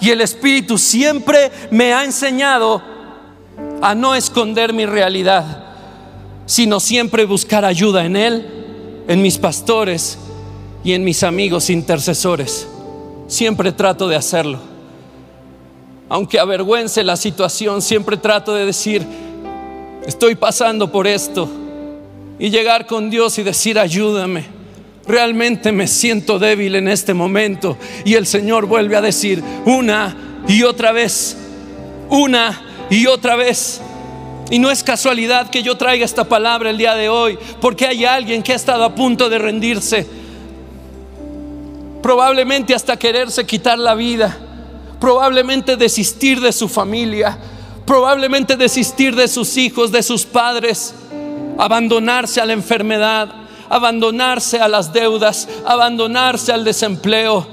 Y 0.01 0.11
el 0.11 0.21
Espíritu 0.21 0.79
siempre 0.79 1.53
me 1.71 1.95
ha 1.95 2.05
enseñado 2.05 2.83
a 3.81 3.95
no 3.95 4.15
esconder 4.15 4.73
mi 4.73 4.87
realidad, 4.87 5.72
sino 6.53 6.81
siempre 6.81 7.25
buscar 7.25 7.65
ayuda 7.65 8.05
en 8.05 8.17
Él, 8.17 8.47
en 9.09 9.23
mis 9.23 9.39
pastores 9.39 10.19
y 10.85 10.93
en 10.93 11.05
mis 11.05 11.23
amigos 11.23 11.71
intercesores. 11.71 12.69
Siempre 13.27 13.73
trato 13.73 14.09
de 14.09 14.17
hacerlo 14.17 14.73
aunque 16.13 16.39
avergüence 16.39 17.03
la 17.05 17.17
situación, 17.17 17.81
siempre 17.81 18.19
trato 18.19 18.53
de 18.53 18.67
decir, 18.67 19.03
estoy 20.07 20.35
pasando 20.35 20.93
por 20.93 21.07
esto. 21.07 21.49
Y 22.39 22.51
llegar 22.51 22.85
con 22.85 23.09
Dios 23.09 23.39
y 23.39 23.43
decir, 23.43 23.79
ayúdame. 23.79 24.45
Realmente 25.07 25.73
me 25.73 25.89
siento 25.89 26.39
débil 26.39 26.75
en 26.75 26.89
este 26.89 27.15
momento. 27.15 27.79
Y 28.05 28.13
el 28.13 28.27
Señor 28.27 28.67
vuelve 28.67 28.95
a 28.97 29.01
decir 29.01 29.43
una 29.65 30.15
y 30.47 30.65
otra 30.65 30.93
vez, 30.93 31.35
una 32.11 32.61
y 32.91 33.07
otra 33.07 33.35
vez. 33.35 33.81
Y 34.53 34.61
no 34.61 34.71
es 34.71 34.85
casualidad 34.85 35.51
que 35.51 35.65
yo 35.65 35.77
traiga 35.77 36.05
esta 36.05 36.23
palabra 36.23 36.71
el 36.71 36.79
día 36.79 36.95
de 36.95 37.09
hoy, 37.09 37.37
porque 37.61 37.89
hay 37.89 38.05
alguien 38.05 38.45
que 38.45 38.53
ha 38.53 38.57
estado 38.57 38.85
a 38.85 38.95
punto 38.95 39.29
de 39.29 39.39
rendirse, 39.39 40.07
probablemente 42.01 42.73
hasta 42.73 42.97
quererse 42.97 43.45
quitar 43.45 43.79
la 43.79 43.97
vida 43.97 44.39
probablemente 45.03 45.77
desistir 45.77 46.41
de 46.41 46.53
su 46.53 46.69
familia, 46.69 47.37
probablemente 47.85 48.57
desistir 48.57 49.17
de 49.17 49.27
sus 49.27 49.57
hijos, 49.57 49.91
de 49.91 50.01
sus 50.01 50.25
padres, 50.25 50.95
abandonarse 51.59 52.41
a 52.41 52.47
la 52.47 52.53
enfermedad, 52.53 53.29
abandonarse 53.69 54.61
a 54.61 54.69
las 54.69 54.93
deudas, 54.93 55.49
abandonarse 55.67 56.53
al 56.53 56.63
desempleo. 56.63 57.49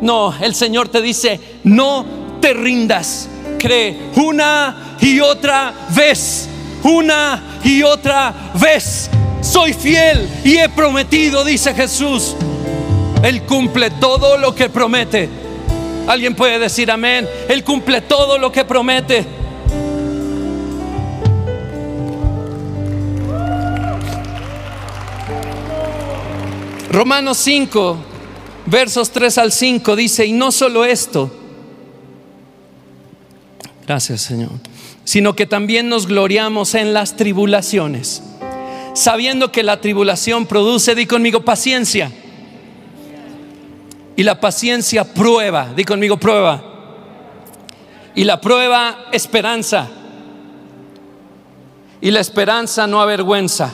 No, 0.00 0.32
el 0.40 0.54
Señor 0.54 0.90
te 0.90 1.02
dice, 1.02 1.40
no 1.64 2.06
te 2.40 2.52
rindas, 2.52 3.28
cree 3.58 4.10
una 4.16 4.96
y 5.00 5.20
otra 5.20 5.72
vez, 5.94 6.48
una 6.82 7.60
y 7.64 7.82
otra 7.82 8.52
vez. 8.54 9.10
Soy 9.40 9.72
fiel 9.72 10.28
y 10.44 10.56
he 10.56 10.68
prometido, 10.68 11.44
dice 11.44 11.74
Jesús. 11.74 12.36
Él 13.22 13.42
cumple 13.42 13.90
todo 13.90 14.36
lo 14.36 14.54
que 14.54 14.68
promete. 14.68 15.28
Alguien 16.06 16.34
puede 16.34 16.58
decir 16.58 16.90
amén. 16.90 17.28
Él 17.48 17.62
cumple 17.64 18.00
todo 18.00 18.38
lo 18.38 18.50
que 18.50 18.64
promete. 18.64 19.24
Romanos 26.92 27.38
5, 27.38 27.96
versos 28.66 29.10
3 29.12 29.38
al 29.38 29.50
5 29.50 29.96
dice, 29.96 30.26
y 30.26 30.32
no 30.32 30.52
solo 30.52 30.84
esto, 30.84 31.30
gracias 33.86 34.22
Señor, 34.22 34.50
sino 35.04 35.34
que 35.34 35.46
también 35.46 35.88
nos 35.88 36.06
gloriamos 36.06 36.74
en 36.74 36.92
las 36.92 37.16
tribulaciones, 37.16 38.22
sabiendo 38.94 39.52
que 39.52 39.62
la 39.62 39.80
tribulación 39.80 40.46
produce, 40.46 40.94
di 40.94 41.06
conmigo, 41.06 41.44
paciencia 41.44 42.10
y 44.16 44.22
la 44.22 44.38
paciencia 44.38 45.04
prueba, 45.04 45.72
di 45.74 45.84
conmigo 45.84 46.16
prueba. 46.18 46.62
Y 48.14 48.24
la 48.24 48.40
prueba 48.40 49.06
esperanza. 49.10 49.88
Y 52.00 52.10
la 52.10 52.20
esperanza 52.20 52.86
no 52.86 53.00
avergüenza. 53.00 53.72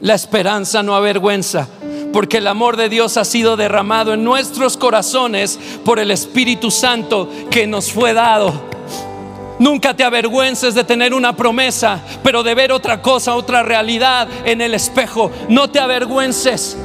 La 0.00 0.14
esperanza 0.14 0.82
no 0.82 0.94
avergüenza. 0.94 1.68
Porque 2.12 2.38
el 2.38 2.46
amor 2.46 2.76
de 2.76 2.88
Dios 2.88 3.16
ha 3.16 3.24
sido 3.24 3.56
derramado 3.56 4.14
en 4.14 4.22
nuestros 4.22 4.76
corazones 4.76 5.58
por 5.84 5.98
el 5.98 6.12
Espíritu 6.12 6.70
Santo 6.70 7.28
que 7.50 7.66
nos 7.66 7.90
fue 7.90 8.12
dado. 8.12 8.75
Nunca 9.58 9.94
te 9.94 10.04
avergüences 10.04 10.74
de 10.74 10.84
tener 10.84 11.14
una 11.14 11.34
promesa, 11.34 12.00
pero 12.22 12.42
de 12.42 12.54
ver 12.54 12.72
otra 12.72 13.00
cosa, 13.00 13.34
otra 13.34 13.62
realidad 13.62 14.28
en 14.44 14.60
el 14.60 14.74
espejo. 14.74 15.30
No 15.48 15.70
te 15.70 15.80
avergüences. 15.80 16.76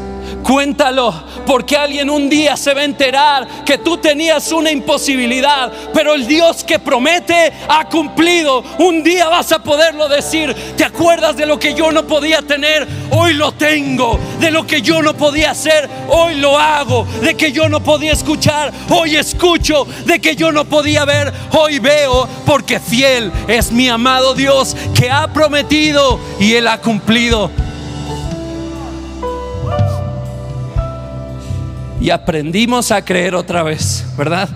Cuéntalo, 0.43 1.13
porque 1.45 1.77
alguien 1.77 2.09
un 2.09 2.29
día 2.29 2.57
se 2.57 2.73
va 2.73 2.81
a 2.81 2.85
enterar 2.85 3.47
que 3.65 3.77
tú 3.77 3.97
tenías 3.97 4.51
una 4.51 4.71
imposibilidad, 4.71 5.71
pero 5.93 6.13
el 6.15 6.27
Dios 6.27 6.63
que 6.63 6.79
promete 6.79 7.53
ha 7.67 7.87
cumplido. 7.87 8.63
Un 8.79 9.03
día 9.03 9.29
vas 9.29 9.51
a 9.51 9.63
poderlo 9.63 10.07
decir, 10.07 10.53
¿te 10.75 10.83
acuerdas 10.83 11.35
de 11.37 11.45
lo 11.45 11.59
que 11.59 11.73
yo 11.73 11.91
no 11.91 12.05
podía 12.05 12.41
tener? 12.41 12.87
Hoy 13.11 13.33
lo 13.33 13.51
tengo. 13.53 14.19
De 14.39 14.51
lo 14.51 14.65
que 14.65 14.81
yo 14.81 15.01
no 15.01 15.15
podía 15.15 15.51
hacer, 15.51 15.89
hoy 16.09 16.35
lo 16.35 16.57
hago. 16.57 17.05
De 17.21 17.35
que 17.35 17.51
yo 17.51 17.69
no 17.69 17.81
podía 17.81 18.13
escuchar, 18.13 18.71
hoy 18.89 19.15
escucho. 19.15 19.85
De 20.05 20.19
que 20.19 20.35
yo 20.35 20.51
no 20.51 20.65
podía 20.65 21.05
ver, 21.05 21.31
hoy 21.51 21.79
veo, 21.79 22.27
porque 22.45 22.79
fiel 22.79 23.31
es 23.47 23.71
mi 23.71 23.89
amado 23.89 24.33
Dios 24.33 24.75
que 24.95 25.09
ha 25.09 25.31
prometido 25.33 26.19
y 26.39 26.53
Él 26.53 26.67
ha 26.67 26.79
cumplido. 26.79 27.51
Y 32.01 32.09
aprendimos 32.09 32.91
a 32.91 33.05
creer 33.05 33.35
otra 33.35 33.61
vez, 33.61 34.03
¿verdad? 34.17 34.49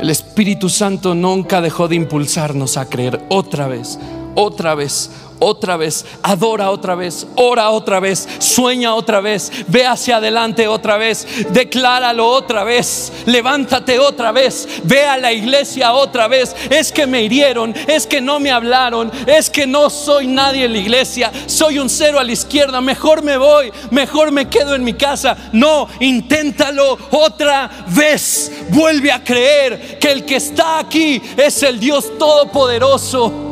El 0.00 0.10
Espíritu 0.10 0.68
Santo 0.68 1.14
nunca 1.14 1.60
dejó 1.60 1.86
de 1.86 1.94
impulsarnos 1.94 2.76
a 2.76 2.88
creer 2.88 3.20
otra 3.28 3.68
vez, 3.68 4.00
otra 4.34 4.74
vez, 4.74 5.12
otra 5.42 5.76
vez, 5.76 6.04
adora 6.22 6.70
otra 6.70 6.94
vez, 6.94 7.26
ora 7.36 7.70
otra 7.70 8.00
vez, 8.00 8.28
sueña 8.38 8.94
otra 8.94 9.20
vez, 9.20 9.50
ve 9.66 9.84
hacia 9.84 10.16
adelante 10.16 10.68
otra 10.68 10.96
vez, 10.96 11.26
decláralo 11.50 12.28
otra 12.28 12.64
vez, 12.64 13.12
levántate 13.26 13.98
otra 13.98 14.32
vez, 14.32 14.68
ve 14.84 15.04
a 15.04 15.16
la 15.16 15.32
iglesia 15.32 15.92
otra 15.92 16.28
vez. 16.28 16.54
Es 16.70 16.92
que 16.92 17.06
me 17.06 17.22
hirieron, 17.22 17.74
es 17.86 18.06
que 18.06 18.20
no 18.20 18.38
me 18.38 18.50
hablaron, 18.50 19.10
es 19.26 19.50
que 19.50 19.66
no 19.66 19.90
soy 19.90 20.26
nadie 20.26 20.66
en 20.66 20.72
la 20.72 20.78
iglesia, 20.78 21.32
soy 21.46 21.78
un 21.78 21.90
cero 21.90 22.18
a 22.18 22.24
la 22.24 22.32
izquierda, 22.32 22.80
mejor 22.80 23.22
me 23.22 23.36
voy, 23.36 23.72
mejor 23.90 24.30
me 24.30 24.48
quedo 24.48 24.74
en 24.74 24.84
mi 24.84 24.94
casa. 24.94 25.36
No, 25.52 25.88
inténtalo 26.00 26.98
otra 27.10 27.68
vez, 27.88 28.52
vuelve 28.70 29.10
a 29.10 29.22
creer 29.24 29.98
que 29.98 30.12
el 30.12 30.24
que 30.24 30.36
está 30.36 30.78
aquí 30.78 31.20
es 31.36 31.62
el 31.62 31.80
Dios 31.80 32.16
Todopoderoso 32.18 33.51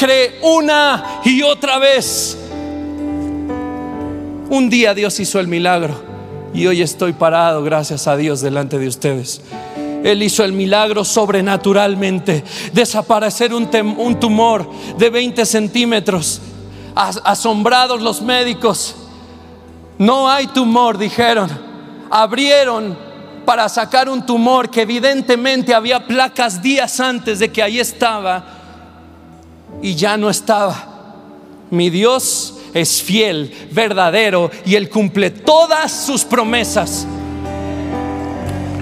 cree 0.00 0.38
una 0.40 1.20
y 1.24 1.42
otra 1.42 1.78
vez. 1.78 2.34
Un 4.48 4.70
día 4.70 4.94
Dios 4.94 5.20
hizo 5.20 5.38
el 5.38 5.46
milagro 5.46 5.94
y 6.54 6.66
hoy 6.66 6.80
estoy 6.80 7.12
parado, 7.12 7.62
gracias 7.62 8.06
a 8.06 8.16
Dios, 8.16 8.40
delante 8.40 8.78
de 8.78 8.88
ustedes. 8.88 9.42
Él 10.02 10.22
hizo 10.22 10.42
el 10.42 10.54
milagro 10.54 11.04
sobrenaturalmente, 11.04 12.42
desaparecer 12.72 13.52
un, 13.52 13.68
tumor 14.18 14.70
de 14.96 15.10
20 15.10 15.44
centímetros. 15.44 16.40
asombrados 16.94 18.00
los 18.00 18.22
médicos, 18.22 18.96
no 19.98 20.30
hay 20.30 20.46
tumor, 20.46 20.96
dijeron. 20.96 21.50
Abrieron 22.10 22.96
para 23.44 23.68
sacar 23.68 24.08
un 24.08 24.24
tumor 24.24 24.70
que 24.70 24.80
evidentemente 24.80 25.74
había 25.74 26.06
placas 26.06 26.62
días 26.62 26.98
antes 27.00 27.38
de 27.38 27.52
que 27.52 27.62
ahí 27.62 27.78
estaba 27.78 28.59
y 29.82 29.94
ya 29.94 30.16
no 30.16 30.30
estaba. 30.30 30.86
Mi 31.70 31.90
Dios 31.90 32.54
es 32.74 33.02
fiel, 33.02 33.52
verdadero 33.70 34.50
y 34.64 34.74
Él 34.74 34.88
cumple 34.88 35.30
todas 35.30 35.92
sus 35.92 36.24
promesas. 36.24 37.06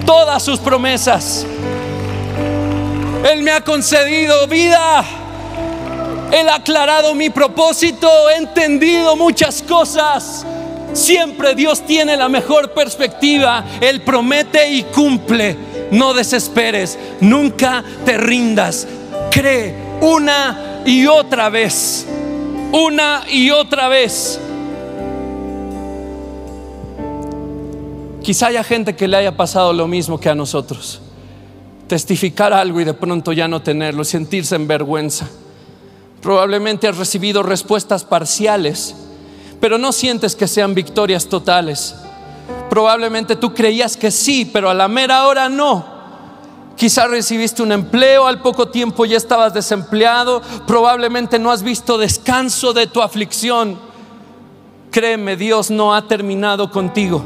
Todas 0.05 0.41
sus 0.43 0.59
promesas. 0.59 1.45
Él 3.31 3.43
me 3.43 3.51
ha 3.51 3.61
concedido 3.63 4.47
vida. 4.47 5.05
Él 6.31 6.47
ha 6.49 6.55
aclarado 6.55 7.13
mi 7.13 7.29
propósito. 7.29 8.09
He 8.29 8.37
entendido 8.37 9.15
muchas 9.15 9.61
cosas. 9.61 10.45
Siempre 10.93 11.53
Dios 11.53 11.85
tiene 11.85 12.17
la 12.17 12.29
mejor 12.29 12.73
perspectiva. 12.73 13.63
Él 13.81 14.01
promete 14.01 14.69
y 14.69 14.83
cumple. 14.83 15.55
No 15.91 16.13
desesperes. 16.13 16.97
Nunca 17.19 17.83
te 18.05 18.17
rindas. 18.17 18.87
Cree 19.29 19.88
una 20.01 20.81
y 20.85 21.07
otra 21.07 21.49
vez. 21.49 22.05
Una 22.71 23.23
y 23.29 23.49
otra 23.51 23.87
vez. 23.87 24.39
Quizá 28.21 28.47
haya 28.47 28.63
gente 28.63 28.95
que 28.95 29.07
le 29.07 29.17
haya 29.17 29.35
pasado 29.35 29.73
lo 29.73 29.87
mismo 29.87 30.19
que 30.19 30.29
a 30.29 30.35
nosotros. 30.35 31.01
Testificar 31.87 32.53
algo 32.53 32.79
y 32.79 32.83
de 32.83 32.93
pronto 32.93 33.33
ya 33.33 33.47
no 33.47 33.61
tenerlo, 33.61 34.03
sentirse 34.03 34.55
en 34.55 34.67
vergüenza. 34.67 35.27
Probablemente 36.21 36.87
has 36.87 36.97
recibido 36.97 37.41
respuestas 37.41 38.03
parciales 38.03 38.95
pero 39.59 39.77
no 39.77 39.91
sientes 39.91 40.35
que 40.35 40.47
sean 40.47 40.73
victorias 40.73 41.27
totales. 41.27 41.95
Probablemente 42.69 43.35
tú 43.35 43.53
creías 43.53 43.97
que 43.97 44.11
sí, 44.11 44.49
pero 44.51 44.69
a 44.69 44.73
la 44.73 44.87
mera 44.87 45.27
hora 45.27 45.49
no. 45.49 45.98
Quizás 46.79 47.09
recibiste 47.09 47.61
un 47.61 47.73
empleo, 47.73 48.25
al 48.25 48.41
poco 48.41 48.69
tiempo 48.69 49.03
ya 49.03 49.17
estabas 49.17 49.53
desempleado, 49.53 50.41
probablemente 50.65 51.37
no 51.37 51.51
has 51.51 51.61
visto 51.61 51.97
descanso 51.97 52.71
de 52.71 52.87
tu 52.87 53.01
aflicción. 53.01 53.77
Créeme, 54.89 55.35
Dios 55.35 55.69
no 55.71 55.93
ha 55.93 56.07
terminado 56.07 56.71
contigo. 56.71 57.21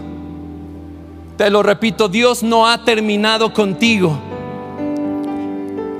Te 1.37 1.51
lo 1.51 1.61
repito, 1.61 2.07
Dios 2.09 2.41
no 2.41 2.67
ha 2.67 2.83
terminado 2.83 3.53
contigo. 3.53 4.17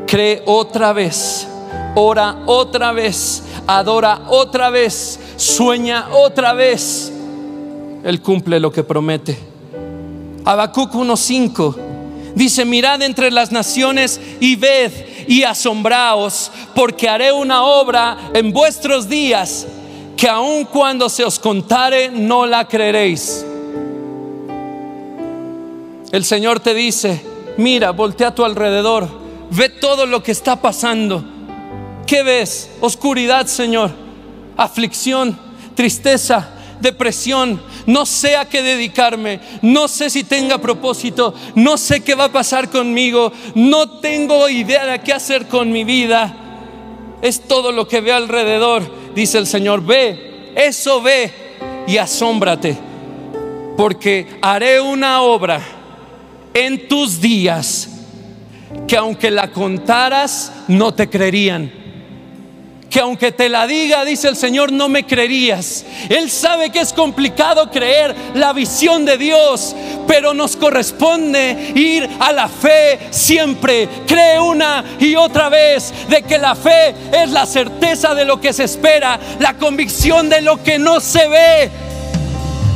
Cree 0.08 0.42
otra 0.48 0.92
vez, 0.92 1.48
ora 1.94 2.38
otra 2.48 2.92
vez, 2.92 3.44
adora 3.68 4.22
otra 4.30 4.72
vez, 4.72 5.20
sueña 5.36 6.08
otra 6.12 6.54
vez, 6.54 7.14
Él 8.04 8.20
cumple 8.20 8.60
lo 8.60 8.72
que 8.72 8.84
promete. 8.84 9.38
Habacuc 10.44 10.92
1:5 10.96 11.93
dice: 12.36 12.66
Mirad 12.66 13.02
entre 13.02 13.32
las 13.32 13.52
naciones 13.52 14.20
y 14.40 14.56
ved 14.56 14.92
y 15.28 15.44
asombraos, 15.44 16.52
porque 16.76 17.10
haré 17.10 17.32
una 17.32 17.64
obra 17.64 18.18
en 18.34 18.52
vuestros 18.52 19.08
días 19.08 19.68
que 20.18 20.28
aun 20.28 20.66
cuando 20.66 21.10
se 21.10 21.24
os 21.24 21.40
contare 21.40 22.10
no 22.10 22.46
la 22.46 22.68
creeréis. 22.68 23.46
El 26.12 26.24
Señor 26.26 26.60
te 26.60 26.74
dice: 26.74 27.24
Mira, 27.58 27.92
voltea 27.92 28.30
a 28.30 28.36
tu 28.36 28.44
alrededor, 28.44 29.08
ve 29.50 29.70
todo 29.70 30.06
lo 30.06 30.22
que 30.24 30.32
está 30.32 30.56
pasando. 30.56 31.24
¿Qué 32.06 32.24
ves? 32.24 32.70
Oscuridad, 32.82 33.48
Señor 33.48 34.04
aflicción, 34.58 35.38
tristeza, 35.76 36.50
depresión, 36.84 37.60
no 37.88 38.06
sé 38.06 38.36
a 38.36 38.46
qué 38.46 38.62
dedicarme, 38.62 39.40
no 39.64 39.88
sé 39.88 40.12
si 40.12 40.24
tenga 40.24 40.60
propósito, 40.60 41.34
no 41.56 41.78
sé 41.78 42.02
qué 42.04 42.14
va 42.14 42.26
a 42.26 42.32
pasar 42.32 42.70
conmigo, 42.70 43.32
no 43.56 44.00
tengo 44.00 44.48
idea 44.50 44.86
de 44.86 45.02
qué 45.02 45.14
hacer 45.14 45.48
con 45.48 45.72
mi 45.72 45.84
vida. 45.84 46.38
Es 47.24 47.42
todo 47.42 47.72
lo 47.72 47.88
que 47.88 48.02
ve 48.02 48.12
alrededor, 48.12 48.84
dice 49.16 49.40
el 49.40 49.48
Señor, 49.48 49.84
ve, 49.84 50.52
eso 50.56 51.02
ve 51.02 51.32
y 51.88 51.98
asómbrate, 51.98 52.78
porque 53.76 54.28
haré 54.42 54.80
una 54.80 55.24
obra 55.24 55.62
en 56.54 56.88
tus 56.88 57.20
días 57.20 57.90
que 58.88 58.98
aunque 58.98 59.32
la 59.32 59.52
contaras, 59.52 60.52
no 60.68 60.94
te 60.94 61.10
creerían 61.10 61.83
que 62.94 63.00
aunque 63.00 63.32
te 63.32 63.50
la 63.50 63.66
diga, 63.66 64.06
dice 64.06 64.28
el 64.28 64.36
Señor, 64.36 64.72
no 64.72 64.88
me 64.88 65.04
creerías. 65.04 65.84
Él 66.10 66.30
sabe 66.30 66.70
que 66.70 66.80
es 66.80 66.94
complicado 66.94 67.72
creer 67.72 68.16
la 68.36 68.54
visión 68.54 69.04
de 69.04 69.18
Dios, 69.18 69.76
pero 70.08 70.36
nos 70.36 70.56
corresponde 70.56 71.72
ir 71.74 72.08
a 72.20 72.32
la 72.32 72.48
fe 72.48 73.00
siempre. 73.10 73.90
Cree 74.06 74.40
una 74.40 74.86
y 75.00 75.16
otra 75.16 75.50
vez 75.50 75.92
de 76.08 76.22
que 76.22 76.38
la 76.38 76.54
fe 76.54 76.94
es 77.12 77.32
la 77.32 77.48
certeza 77.48 78.14
de 78.14 78.26
lo 78.26 78.40
que 78.40 78.54
se 78.54 78.66
espera, 78.66 79.20
la 79.40 79.56
convicción 79.56 80.30
de 80.30 80.42
lo 80.42 80.62
que 80.62 80.78
no 80.78 81.00
se 81.00 81.28
ve. 81.28 81.72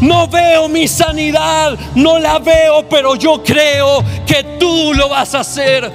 No 0.02 0.28
veo 0.28 0.68
mi 0.68 0.88
sanidad, 0.88 1.78
no 1.94 2.18
la 2.18 2.40
veo, 2.40 2.90
pero 2.90 3.14
yo 3.14 3.44
creo 3.44 4.04
que 4.26 4.44
tú 4.60 4.96
lo 4.96 5.10
vas 5.10 5.36
a 5.36 5.42
hacer. 5.42 5.92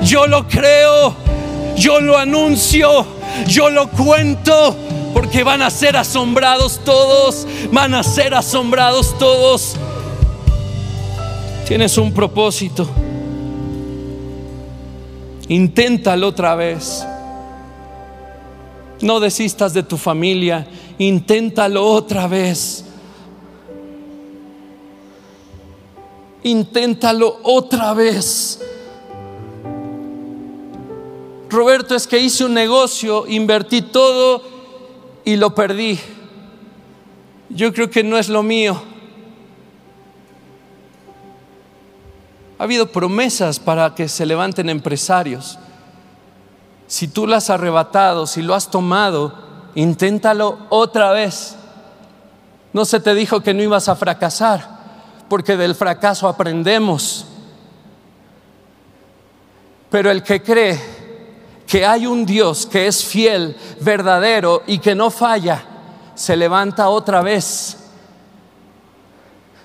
Yo 0.00 0.26
lo 0.26 0.48
creo 0.48 1.33
yo 1.76 2.00
lo 2.00 2.16
anuncio, 2.16 3.06
yo 3.46 3.70
lo 3.70 3.90
cuento, 3.90 4.76
porque 5.12 5.42
van 5.44 5.62
a 5.62 5.70
ser 5.70 5.96
asombrados 5.96 6.80
todos, 6.84 7.46
van 7.72 7.94
a 7.94 8.02
ser 8.02 8.34
asombrados 8.34 9.16
todos. 9.18 9.76
Tienes 11.66 11.96
un 11.98 12.12
propósito. 12.12 12.88
Inténtalo 15.48 16.28
otra 16.28 16.54
vez. 16.54 17.06
No 19.00 19.20
desistas 19.20 19.74
de 19.74 19.82
tu 19.82 19.96
familia, 19.96 20.66
inténtalo 20.98 21.86
otra 21.86 22.26
vez. 22.26 22.84
Inténtalo 26.42 27.40
otra 27.42 27.94
vez. 27.94 28.60
Roberto, 31.54 31.94
es 31.94 32.06
que 32.06 32.18
hice 32.18 32.44
un 32.44 32.52
negocio, 32.54 33.26
invertí 33.26 33.80
todo 33.82 34.42
y 35.24 35.36
lo 35.36 35.54
perdí. 35.54 35.98
Yo 37.48 37.72
creo 37.72 37.88
que 37.88 38.02
no 38.02 38.18
es 38.18 38.28
lo 38.28 38.42
mío. 38.42 38.82
Ha 42.58 42.64
habido 42.64 42.90
promesas 42.90 43.58
para 43.58 43.94
que 43.94 44.08
se 44.08 44.26
levanten 44.26 44.68
empresarios. 44.68 45.58
Si 46.86 47.08
tú 47.08 47.26
las 47.26 47.44
has 47.44 47.50
arrebatado, 47.50 48.26
si 48.26 48.42
lo 48.42 48.54
has 48.54 48.70
tomado, 48.70 49.34
inténtalo 49.74 50.58
otra 50.68 51.12
vez. 51.12 51.56
No 52.72 52.84
se 52.84 53.00
te 53.00 53.14
dijo 53.14 53.40
que 53.40 53.54
no 53.54 53.62
ibas 53.62 53.88
a 53.88 53.96
fracasar, 53.96 54.68
porque 55.28 55.56
del 55.56 55.74
fracaso 55.74 56.28
aprendemos. 56.28 57.26
Pero 59.90 60.10
el 60.10 60.22
que 60.22 60.42
cree 60.42 60.93
que 61.74 61.84
hay 61.84 62.06
un 62.06 62.24
Dios 62.24 62.66
que 62.66 62.86
es 62.86 63.04
fiel, 63.04 63.56
verdadero 63.80 64.62
y 64.64 64.78
que 64.78 64.94
no 64.94 65.10
falla, 65.10 65.60
se 66.14 66.36
levanta 66.36 66.88
otra 66.88 67.20
vez, 67.20 67.76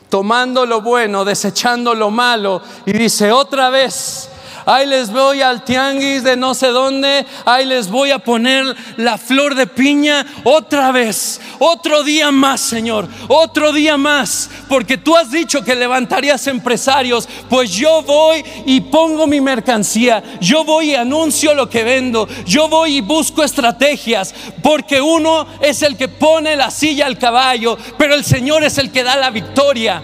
tomando 0.09 0.65
lo 0.65 0.81
bueno, 0.81 1.23
desechando 1.23 1.93
lo 1.93 2.09
malo 2.09 2.63
y 2.87 2.93
dice 2.93 3.31
otra 3.31 3.69
vez, 3.69 4.27
ahí 4.65 4.85
les 4.85 5.11
voy 5.11 5.41
al 5.41 5.63
tianguis 5.63 6.23
de 6.23 6.35
no 6.35 6.53
sé 6.53 6.67
dónde, 6.67 7.25
ahí 7.45 7.65
les 7.65 7.89
voy 7.89 8.11
a 8.11 8.19
poner 8.19 8.75
la 8.97 9.17
flor 9.17 9.55
de 9.55 9.67
piña 9.67 10.25
otra 10.43 10.91
vez, 10.91 11.39
otro 11.59 12.03
día 12.03 12.31
más, 12.31 12.61
Señor, 12.61 13.07
otro 13.27 13.71
día 13.71 13.97
más, 13.97 14.49
porque 14.67 14.97
tú 14.97 15.15
has 15.15 15.31
dicho 15.31 15.63
que 15.63 15.75
levantarías 15.75 16.47
empresarios, 16.47 17.27
pues 17.49 17.71
yo 17.71 18.01
voy 18.03 18.43
y 18.65 18.81
pongo 18.81 19.27
mi 19.27 19.41
mercancía, 19.41 20.23
yo 20.39 20.63
voy 20.63 20.91
y 20.91 20.95
anuncio 20.95 21.53
lo 21.53 21.69
que 21.69 21.83
vendo, 21.83 22.27
yo 22.45 22.67
voy 22.67 22.97
y 22.97 23.01
busco 23.01 23.43
estrategias, 23.43 24.33
porque 24.61 25.01
uno 25.01 25.47
es 25.61 25.81
el 25.81 25.97
que 25.97 26.07
pone 26.07 26.55
la 26.55 26.71
silla 26.71 27.05
al 27.05 27.17
caballo, 27.17 27.77
pero 27.97 28.13
el 28.13 28.23
Señor 28.23 28.63
es 28.63 28.77
el 28.77 28.91
que 28.91 29.03
da 29.03 29.15
la 29.15 29.29
victoria. 29.29 30.01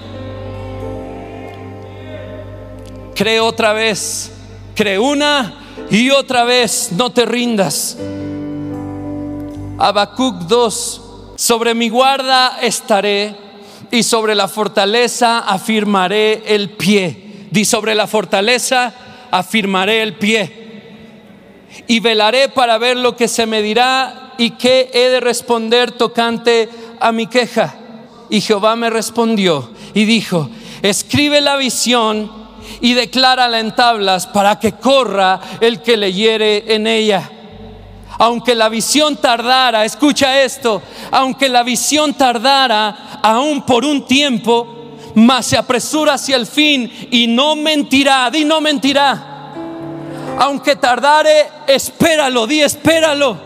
Creo 3.15 3.45
otra 3.45 3.71
vez 3.71 4.34
Cree 4.75 4.99
una 4.99 5.53
y 5.89 6.09
otra 6.09 6.43
vez, 6.43 6.89
no 6.91 7.09
te 7.09 7.25
rindas. 7.25 7.97
Habacuc 9.77 10.41
2, 10.41 11.01
sobre 11.37 11.73
mi 11.73 11.87
guarda 11.87 12.59
estaré 12.61 13.35
y 13.89 14.03
sobre 14.03 14.35
la 14.35 14.49
fortaleza 14.49 15.39
afirmaré 15.39 16.43
el 16.47 16.71
pie. 16.71 17.47
Di 17.51 17.63
sobre 17.63 17.95
la 17.95 18.05
fortaleza 18.05 18.93
afirmaré 19.31 20.01
el 20.01 20.15
pie. 20.15 20.65
Y 21.87 22.01
velaré 22.01 22.49
para 22.49 22.77
ver 22.77 22.97
lo 22.97 23.15
que 23.15 23.29
se 23.29 23.45
me 23.45 23.61
dirá 23.61 24.33
y 24.37 24.51
qué 24.51 24.89
he 24.93 25.09
de 25.09 25.21
responder 25.21 25.93
tocante 25.93 26.67
a 26.99 27.13
mi 27.13 27.27
queja. 27.27 27.75
Y 28.29 28.41
Jehová 28.41 28.75
me 28.75 28.89
respondió 28.89 29.69
y 29.93 30.03
dijo, 30.03 30.49
escribe 30.81 31.39
la 31.39 31.55
visión 31.55 32.44
y 32.81 32.93
declárala 32.93 33.59
en 33.59 33.75
tablas 33.75 34.27
para 34.27 34.59
que 34.59 34.73
corra 34.73 35.39
el 35.59 35.81
que 35.81 35.97
leyere 35.97 36.73
en 36.73 36.87
ella. 36.87 37.31
Aunque 38.17 38.55
la 38.55 38.69
visión 38.69 39.17
tardara, 39.17 39.83
escucha 39.83 40.41
esto, 40.41 40.81
aunque 41.11 41.49
la 41.49 41.63
visión 41.63 42.13
tardara 42.13 43.19
aún 43.21 43.63
por 43.63 43.83
un 43.83 44.05
tiempo, 44.05 44.75
mas 45.15 45.47
se 45.47 45.57
apresura 45.57 46.13
hacia 46.13 46.35
el 46.37 46.45
fin 46.45 46.91
y 47.11 47.27
no 47.27 47.55
mentirá, 47.55 48.29
di 48.29 48.45
no 48.45 48.61
mentirá. 48.61 49.31
Aunque 50.39 50.75
tardare, 50.75 51.49
espéralo, 51.67 52.47
di 52.47 52.61
espéralo. 52.61 53.37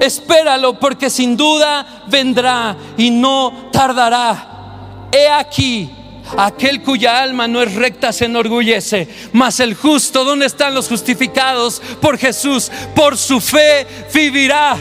Espéralo 0.00 0.78
porque 0.78 1.10
sin 1.10 1.36
duda 1.36 2.04
vendrá 2.06 2.76
y 2.96 3.10
no 3.10 3.70
tardará. 3.72 5.08
He 5.12 5.28
aquí, 5.28 5.90
aquel 6.36 6.82
cuya 6.82 7.22
alma 7.22 7.48
no 7.48 7.62
es 7.62 7.74
recta 7.74 8.12
se 8.12 8.26
enorgullece, 8.26 9.08
mas 9.32 9.60
el 9.60 9.74
justo, 9.74 10.24
¿dónde 10.24 10.46
están 10.46 10.74
los 10.74 10.88
justificados 10.88 11.80
por 12.00 12.18
Jesús? 12.18 12.70
Por 12.94 13.16
su 13.16 13.40
fe 13.40 13.86
vivirá, 14.12 14.76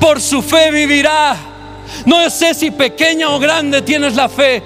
por 0.00 0.20
su 0.20 0.42
fe 0.42 0.70
vivirá. 0.70 1.36
No 2.06 2.28
sé 2.30 2.54
si 2.54 2.70
pequeña 2.70 3.30
o 3.30 3.38
grande 3.38 3.82
tienes 3.82 4.14
la 4.14 4.28
fe, 4.28 4.62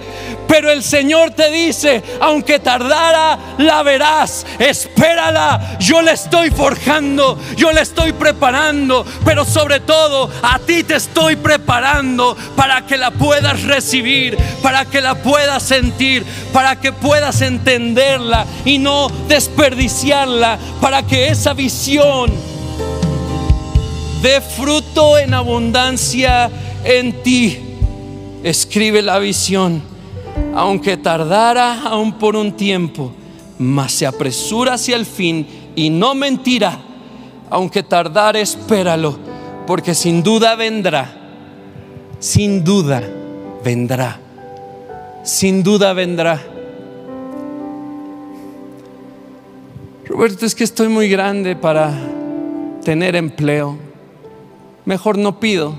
pero 0.49 0.71
el 0.71 0.83
Señor 0.83 1.33
te 1.33 1.51
dice, 1.51 2.03
aunque 2.21 2.59
tardara, 2.59 3.39
la 3.59 3.83
verás. 3.83 4.47
Espérala. 4.59 5.77
Yo 5.81 6.03
la 6.03 6.13
estoy 6.13 6.51
forjando, 6.51 7.39
yo 7.57 7.73
la 7.73 7.81
estoy 7.81 8.13
preparando, 8.13 9.05
pero 9.25 9.45
sobre 9.45 9.81
todo 9.81 10.31
a 10.43 10.59
ti 10.61 10.85
te 10.85 10.97
estoy 10.97 11.37
preparando 11.37 12.37
para 12.55 12.87
que 12.87 12.97
la 12.97 13.11
puedas 13.11 13.63
recibir, 13.65 14.37
para 14.63 14.85
que 14.85 15.01
la 15.01 15.17
puedas 15.17 15.63
sentir, 15.63 16.25
para 16.53 16.77
que 16.77 16.93
puedas 16.93 17.41
entenderla 17.41 18.47
y 18.65 18.79
no 18.79 19.09
desperdiciarla, 19.29 20.59
para 20.81 21.03
que 21.03 21.29
esa 21.29 21.55
visión 21.55 22.33
dé 24.23 24.41
fruto 24.41 25.19
en 25.19 25.35
abundancia 25.35 26.51
en 26.85 27.23
ti. 27.23 27.61
Escribe 28.45 29.03
la 29.03 29.19
visión 29.19 29.96
aunque 30.55 30.97
tardara 30.97 31.83
aún 31.83 32.15
por 32.15 32.35
un 32.35 32.53
tiempo, 32.53 33.13
mas 33.59 33.93
se 33.93 34.07
apresura 34.07 34.75
hacia 34.75 34.97
el 34.97 35.05
fin 35.05 35.47
y 35.75 35.91
no 35.91 36.15
mentirá. 36.15 36.79
Aunque 37.51 37.83
tardare, 37.83 38.41
espéralo, 38.41 39.19
porque 39.67 39.95
sin 39.95 40.23
duda 40.23 40.57
vendrá. 40.57 41.15
Sin 42.19 42.65
duda 42.65 43.03
vendrá. 43.63 44.19
Sin 45.23 45.63
duda 45.63 45.93
vendrá. 45.93 46.43
Roberto, 50.07 50.47
es 50.47 50.55
que 50.55 50.65
estoy 50.65 50.89
muy 50.89 51.09
grande 51.09 51.55
para 51.55 51.93
tener 52.83 53.15
empleo. 53.17 53.77
Mejor 54.87 55.19
no 55.19 55.39
pido. 55.39 55.79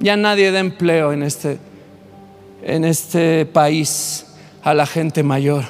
Ya 0.00 0.16
nadie 0.16 0.50
da 0.52 0.60
empleo 0.60 1.12
en 1.12 1.22
este 1.22 1.58
en 2.62 2.84
este 2.84 3.46
país 3.46 4.26
a 4.62 4.74
la 4.74 4.86
gente 4.86 5.22
mayor. 5.22 5.64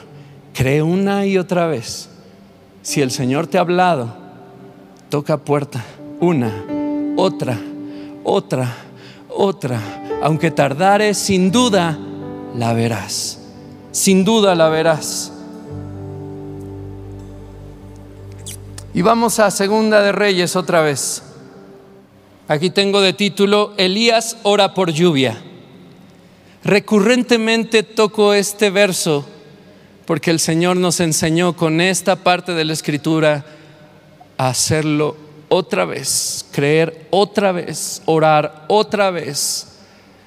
Cree 0.53 0.83
una 0.83 1.27
y 1.27 1.39
otra 1.39 1.67
vez. 1.67 2.09
Si 2.83 3.01
el 3.01 3.11
Señor 3.11 3.47
te 3.47 3.59
ha 3.59 3.63
hablado, 3.63 4.17
toca 5.09 5.37
puerta. 5.39 5.85
Una, 6.21 6.65
otra, 7.17 7.59
otra, 8.25 8.75
otra. 9.29 9.81
Aunque 10.23 10.51
tardare, 10.51 11.15
sin 11.15 11.53
duda 11.53 11.99
la 12.57 12.73
verás. 12.73 13.39
Sin 13.93 14.25
duda 14.25 14.55
la 14.55 14.69
verás. 14.69 15.33
Y 18.95 19.03
vamos 19.03 19.39
a 19.39 19.51
Segunda 19.51 20.03
de 20.03 20.13
Reyes 20.13 20.57
otra 20.57 20.81
vez. 20.81 21.23
Aquí 22.49 22.71
tengo 22.71 23.01
de 23.01 23.13
título 23.13 23.75
Elías 23.77 24.39
ora 24.43 24.75
por 24.75 24.91
lluvia. 24.91 25.37
Recurrentemente 26.65 27.83
toco 27.83 28.35
este 28.35 28.71
verso 28.71 29.27
porque 30.07 30.31
el 30.31 30.41
Señor 30.41 30.77
nos 30.77 31.01
enseñó 31.01 31.55
con 31.55 31.81
esta 31.81 32.17
parte 32.17 32.55
de 32.55 32.65
la 32.65 32.73
escritura 32.73 33.45
a 34.39 34.49
hacerlo 34.49 35.17
otra 35.49 35.85
vez, 35.85 36.47
creer 36.51 37.07
otra 37.11 37.53
vez, 37.53 38.03
orar 38.07 38.65
otra 38.69 39.11
vez, 39.11 39.67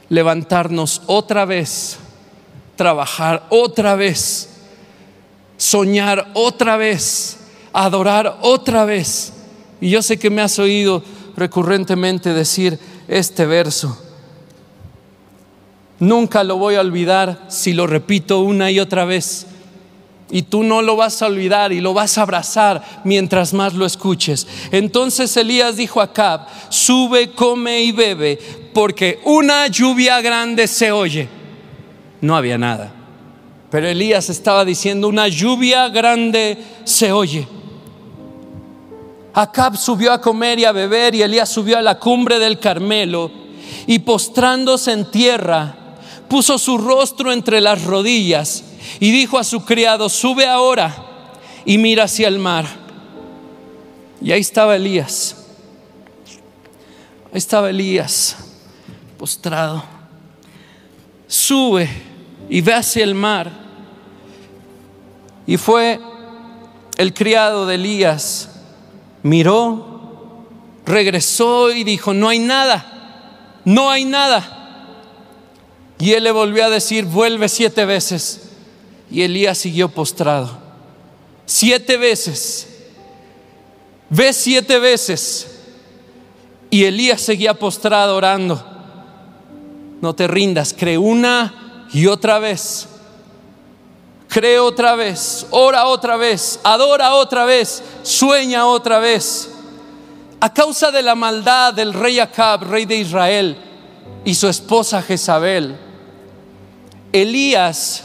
levantarnos 0.08 1.02
otra 1.08 1.46
vez, 1.46 1.98
trabajar 2.76 3.46
otra 3.50 3.96
vez, 3.96 4.50
soñar 5.58 6.30
otra 6.34 6.78
vez, 6.78 7.38
adorar 7.74 8.38
otra 8.42 8.86
vez. 8.86 9.34
Y 9.80 9.90
yo 9.90 10.02
sé 10.02 10.18
que 10.18 10.30
me 10.30 10.42
has 10.42 10.60
oído 10.60 11.04
recurrentemente 11.36 12.34
decir 12.34 12.80
este 13.08 13.46
verso. 13.46 13.98
Nunca 16.02 16.44
lo 16.44 16.58
voy 16.58 16.74
a 16.74 16.82
olvidar 16.82 17.46
si 17.48 17.74
lo 17.74 17.86
repito 17.86 18.40
una 18.40 18.72
y 18.72 18.80
otra 18.80 19.06
vez. 19.06 19.46
Y 20.32 20.42
tú 20.42 20.64
no 20.64 20.82
lo 20.82 20.96
vas 20.96 21.22
a 21.22 21.28
olvidar 21.28 21.72
y 21.72 21.80
lo 21.80 21.94
vas 21.94 22.18
a 22.18 22.24
abrazar 22.24 22.82
mientras 23.04 23.54
más 23.54 23.76
lo 23.76 23.86
escuches. 23.86 24.48
Entonces 24.72 25.38
Elías 25.38 25.78
dijo 25.78 26.02
a 26.02 26.06
Acab, 26.06 26.48
sube, 26.70 27.30
come 27.34 27.82
y 27.82 27.92
bebe, 27.92 28.40
porque 28.74 29.20
una 29.26 29.68
lluvia 29.68 30.22
grande 30.22 30.66
se 30.66 30.92
oye. 30.92 31.30
No 32.20 32.36
había 32.36 32.58
nada. 32.58 32.92
Pero 33.70 33.88
Elías 33.88 34.28
estaba 34.32 34.66
diciendo, 34.66 35.08
una 35.08 35.28
lluvia 35.28 35.88
grande 35.90 36.58
se 36.84 37.12
oye. 37.12 37.48
Acab 39.36 39.78
subió 39.78 40.12
a 40.14 40.20
comer 40.20 40.58
y 40.58 40.66
a 40.66 40.72
beber 40.72 41.14
y 41.14 41.22
Elías 41.22 41.50
subió 41.50 41.78
a 41.78 41.82
la 41.84 42.00
cumbre 42.00 42.40
del 42.40 42.58
Carmelo 42.58 43.30
y 43.86 44.00
postrándose 44.00 44.94
en 44.94 45.12
tierra, 45.12 45.78
puso 46.32 46.58
su 46.58 46.78
rostro 46.78 47.34
entre 47.34 47.60
las 47.60 47.84
rodillas 47.84 48.64
y 49.02 49.12
dijo 49.12 49.38
a 49.38 49.44
su 49.44 49.66
criado, 49.66 50.08
sube 50.08 50.48
ahora 50.48 50.96
y 51.66 51.78
mira 51.78 52.06
hacia 52.06 52.30
el 52.30 52.40
mar. 52.40 52.66
Y 54.22 54.32
ahí 54.32 54.40
estaba 54.40 54.78
Elías. 54.78 55.36
Ahí 57.34 57.38
estaba 57.38 57.70
Elías 57.70 58.38
postrado. 59.18 59.84
Sube 61.28 61.90
y 62.50 62.62
ve 62.62 62.76
hacia 62.76 63.04
el 63.04 63.14
mar. 63.14 63.52
Y 65.46 65.58
fue 65.58 66.00
el 66.98 67.14
criado 67.14 67.66
de 67.66 67.76
Elías, 67.76 68.52
miró, 69.22 70.46
regresó 70.86 71.74
y 71.74 71.84
dijo, 71.84 72.14
no 72.14 72.30
hay 72.30 72.40
nada, 72.40 73.60
no 73.66 73.90
hay 73.90 74.06
nada. 74.06 74.60
Y 76.02 76.14
él 76.14 76.24
le 76.24 76.32
volvió 76.32 76.66
a 76.66 76.70
decir, 76.72 77.06
vuelve 77.06 77.48
siete 77.48 77.86
veces. 77.86 78.50
Y 79.12 79.22
Elías 79.22 79.60
siguió 79.60 79.88
postrado. 79.88 80.58
Siete 81.46 81.96
veces. 81.98 82.68
Ve 84.10 84.34
siete 84.34 84.80
veces. 84.80 85.60
Y 86.72 86.86
Elías 86.86 87.22
seguía 87.22 87.54
postrado 87.54 88.18
orando. 88.18 88.66
No 90.02 90.16
te 90.16 90.28
rindas, 90.28 90.74
cree 90.76 90.98
una 90.98 91.88
y 91.94 92.08
otra 92.08 92.40
vez. 92.40 92.88
Cree 94.28 94.58
otra 94.58 94.96
vez, 94.96 95.46
ora 95.52 95.86
otra 95.86 96.18
vez, 96.18 96.62
adora 96.64 97.14
otra 97.14 97.46
vez, 97.46 97.84
sueña 98.02 98.66
otra 98.66 98.98
vez. 98.98 99.52
A 100.40 100.52
causa 100.52 100.90
de 100.90 101.04
la 101.04 101.14
maldad 101.14 101.76
del 101.76 101.94
rey 101.94 102.18
Acab, 102.18 102.64
rey 102.64 102.86
de 102.86 102.96
Israel, 102.96 103.56
y 104.26 104.34
su 104.34 104.48
esposa 104.48 105.04
Jezabel, 105.04 105.91
Elías 107.14 108.04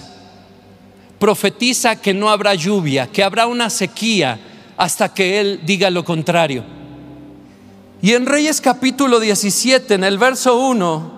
profetiza 1.18 1.96
que 1.96 2.12
no 2.12 2.30
habrá 2.30 2.54
lluvia, 2.54 3.06
que 3.06 3.22
habrá 3.22 3.46
una 3.46 3.70
sequía 3.70 4.38
hasta 4.76 5.12
que 5.12 5.40
él 5.40 5.60
diga 5.64 5.90
lo 5.90 6.04
contrario. 6.04 6.64
Y 8.02 8.12
en 8.12 8.26
Reyes 8.26 8.60
capítulo 8.60 9.20
17, 9.20 9.94
en 9.94 10.04
el 10.04 10.18
verso 10.18 10.58
1, 10.58 11.12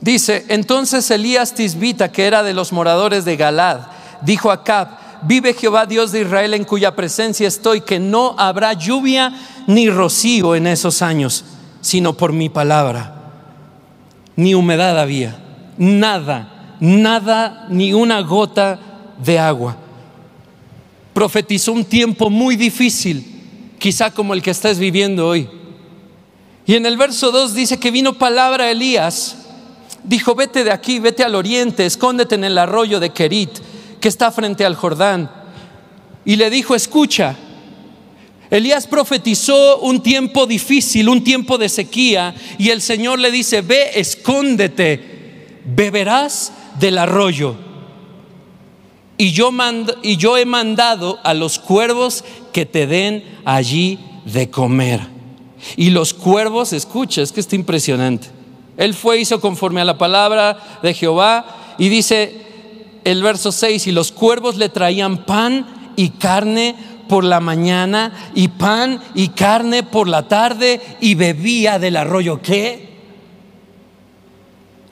dice, 0.00 0.44
entonces 0.48 1.10
Elías 1.10 1.54
Tisbita, 1.54 2.12
que 2.12 2.26
era 2.26 2.42
de 2.42 2.54
los 2.54 2.72
moradores 2.72 3.24
de 3.24 3.36
Galad, 3.36 3.80
dijo 4.22 4.50
a 4.50 4.62
Cab, 4.62 4.88
vive 5.22 5.54
Jehová 5.54 5.86
Dios 5.86 6.12
de 6.12 6.20
Israel 6.20 6.54
en 6.54 6.64
cuya 6.64 6.94
presencia 6.94 7.48
estoy, 7.48 7.80
que 7.80 7.98
no 7.98 8.36
habrá 8.38 8.74
lluvia 8.74 9.32
ni 9.66 9.90
rocío 9.90 10.54
en 10.54 10.68
esos 10.68 11.02
años, 11.02 11.44
sino 11.80 12.12
por 12.12 12.32
mi 12.32 12.48
palabra. 12.48 13.14
Ni 14.36 14.54
humedad 14.54 15.00
había, 15.00 15.36
nada 15.76 16.55
nada, 16.80 17.66
ni 17.70 17.92
una 17.92 18.20
gota 18.20 18.78
de 19.22 19.38
agua. 19.38 19.76
Profetizó 21.12 21.72
un 21.72 21.84
tiempo 21.84 22.30
muy 22.30 22.56
difícil, 22.56 23.24
quizá 23.78 24.10
como 24.10 24.34
el 24.34 24.42
que 24.42 24.50
estás 24.50 24.78
viviendo 24.78 25.26
hoy. 25.26 25.48
Y 26.66 26.74
en 26.74 26.86
el 26.86 26.96
verso 26.96 27.30
2 27.30 27.54
dice 27.54 27.78
que 27.78 27.90
vino 27.90 28.14
palabra 28.14 28.64
a 28.64 28.70
Elías 28.70 29.36
dijo, 30.06 30.34
vete 30.34 30.64
de 30.64 30.70
aquí, 30.70 30.98
vete 30.98 31.24
al 31.24 31.34
oriente, 31.34 31.84
escóndete 31.84 32.36
en 32.36 32.44
el 32.44 32.58
arroyo 32.58 33.00
de 33.00 33.10
Kerit, 33.10 33.50
que 34.00 34.08
está 34.08 34.30
frente 34.30 34.64
al 34.64 34.76
Jordán. 34.76 35.30
Y 36.24 36.36
le 36.36 36.48
dijo, 36.48 36.74
escucha, 36.74 37.36
Elías 38.50 38.86
profetizó 38.86 39.80
un 39.80 40.02
tiempo 40.02 40.46
difícil, 40.46 41.08
un 41.08 41.24
tiempo 41.24 41.58
de 41.58 41.68
sequía, 41.68 42.34
y 42.58 42.70
el 42.70 42.80
Señor 42.80 43.18
le 43.18 43.30
dice, 43.30 43.62
ve, 43.62 43.90
escóndete, 43.94 45.60
beberás 45.64 46.52
del 46.78 46.98
arroyo. 46.98 47.56
Y 49.18 49.32
yo, 49.32 49.50
y 50.02 50.16
yo 50.16 50.36
he 50.36 50.44
mandado 50.44 51.18
a 51.24 51.32
los 51.32 51.58
cuervos 51.58 52.24
que 52.52 52.66
te 52.66 52.86
den 52.86 53.24
allí 53.44 53.98
de 54.24 54.50
comer. 54.50 55.00
Y 55.76 55.90
los 55.90 56.12
cuervos, 56.12 56.72
escucha, 56.72 57.22
es 57.22 57.32
que 57.32 57.40
está 57.40 57.56
impresionante. 57.56 58.28
Él 58.76 58.94
fue, 58.94 59.18
hizo 59.18 59.40
conforme 59.40 59.80
a 59.80 59.86
la 59.86 59.96
palabra 59.96 60.58
de 60.82 60.92
Jehová 60.92 61.46
y 61.78 61.88
dice 61.88 62.46
el 63.04 63.22
verso 63.22 63.52
6, 63.52 63.86
y 63.86 63.92
los 63.92 64.12
cuervos 64.12 64.56
le 64.56 64.68
traían 64.68 65.24
pan 65.24 65.92
y 65.96 66.10
carne 66.10 66.74
por 67.08 67.24
la 67.24 67.40
mañana 67.40 68.32
y 68.34 68.48
pan 68.48 69.00
y 69.14 69.28
carne 69.28 69.82
por 69.82 70.08
la 70.08 70.28
tarde 70.28 70.80
y 71.00 71.14
bebía 71.14 71.78
del 71.78 71.96
arroyo. 71.96 72.42
¿Qué? 72.42 72.86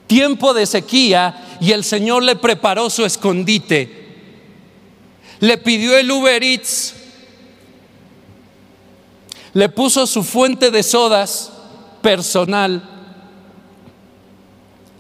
Tiempo 0.07 0.55
de 0.55 0.67
sequía 0.67 1.44
y 1.65 1.73
el 1.73 1.83
Señor 1.83 2.23
le 2.23 2.37
preparó 2.37 2.91
su 2.91 3.07
escondite. 3.07 3.91
Le 5.41 5.57
pidió 5.57 5.97
el 5.97 6.11
Uber 6.11 6.45
Eats. 6.45 6.95
Le 9.55 9.71
puso 9.71 10.07
su 10.07 10.23
fuente 10.23 10.71
de 10.71 10.83
sodas 10.83 11.55
personal 12.03 12.87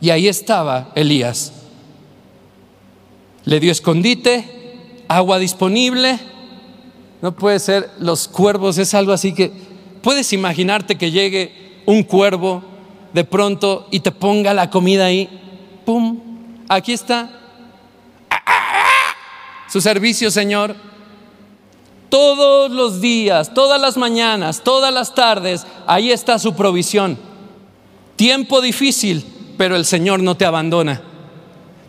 y 0.00 0.08
ahí 0.08 0.26
estaba 0.26 0.90
Elías. 0.94 1.52
Le 3.44 3.60
dio 3.60 3.70
escondite, 3.70 4.78
agua 5.06 5.38
disponible. 5.38 6.18
No 7.20 7.36
puede 7.36 7.58
ser, 7.58 7.90
los 7.98 8.26
cuervos 8.26 8.78
es 8.78 8.94
algo 8.94 9.12
así 9.12 9.34
que 9.34 9.52
puedes 10.00 10.32
imaginarte 10.32 10.96
que 10.96 11.10
llegue 11.10 11.82
un 11.84 12.04
cuervo 12.04 12.62
de 13.12 13.24
pronto 13.24 13.86
y 13.90 14.00
te 14.00 14.12
ponga 14.12 14.54
la 14.54 14.70
comida 14.70 15.04
ahí. 15.04 15.28
¡Pum! 15.84 16.33
Aquí 16.68 16.92
está. 16.92 17.30
Su 19.68 19.80
servicio, 19.80 20.30
Señor. 20.30 20.76
Todos 22.08 22.70
los 22.70 23.00
días, 23.00 23.52
todas 23.54 23.80
las 23.80 23.96
mañanas, 23.96 24.62
todas 24.62 24.94
las 24.94 25.14
tardes, 25.14 25.66
ahí 25.86 26.12
está 26.12 26.38
su 26.38 26.54
provisión. 26.54 27.18
Tiempo 28.14 28.60
difícil, 28.60 29.24
pero 29.58 29.74
el 29.74 29.84
Señor 29.84 30.22
no 30.22 30.36
te 30.36 30.44
abandona. 30.44 31.02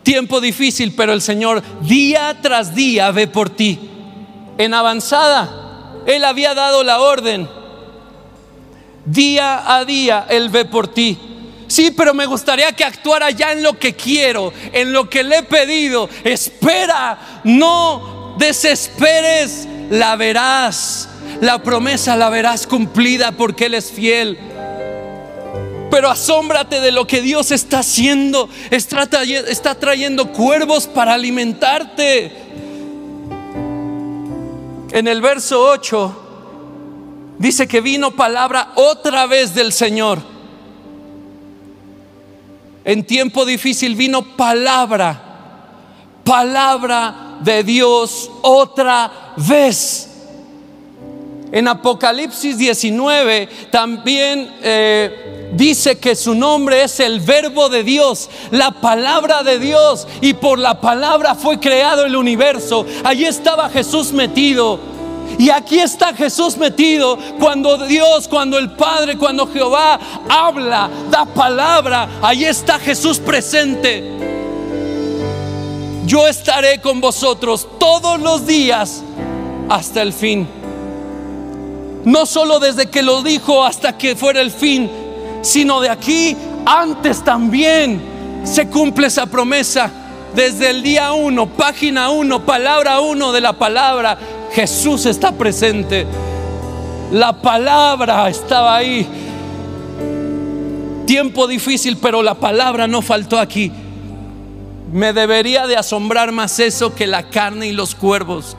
Tiempo 0.02 0.40
difícil, 0.40 0.94
pero 0.96 1.12
el 1.12 1.22
Señor 1.22 1.62
día 1.82 2.36
tras 2.42 2.74
día 2.74 3.10
ve 3.12 3.28
por 3.28 3.50
ti. 3.50 3.78
En 4.58 4.74
avanzada, 4.74 6.02
Él 6.06 6.24
había 6.24 6.54
dado 6.54 6.82
la 6.82 7.00
orden. 7.00 7.48
Día 9.04 9.76
a 9.76 9.84
día 9.84 10.26
Él 10.28 10.48
ve 10.48 10.64
por 10.64 10.88
ti. 10.88 11.18
Sí, 11.76 11.90
pero 11.90 12.14
me 12.14 12.24
gustaría 12.24 12.72
que 12.72 12.84
actuara 12.84 13.30
ya 13.30 13.52
en 13.52 13.62
lo 13.62 13.78
que 13.78 13.94
quiero, 13.94 14.50
en 14.72 14.94
lo 14.94 15.10
que 15.10 15.22
le 15.22 15.36
he 15.36 15.42
pedido. 15.42 16.08
Espera, 16.24 17.42
no 17.44 18.34
desesperes, 18.38 19.68
la 19.90 20.16
verás. 20.16 21.06
La 21.42 21.62
promesa 21.62 22.16
la 22.16 22.30
verás 22.30 22.66
cumplida 22.66 23.32
porque 23.32 23.66
Él 23.66 23.74
es 23.74 23.92
fiel 23.92 24.38
pero 25.90 26.10
asómbrate 26.10 26.80
de 26.80 26.92
lo 26.92 27.06
que 27.06 27.20
Dios 27.20 27.50
está 27.50 27.80
haciendo. 27.80 28.48
Está, 28.70 29.74
trayendo 29.74 30.32
cuervos 30.32 30.86
para 30.86 31.12
alimentarte. 31.12 32.32
En 34.92 35.08
el 35.08 35.20
verso 35.20 35.62
8 35.62 37.36
dice 37.38 37.68
que 37.68 37.82
vino 37.82 38.16
palabra 38.16 38.72
otra 38.76 39.26
vez 39.26 39.54
del 39.54 39.72
Señor. 39.72 40.35
En 42.86 43.02
tiempo 43.02 43.44
difícil 43.44 43.96
vino 43.96 44.22
palabra, 44.36 45.20
palabra 46.22 47.38
de 47.40 47.64
Dios 47.64 48.30
otra 48.42 49.34
vez. 49.36 50.08
En 51.50 51.66
Apocalipsis 51.66 52.56
19 52.56 53.48
también 53.72 54.54
eh, 54.62 55.50
dice 55.54 55.98
que 55.98 56.14
su 56.14 56.36
nombre 56.36 56.84
es 56.84 57.00
el 57.00 57.18
verbo 57.18 57.68
de 57.68 57.82
Dios, 57.82 58.30
la 58.52 58.70
palabra 58.70 59.42
de 59.42 59.58
Dios, 59.58 60.06
y 60.20 60.34
por 60.34 60.60
la 60.60 60.80
palabra 60.80 61.34
fue 61.34 61.58
creado 61.58 62.04
el 62.04 62.14
universo. 62.14 62.86
Allí 63.02 63.24
estaba 63.24 63.68
Jesús 63.68 64.12
metido. 64.12 64.78
Y 65.38 65.50
aquí 65.50 65.80
está 65.80 66.14
Jesús 66.14 66.56
metido 66.56 67.18
cuando 67.38 67.76
Dios, 67.86 68.26
cuando 68.28 68.58
el 68.58 68.70
Padre, 68.72 69.18
cuando 69.18 69.46
Jehová 69.46 69.98
habla, 70.28 70.88
da 71.10 71.26
palabra, 71.26 72.08
allí 72.22 72.44
está 72.44 72.78
Jesús 72.78 73.18
presente. 73.18 74.02
Yo 76.06 76.26
estaré 76.26 76.80
con 76.80 77.00
vosotros 77.00 77.66
todos 77.78 78.20
los 78.20 78.46
días 78.46 79.02
hasta 79.68 80.02
el 80.02 80.12
fin. 80.12 80.48
No 82.04 82.24
solo 82.24 82.60
desde 82.60 82.86
que 82.86 83.02
lo 83.02 83.22
dijo 83.22 83.64
hasta 83.64 83.98
que 83.98 84.14
fuera 84.14 84.40
el 84.40 84.52
fin, 84.52 84.88
sino 85.42 85.80
de 85.80 85.90
aquí 85.90 86.36
antes 86.64 87.24
también 87.24 88.00
se 88.44 88.68
cumple 88.68 89.08
esa 89.08 89.26
promesa. 89.26 89.90
Desde 90.34 90.70
el 90.70 90.82
día 90.82 91.12
uno, 91.12 91.48
página 91.48 92.10
uno, 92.10 92.44
palabra 92.44 93.00
uno 93.00 93.32
de 93.32 93.40
la 93.40 93.54
palabra, 93.54 94.18
Jesús 94.56 95.04
está 95.04 95.32
presente. 95.32 96.06
La 97.12 97.42
palabra 97.42 98.26
estaba 98.30 98.74
ahí. 98.74 99.06
Tiempo 101.06 101.46
difícil, 101.46 101.98
pero 101.98 102.22
la 102.22 102.36
palabra 102.36 102.86
no 102.86 103.02
faltó 103.02 103.38
aquí. 103.38 103.70
Me 104.90 105.12
debería 105.12 105.66
de 105.66 105.76
asombrar 105.76 106.32
más 106.32 106.58
eso 106.58 106.94
que 106.94 107.06
la 107.06 107.24
carne 107.28 107.66
y 107.66 107.72
los 107.72 107.94
cuervos. 107.94 108.56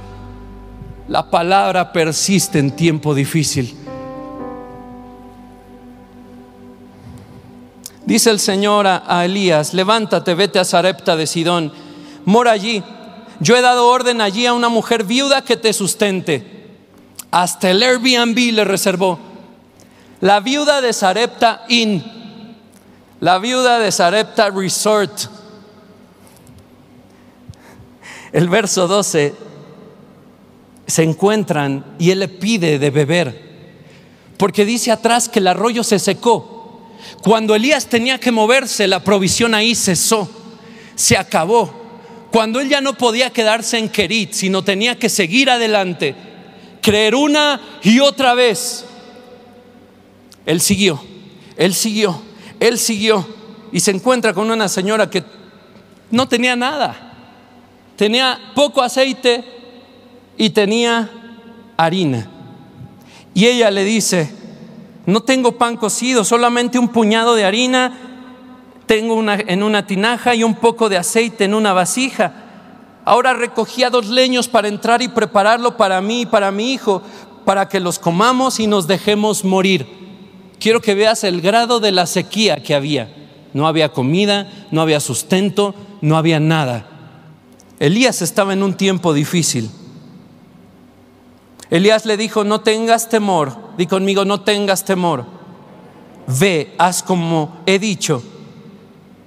La 1.07 1.31
palabra 1.31 1.91
persiste 1.91 2.59
en 2.59 2.75
tiempo 2.75 3.15
difícil. 3.15 3.75
Dice 8.05 8.29
el 8.29 8.39
Señor 8.39 8.85
a, 8.85 9.25
Elías, 9.25 9.73
levántate, 9.73 10.35
vete 10.35 10.59
a 10.59 10.63
Sarepta 10.63 11.15
de 11.15 11.25
Sidón, 11.25 11.73
mora 12.23 12.51
allí. 12.51 12.83
Yo 13.39 13.55
he 13.55 13.61
dado 13.61 13.87
orden 13.87 14.21
allí 14.21 14.45
a 14.45 14.53
una 14.53 14.69
mujer 14.69 15.03
viuda 15.03 15.43
que 15.43 15.57
te 15.57 15.73
sustente. 15.73 16.57
Hasta 17.31 17.69
el 17.69 17.83
Airbnb 17.83 18.53
le 18.53 18.65
reservó. 18.65 19.19
La 20.21 20.39
viuda 20.39 20.81
de 20.81 20.93
Sarepta 20.93 21.65
Inn, 21.69 22.03
la 23.19 23.37
viuda 23.37 23.79
de 23.79 23.91
Sarepta 23.91 24.49
Resort. 24.49 25.11
El 28.31 28.49
verso 28.49 28.87
12 28.87 29.35
se 30.87 31.03
encuentran 31.03 31.85
y 31.99 32.11
él 32.11 32.19
le 32.19 32.27
pide 32.29 32.79
de 32.79 32.89
beber. 32.89 33.47
Porque 34.37 34.65
dice 34.65 34.91
atrás 34.91 35.29
que 35.29 35.39
el 35.39 35.47
arroyo 35.47 35.83
se 35.83 35.99
secó. 35.99 36.57
Cuando 37.23 37.55
Elías 37.55 37.87
tenía 37.87 38.19
que 38.19 38.31
moverse, 38.31 38.87
la 38.87 39.03
provisión 39.03 39.53
ahí 39.53 39.75
cesó, 39.75 40.29
se 40.95 41.17
acabó. 41.17 41.76
Cuando 42.31 42.59
él 42.59 42.69
ya 42.69 42.81
no 42.81 42.93
podía 42.93 43.29
quedarse 43.29 43.77
en 43.77 43.89
Kerit, 43.89 44.33
sino 44.33 44.63
tenía 44.63 44.97
que 44.99 45.09
seguir 45.09 45.49
adelante, 45.49 46.15
creer 46.81 47.15
una 47.15 47.61
y 47.83 47.99
otra 47.99 48.33
vez. 48.33 48.85
Él 50.45 50.61
siguió, 50.61 51.03
él 51.55 51.73
siguió, 51.73 52.21
él 52.59 52.77
siguió 52.77 53.27
y 53.71 53.79
se 53.79 53.91
encuentra 53.91 54.33
con 54.33 54.49
una 54.49 54.67
señora 54.67 55.09
que 55.09 55.23
no 56.11 56.27
tenía 56.27 56.55
nada, 56.55 57.13
tenía 57.95 58.39
poco 58.55 58.81
aceite, 58.81 59.43
y 60.37 60.51
tenía 60.51 61.09
harina. 61.75 62.29
Y 63.33 63.45
ella 63.45 63.71
le 63.71 63.83
dice, 63.83 64.31
no 65.05 65.21
tengo 65.23 65.57
pan 65.57 65.77
cocido, 65.77 66.23
solamente 66.23 66.79
un 66.79 66.89
puñado 66.89 67.35
de 67.35 67.43
harina, 67.43 68.06
tengo 68.87 69.13
una, 69.13 69.35
en 69.35 69.61
una 69.61 69.85
tinaja 69.85 70.33
y 70.33 70.43
un 70.43 70.55
poco 70.55 70.89
de 70.89 70.97
aceite 70.97 71.43
en 71.43 71.53
una 71.53 71.73
vasija. 71.73 72.33
Ahora 73.05 73.33
recogía 73.33 73.89
dos 73.89 74.07
leños 74.07 74.47
para 74.47 74.69
entrar 74.69 75.01
y 75.01 75.09
prepararlo 75.09 75.77
para 75.77 76.01
mí 76.01 76.21
y 76.21 76.25
para 76.25 76.51
mi 76.51 76.73
hijo, 76.73 77.03
para 77.45 77.69
que 77.69 77.79
los 77.79 77.99
comamos 77.99 78.59
y 78.59 78.65
nos 78.65 78.87
dejemos 78.87 79.43
morir. 79.43 79.85
Quiero 80.59 80.81
que 80.81 80.95
veas 80.95 81.23
el 81.23 81.41
grado 81.41 81.79
de 81.79 81.91
la 81.91 82.05
sequía 82.05 82.63
que 82.63 82.73
había. 82.73 83.13
No 83.53 83.67
había 83.67 83.89
comida, 83.89 84.51
no 84.71 84.81
había 84.81 84.99
sustento, 84.99 85.75
no 86.01 86.17
había 86.17 86.39
nada. 86.39 86.87
Elías 87.79 88.21
estaba 88.21 88.53
en 88.53 88.63
un 88.63 88.73
tiempo 88.73 89.13
difícil. 89.13 89.69
Elías 91.69 92.05
le 92.05 92.15
dijo, 92.15 92.45
no 92.45 92.61
tengas 92.61 93.09
temor, 93.09 93.57
di 93.77 93.85
conmigo, 93.85 94.23
no 94.23 94.41
tengas 94.41 94.85
temor. 94.85 95.25
Ve, 96.27 96.73
haz 96.77 97.03
como 97.03 97.57
he 97.65 97.79
dicho. 97.79 98.23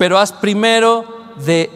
Pero 0.01 0.18
haz 0.18 0.32
primero 0.32 1.05
de 1.44 1.70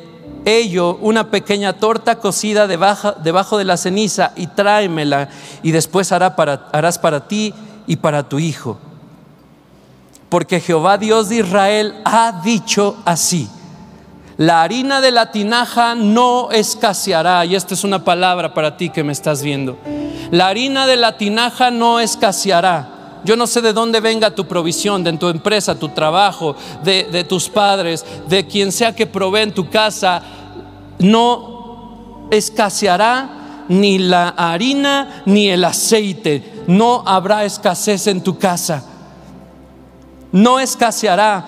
ello 0.46 0.96
una 1.02 1.30
pequeña 1.30 1.74
torta 1.74 2.20
cocida 2.20 2.66
debajo, 2.66 3.12
debajo 3.22 3.58
de 3.58 3.66
la 3.66 3.76
ceniza 3.76 4.32
y 4.34 4.46
tráemela 4.46 5.28
y 5.62 5.72
después 5.72 6.08
para, 6.08 6.70
harás 6.72 6.98
para 6.98 7.28
ti 7.28 7.52
y 7.86 7.96
para 7.96 8.26
tu 8.26 8.38
hijo. 8.38 8.78
Porque 10.30 10.60
Jehová 10.60 10.96
Dios 10.96 11.28
de 11.28 11.40
Israel 11.40 12.00
ha 12.06 12.40
dicho 12.42 12.96
así. 13.04 13.46
La 14.38 14.62
harina 14.62 15.02
de 15.02 15.10
la 15.10 15.30
tinaja 15.30 15.94
no 15.94 16.50
escaseará. 16.50 17.44
Y 17.44 17.54
esta 17.54 17.74
es 17.74 17.84
una 17.84 18.04
palabra 18.04 18.54
para 18.54 18.78
ti 18.78 18.88
que 18.88 19.04
me 19.04 19.12
estás 19.12 19.42
viendo. 19.42 19.76
La 20.30 20.48
harina 20.48 20.86
de 20.86 20.96
la 20.96 21.18
tinaja 21.18 21.70
no 21.70 22.00
escaseará. 22.00 22.93
Yo 23.24 23.36
no 23.36 23.46
sé 23.46 23.62
de 23.62 23.72
dónde 23.72 24.00
venga 24.00 24.34
tu 24.34 24.46
provisión, 24.46 25.02
de 25.02 25.12
tu 25.14 25.28
empresa, 25.28 25.78
tu 25.78 25.88
trabajo, 25.88 26.56
de, 26.82 27.24
tus 27.24 27.48
padres, 27.48 28.04
de 28.28 28.46
quien 28.46 28.70
sea 28.70 28.94
que 28.94 29.06
provee 29.06 29.42
en 29.42 29.54
tu 29.54 29.68
casa. 29.70 30.22
No 30.98 32.28
escaseará 32.30 33.64
ni 33.68 33.98
la 33.98 34.28
harina 34.28 35.22
ni 35.24 35.48
el 35.48 35.64
aceite. 35.64 36.64
No 36.66 37.02
habrá 37.06 37.44
escasez 37.44 38.06
en 38.08 38.22
tu 38.22 38.38
casa. 38.38 38.84
No 40.30 40.60
escaseará. 40.60 41.46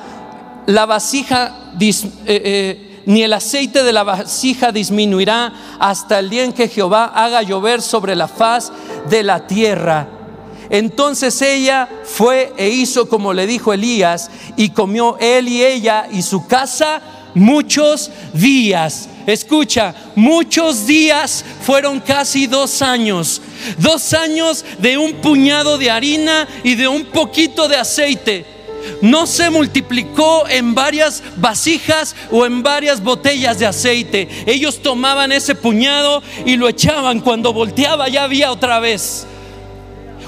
La 0.67 0.87
vasija 0.87 1.75
eh, 1.79 1.93
eh, 2.27 3.03
ni 3.05 3.23
el 3.23 3.35
aceite 3.35 3.85
de 3.85 3.93
la 3.93 4.03
vasija 4.03 4.73
disminuirá 4.73 5.53
hasta 5.79 6.19
el 6.19 6.31
día 6.31 6.43
en 6.43 6.53
que 6.53 6.69
Jehová 6.69 7.13
haga 7.15 7.43
llover 7.43 7.83
sobre 7.83 8.17
la 8.17 8.29
faz 8.29 8.73
de 9.11 9.23
la 9.23 9.47
tierra. 9.47 10.16
Entonces 10.71 11.41
ella 11.43 11.89
fue 12.05 12.53
e 12.57 12.69
hizo 12.69 13.09
como 13.09 13.33
le 13.33 13.47
dijo 13.47 13.73
Elías 13.73 14.31
y 14.57 14.71
comió 14.71 15.17
él 15.19 15.49
y 15.49 15.65
ella 15.65 16.09
y 16.11 16.23
su 16.23 16.47
casa 16.47 17.03
muchos 17.35 18.11
días. 18.33 19.09
Escucha, 19.27 19.95
muchos 20.15 20.87
días 20.87 21.45
fueron 21.63 22.01
casi 22.01 22.47
dos 22.47 22.81
años. 22.83 23.43
Dos 23.79 24.13
años 24.15 24.65
de 24.79 24.99
un 24.99 25.15
puñado 25.15 25.79
de 25.79 25.91
harina 25.91 26.49
y 26.63 26.75
de 26.75 26.89
un 26.89 27.05
poquito 27.07 27.69
de 27.69 27.77
aceite 27.77 28.57
no 29.01 29.27
se 29.27 29.51
multiplicó 29.51 30.49
en 30.49 30.75
varias 30.75 31.23
vasijas 31.37 32.15
o 32.31 32.47
en 32.47 32.63
varias 32.63 33.03
botellas 33.03 33.59
de 33.59 33.67
aceite. 33.67 34.29
Ellos 34.47 34.83
tomaban 34.83 35.33
ese 35.33 35.55
puñado 35.55 36.23
y 36.45 36.57
lo 36.57 36.69
echaban. 36.69 37.21
Cuando 37.21 37.53
volteaba 37.53 38.09
ya 38.09 38.25
había 38.25 38.53
otra 38.53 38.79
vez. 38.81 39.27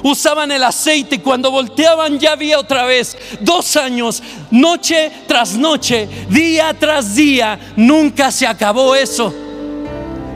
Usaban 0.03 0.53
el 0.53 0.65
aceite 0.65 1.17
y 1.17 1.19
cuando 1.19 1.51
volteaban 1.51 2.19
ya 2.19 2.33
había 2.33 2.59
otra 2.59 2.85
vez. 2.85 3.17
Dos 3.41 3.77
años, 3.77 4.23
noche 4.51 5.11
tras 5.27 5.57
noche, 5.57 6.09
día 6.29 6.75
tras 6.79 7.15
día. 7.15 7.59
Nunca 7.77 8.31
se 8.31 8.47
acabó 8.47 8.95
eso. 8.95 9.33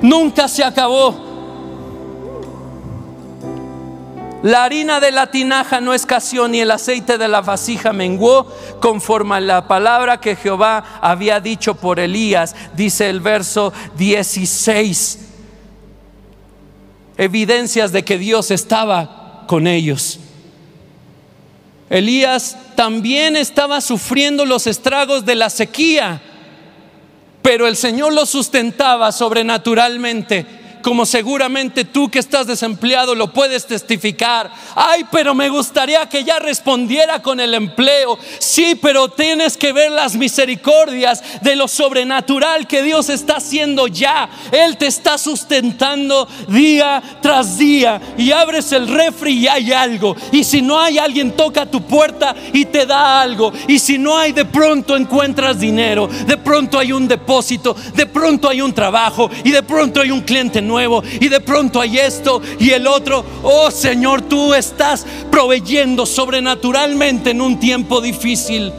Nunca 0.02 0.48
se 0.48 0.64
acabó. 0.64 1.32
La 4.42 4.64
harina 4.64 4.98
de 4.98 5.12
la 5.12 5.30
tinaja 5.30 5.80
no 5.80 5.94
escaseó 5.94 6.48
ni 6.48 6.58
el 6.58 6.72
aceite 6.72 7.16
de 7.16 7.28
la 7.28 7.42
vasija 7.42 7.92
menguó 7.92 8.52
conforme 8.80 9.36
a 9.36 9.40
la 9.40 9.68
palabra 9.68 10.18
que 10.18 10.34
Jehová 10.34 10.98
había 11.00 11.38
dicho 11.38 11.76
por 11.76 12.00
Elías, 12.00 12.56
dice 12.74 13.08
el 13.08 13.20
verso 13.20 13.72
16. 13.96 15.28
Evidencias 17.16 17.92
de 17.92 18.04
que 18.04 18.18
Dios 18.18 18.50
estaba 18.50 19.21
con 19.52 19.66
ellos. 19.66 20.18
Elías 21.90 22.56
también 22.74 23.36
estaba 23.36 23.82
sufriendo 23.82 24.46
los 24.46 24.66
estragos 24.66 25.26
de 25.26 25.34
la 25.34 25.50
sequía, 25.50 26.22
pero 27.42 27.66
el 27.66 27.76
Señor 27.76 28.14
lo 28.14 28.24
sustentaba 28.24 29.12
sobrenaturalmente 29.12 30.46
como 30.82 31.06
seguramente 31.06 31.84
tú 31.84 32.10
que 32.10 32.18
estás 32.18 32.46
desempleado 32.46 33.14
lo 33.14 33.32
puedes 33.32 33.66
testificar. 33.66 34.50
Ay, 34.74 35.06
pero 35.10 35.34
me 35.34 35.48
gustaría 35.48 36.08
que 36.08 36.24
ya 36.24 36.38
respondiera 36.40 37.22
con 37.22 37.40
el 37.40 37.54
empleo. 37.54 38.18
Sí, 38.38 38.74
pero 38.74 39.08
tienes 39.08 39.56
que 39.56 39.72
ver 39.72 39.92
las 39.92 40.16
misericordias 40.16 41.22
de 41.40 41.56
lo 41.56 41.68
sobrenatural 41.68 42.66
que 42.66 42.82
Dios 42.82 43.08
está 43.08 43.36
haciendo 43.36 43.86
ya. 43.86 44.28
Él 44.50 44.76
te 44.76 44.88
está 44.88 45.16
sustentando 45.16 46.28
día 46.48 47.02
tras 47.22 47.56
día 47.56 48.00
y 48.18 48.32
abres 48.32 48.72
el 48.72 48.88
refri 48.88 49.32
y 49.38 49.48
hay 49.48 49.72
algo. 49.72 50.16
Y 50.32 50.44
si 50.44 50.60
no 50.60 50.80
hay 50.80 50.98
alguien 50.98 51.32
toca 51.32 51.64
tu 51.64 51.82
puerta 51.82 52.34
y 52.52 52.64
te 52.64 52.86
da 52.86 53.22
algo. 53.22 53.52
Y 53.68 53.78
si 53.78 53.98
no 53.98 54.18
hay 54.18 54.32
de 54.32 54.44
pronto 54.44 54.96
encuentras 54.96 55.60
dinero. 55.60 56.08
De 56.26 56.36
pronto 56.36 56.78
hay 56.78 56.92
un 56.92 57.06
depósito. 57.06 57.76
De 57.94 58.06
pronto 58.06 58.48
hay 58.48 58.60
un 58.60 58.72
trabajo. 58.72 59.30
Y 59.44 59.50
de 59.50 59.62
pronto 59.62 60.00
hay 60.00 60.10
un 60.10 60.22
cliente 60.22 60.60
nuevo 60.60 60.71
y 61.20 61.28
de 61.28 61.40
pronto 61.40 61.80
hay 61.80 61.98
esto 61.98 62.40
y 62.58 62.70
el 62.70 62.86
otro. 62.86 63.24
Oh 63.42 63.70
Señor, 63.70 64.22
tú 64.22 64.54
estás 64.54 65.06
proveyendo 65.30 66.06
sobrenaturalmente 66.06 67.30
en 67.30 67.40
un 67.40 67.58
tiempo 67.58 68.00
difícil 68.00 68.72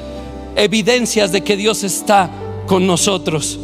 evidencias 0.56 1.32
de 1.32 1.44
que 1.44 1.56
Dios 1.56 1.84
está 1.84 2.30
con 2.68 2.88
nosotros. 2.88 3.60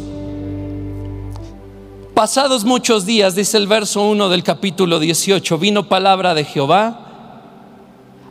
Pasados 2.14 2.64
muchos 2.64 3.06
días, 3.06 3.34
dice 3.34 3.56
el 3.56 3.66
verso 3.66 4.02
1 4.02 4.28
del 4.28 4.42
capítulo 4.42 4.98
18, 4.98 5.58
vino 5.58 5.88
palabra 5.88 6.34
de 6.34 6.44
Jehová 6.44 7.06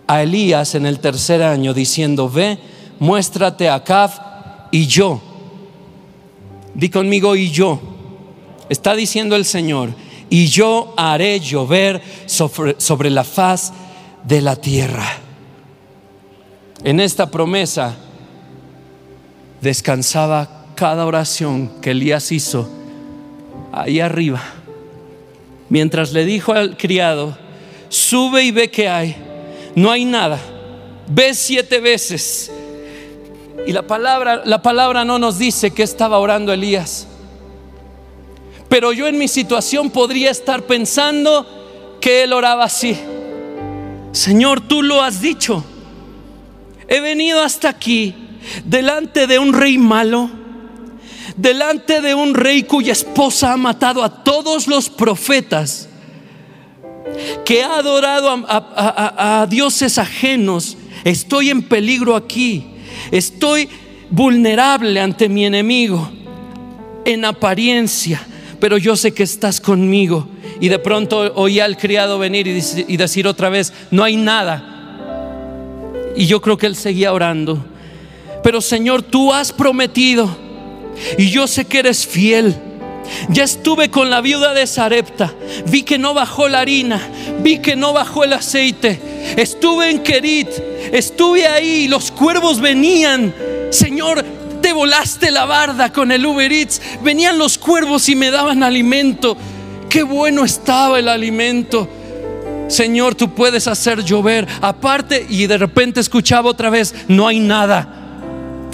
a 0.07 0.21
Elías 0.21 0.75
en 0.75 0.85
el 0.85 0.99
tercer 0.99 1.41
año 1.41 1.73
diciendo, 1.73 2.29
ve, 2.29 2.59
muéstrate 2.99 3.67
a 3.67 3.75
Acab 3.75 4.11
y 4.71 4.85
yo. 4.87 5.21
Di 6.75 6.89
conmigo 6.89 7.35
y 7.35 7.49
yo 7.49 7.98
Está 8.69 8.95
diciendo 8.95 9.35
el 9.35 9.45
Señor, 9.45 9.89
y 10.29 10.47
yo 10.47 10.93
haré 10.95 11.39
llover 11.39 12.01
sobre, 12.27 13.09
la 13.09 13.23
faz 13.23 13.73
de 14.23 14.41
la 14.41 14.55
tierra. 14.55 15.07
En 16.83 16.99
esta 16.99 17.31
promesa 17.31 17.95
descansaba 19.59 20.65
cada 20.75 21.05
oración 21.05 21.81
que 21.81 21.91
Elías 21.91 22.31
hizo 22.31 22.69
ahí 23.71 23.99
arriba. 23.99 24.41
Mientras 25.67 26.13
le 26.13 26.25
dijo 26.25 26.53
al 26.53 26.77
criado, 26.77 27.37
sube 27.89 28.43
y 28.43 28.51
ve 28.51 28.69
que 28.69 28.87
hay. 28.87 29.15
No 29.75 29.91
hay 29.91 30.05
nada. 30.05 30.39
Ve 31.07 31.33
siete 31.33 31.79
veces. 31.79 32.51
Y 33.67 33.71
la 33.71 33.85
palabra, 33.85 34.43
la 34.45 34.61
palabra 34.61 35.03
no 35.03 35.19
nos 35.19 35.37
dice 35.37 35.71
que 35.71 35.83
estaba 35.83 36.19
orando 36.19 36.53
Elías. 36.53 37.08
Pero 38.69 38.93
yo 38.93 39.07
en 39.07 39.17
mi 39.17 39.27
situación 39.27 39.89
podría 39.89 40.29
estar 40.29 40.61
pensando 40.61 41.97
que 41.99 42.23
él 42.23 42.33
oraba 42.33 42.65
así. 42.65 42.95
Señor, 44.11 44.61
tú 44.61 44.83
lo 44.83 45.01
has 45.01 45.21
dicho. 45.21 45.63
He 46.87 47.01
venido 47.01 47.41
hasta 47.41 47.69
aquí 47.69 48.15
delante 48.63 49.27
de 49.27 49.39
un 49.39 49.53
rey 49.53 49.77
malo, 49.77 50.29
delante 51.35 51.99
de 52.01 52.13
un 52.13 52.35
rey 52.35 52.63
cuya 52.63 52.93
esposa 52.93 53.53
ha 53.53 53.57
matado 53.57 54.03
a 54.03 54.23
todos 54.23 54.67
los 54.67 54.89
profetas, 54.89 55.89
que 57.45 57.63
ha 57.63 57.77
adorado 57.77 58.45
a, 58.47 59.47
dioses 59.49 59.97
ajenos. 59.97 60.77
Estoy 61.03 61.49
en 61.49 61.63
peligro 61.63 62.15
aquí. 62.15 62.67
Estoy 63.11 63.67
vulnerable 64.11 64.99
ante 64.99 65.27
mi 65.27 65.45
enemigo 65.45 66.09
en 67.05 67.25
apariencia 67.25 68.21
pero 68.59 68.77
yo 68.77 68.95
sé 68.95 69.13
que 69.13 69.23
estás 69.23 69.61
conmigo. 69.61 70.27
Y 70.59 70.69
de 70.69 70.79
pronto 70.79 71.33
oí 71.35 71.59
al 71.59 71.77
criado 71.77 72.19
venir 72.19 72.47
y 72.47 72.97
decir 72.97 73.27
otra 73.27 73.49
vez, 73.49 73.73
no 73.91 74.03
hay 74.03 74.17
nada. 74.17 76.11
Y 76.15 76.25
yo 76.25 76.41
creo 76.41 76.57
que 76.57 76.65
él 76.65 76.75
seguía 76.75 77.13
orando. 77.13 77.65
Pero 78.43 78.61
Señor, 78.61 79.01
tú 79.03 79.33
has 79.33 79.51
prometido 79.51 80.29
y 81.17 81.29
yo 81.29 81.47
sé 81.47 81.65
que 81.65 81.79
eres 81.79 82.05
fiel. 82.05 82.55
Ya 83.29 83.43
estuve 83.43 83.89
con 83.89 84.09
la 84.09 84.21
viuda 84.21 84.53
de 84.53 84.67
Sarepta. 84.67 85.33
Vi 85.67 85.83
que 85.83 85.97
no 85.97 86.13
bajó 86.13 86.47
la 86.47 86.59
harina. 86.59 87.01
Vi 87.41 87.59
que 87.59 87.75
no 87.75 87.93
bajó 87.93 88.23
el 88.23 88.33
aceite. 88.33 88.99
Estuve 89.35 89.89
en 89.89 89.99
Kerit. 89.99 90.49
Estuve 90.91 91.47
ahí. 91.47 91.87
Los 91.87 92.11
cuervos 92.11 92.59
venían. 92.59 93.33
Señor, 93.71 94.23
te 94.61 94.73
volaste 94.73 95.31
la 95.31 95.45
barda 95.45 95.91
con 95.91 96.11
el 96.11 96.25
Uber 96.25 96.51
Eats. 96.51 96.81
Venían 97.03 97.37
los 97.37 97.57
cuervos 97.57 98.09
y 98.09 98.15
me 98.15 98.31
daban 98.31 98.63
alimento. 98.63 99.37
Qué 99.89 100.03
bueno 100.03 100.43
estaba 100.45 100.99
el 100.99 101.07
alimento. 101.07 101.87
Señor, 102.67 103.15
tú 103.15 103.33
puedes 103.33 103.67
hacer 103.67 104.03
llover. 104.03 104.47
Aparte, 104.61 105.25
y 105.27 105.47
de 105.47 105.57
repente 105.57 105.99
escuchaba 105.99 106.49
otra 106.49 106.69
vez, 106.69 106.93
no 107.07 107.27
hay 107.27 107.39
nada. 107.39 107.95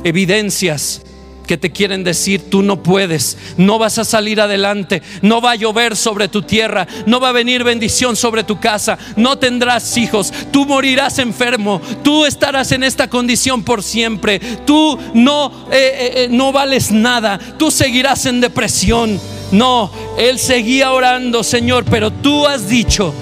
Evidencias 0.04 1.05
que 1.46 1.58
te 1.58 1.72
quieren 1.72 2.04
decir, 2.04 2.50
tú 2.50 2.62
no 2.62 2.82
puedes, 2.84 3.38
no 3.58 3.78
vas 3.78 3.98
a 3.98 4.06
salir 4.06 4.41
adelante, 4.41 5.02
no 5.22 5.41
va 5.41 5.52
a 5.52 5.56
llover 5.56 5.96
sobre 5.96 6.28
tu 6.28 6.41
tierra, 6.41 6.88
no 7.06 7.20
va 7.20 7.30
a 7.30 7.34
venir 7.34 7.64
bendición 7.64 8.16
sobre 8.16 8.43
tu 8.43 8.60
casa, 8.60 8.98
no 9.16 9.38
tendrás 9.38 9.98
hijos, 9.98 10.34
tú 10.52 10.66
morirás 10.66 11.20
enfermo, 11.20 11.82
tú 12.04 12.26
estarás 12.26 12.72
en 12.72 12.84
esta 12.84 13.10
condición 13.10 13.64
por 13.64 13.84
siempre, 13.84 14.39
tú 14.66 14.98
no, 15.14 15.52
eh, 15.72 15.76
eh, 15.76 16.12
eh, 16.16 16.28
no 16.30 16.52
vales 16.52 16.91
nada, 16.91 17.39
tú 17.58 17.72
seguirás 17.72 18.26
en 18.26 18.41
depresión. 18.41 19.20
No, 19.52 19.91
él 20.18 20.39
seguía 20.39 20.91
orando, 20.91 21.43
Señor, 21.43 21.86
pero 21.86 22.12
tú 22.12 22.48
has 22.48 22.68
dicho 22.68 23.14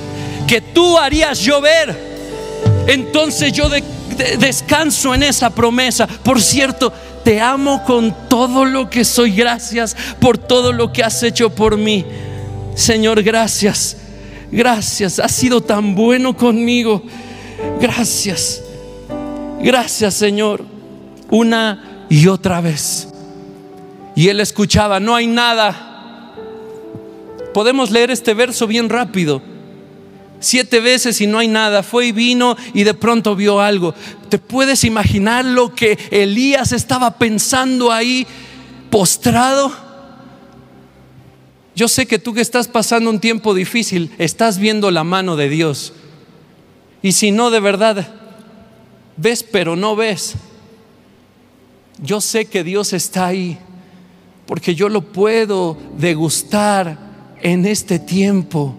que 0.48 0.62
tú 0.62 0.98
harías 0.98 1.42
llover. 1.42 2.14
Entonces 2.88 3.52
yo 3.52 3.70
descanso 4.40 5.14
en 5.14 5.24
esa 5.24 5.50
promesa. 5.50 6.08
Por 6.08 6.42
cierto, 6.42 6.94
te 7.24 7.42
amo 7.42 7.84
con 7.84 8.16
todo 8.30 8.66
lo 8.66 8.90
que 8.90 9.06
soy. 9.06 9.36
Gracias 9.36 9.96
por 10.20 10.38
todo 10.38 10.74
lo 10.74 10.92
que 10.92 11.04
has 11.04 11.24
hecho 11.24 11.50
por 11.50 11.78
mí. 11.78 12.06
Señor, 12.76 13.24
gracias. 13.24 13.98
Gracias. 14.52 15.20
Has 15.20 15.32
sido 15.32 15.62
tan 15.62 15.96
bueno 15.96 16.36
conmigo. 16.36 17.04
Gracias. 17.80 18.62
Gracias, 19.62 20.14
Señor. 20.14 20.66
Una 21.30 22.06
y 22.10 22.28
otra 22.28 22.62
vez. 22.62 23.08
Y 24.16 24.28
él 24.28 24.40
escuchaba, 24.40 25.00
no 25.00 25.16
hay 25.16 25.28
nada. 25.28 26.34
Podemos 27.54 27.92
leer 27.92 28.12
este 28.12 28.34
verso 28.34 28.68
bien 28.68 28.90
rápido 28.90 29.42
siete 30.44 30.80
veces 30.80 31.20
y 31.22 31.28
no 31.28 31.40
hay 31.40 31.48
nada. 31.48 31.84
Fue 31.84 32.08
y 32.08 32.12
vino 32.12 32.56
y 32.74 32.84
de 32.84 32.94
pronto 32.94 33.36
vio 33.36 33.60
algo. 33.60 33.96
¿Te 34.34 34.40
puedes 34.40 34.84
imaginar 34.84 35.46
lo 35.46 35.76
que 35.76 35.96
Elías 36.10 36.72
estaba 36.72 37.20
pensando 37.20 37.92
ahí 37.92 38.26
postrado? 38.90 39.72
Yo 41.76 41.88
sé 41.88 42.08
que 42.08 42.18
tú 42.18 42.34
que 42.34 42.42
estás 42.42 42.68
pasando 42.68 43.12
un 43.12 43.20
tiempo 43.20 43.54
difícil, 43.54 44.12
estás 44.18 44.58
viendo 44.58 44.90
la 44.90 45.04
mano 45.04 45.36
de 45.36 45.50
Dios. 45.50 45.94
Y 47.04 47.12
si 47.12 47.30
no, 47.32 47.52
de 47.52 47.60
verdad, 47.60 48.08
ves 49.18 49.44
pero 49.44 49.76
no 49.76 49.96
ves. 49.96 50.34
Yo 52.02 52.20
sé 52.20 52.46
que 52.46 52.64
Dios 52.64 52.92
está 52.94 53.28
ahí, 53.28 53.60
porque 54.48 54.74
yo 54.74 54.90
lo 54.90 55.02
puedo 55.12 55.78
degustar 56.00 56.98
en 57.40 57.68
este 57.68 58.00
tiempo. 58.00 58.76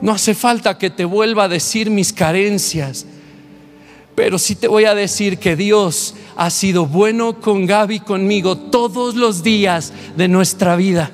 No 0.00 0.12
hace 0.12 0.34
falta 0.34 0.78
que 0.78 0.88
te 0.88 1.04
vuelva 1.04 1.44
a 1.44 1.48
decir 1.48 1.90
mis 1.90 2.10
carencias. 2.10 3.04
Pero 4.14 4.38
sí 4.38 4.56
te 4.56 4.68
voy 4.68 4.84
a 4.84 4.94
decir 4.94 5.38
que 5.38 5.56
Dios 5.56 6.14
ha 6.36 6.50
sido 6.50 6.86
bueno 6.86 7.40
con 7.40 7.66
Gaby 7.66 8.00
conmigo 8.00 8.56
todos 8.56 9.14
los 9.14 9.42
días 9.42 9.92
de 10.16 10.28
nuestra 10.28 10.76
vida. 10.76 11.10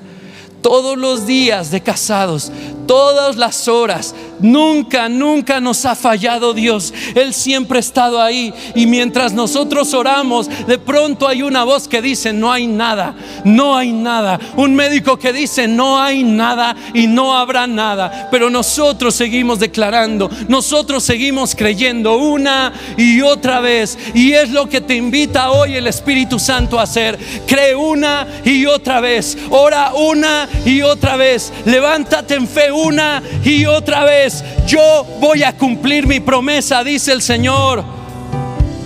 Todos 0.62 0.98
los 0.98 1.24
días 1.24 1.70
de 1.70 1.80
casados, 1.80 2.50
todas 2.86 3.36
las 3.36 3.68
horas. 3.68 4.14
Nunca, 4.40 5.08
nunca 5.08 5.60
nos 5.60 5.84
ha 5.84 5.94
fallado 5.94 6.54
Dios. 6.54 6.92
Él 7.14 7.34
siempre 7.34 7.78
ha 7.78 7.80
estado 7.80 8.20
ahí. 8.20 8.52
Y 8.74 8.86
mientras 8.86 9.32
nosotros 9.32 9.94
oramos, 9.94 10.48
de 10.66 10.78
pronto 10.78 11.28
hay 11.28 11.42
una 11.42 11.64
voz 11.64 11.88
que 11.88 12.02
dice, 12.02 12.32
no 12.32 12.52
hay 12.52 12.66
nada, 12.66 13.14
no 13.44 13.76
hay 13.76 13.92
nada. 13.92 14.38
Un 14.56 14.74
médico 14.74 15.18
que 15.18 15.32
dice, 15.32 15.68
no 15.68 16.00
hay 16.00 16.22
nada 16.22 16.76
y 16.94 17.06
no 17.06 17.36
habrá 17.36 17.66
nada. 17.66 18.28
Pero 18.30 18.50
nosotros 18.50 19.14
seguimos 19.14 19.58
declarando, 19.58 20.30
nosotros 20.48 21.02
seguimos 21.02 21.54
creyendo 21.54 22.18
una 22.18 22.72
y 22.96 23.20
otra 23.22 23.60
vez. 23.60 23.98
Y 24.14 24.32
es 24.32 24.50
lo 24.50 24.68
que 24.68 24.80
te 24.80 24.94
invita 24.94 25.50
hoy 25.50 25.76
el 25.76 25.86
Espíritu 25.86 26.38
Santo 26.38 26.78
a 26.78 26.82
hacer. 26.82 27.18
Cree 27.46 27.74
una 27.74 28.26
y 28.44 28.66
otra 28.66 29.00
vez. 29.00 29.36
Ora 29.50 29.92
una 29.94 30.48
y 30.64 30.82
otra 30.82 31.16
vez. 31.16 31.52
Levántate 31.64 32.34
en 32.34 32.46
fe 32.46 32.70
una 32.70 33.22
y 33.44 33.66
otra 33.66 34.04
vez. 34.04 34.27
Yo 34.66 35.06
voy 35.20 35.42
a 35.42 35.56
cumplir 35.56 36.06
mi 36.06 36.20
promesa, 36.20 36.84
dice 36.84 37.12
el 37.12 37.22
Señor. 37.22 37.84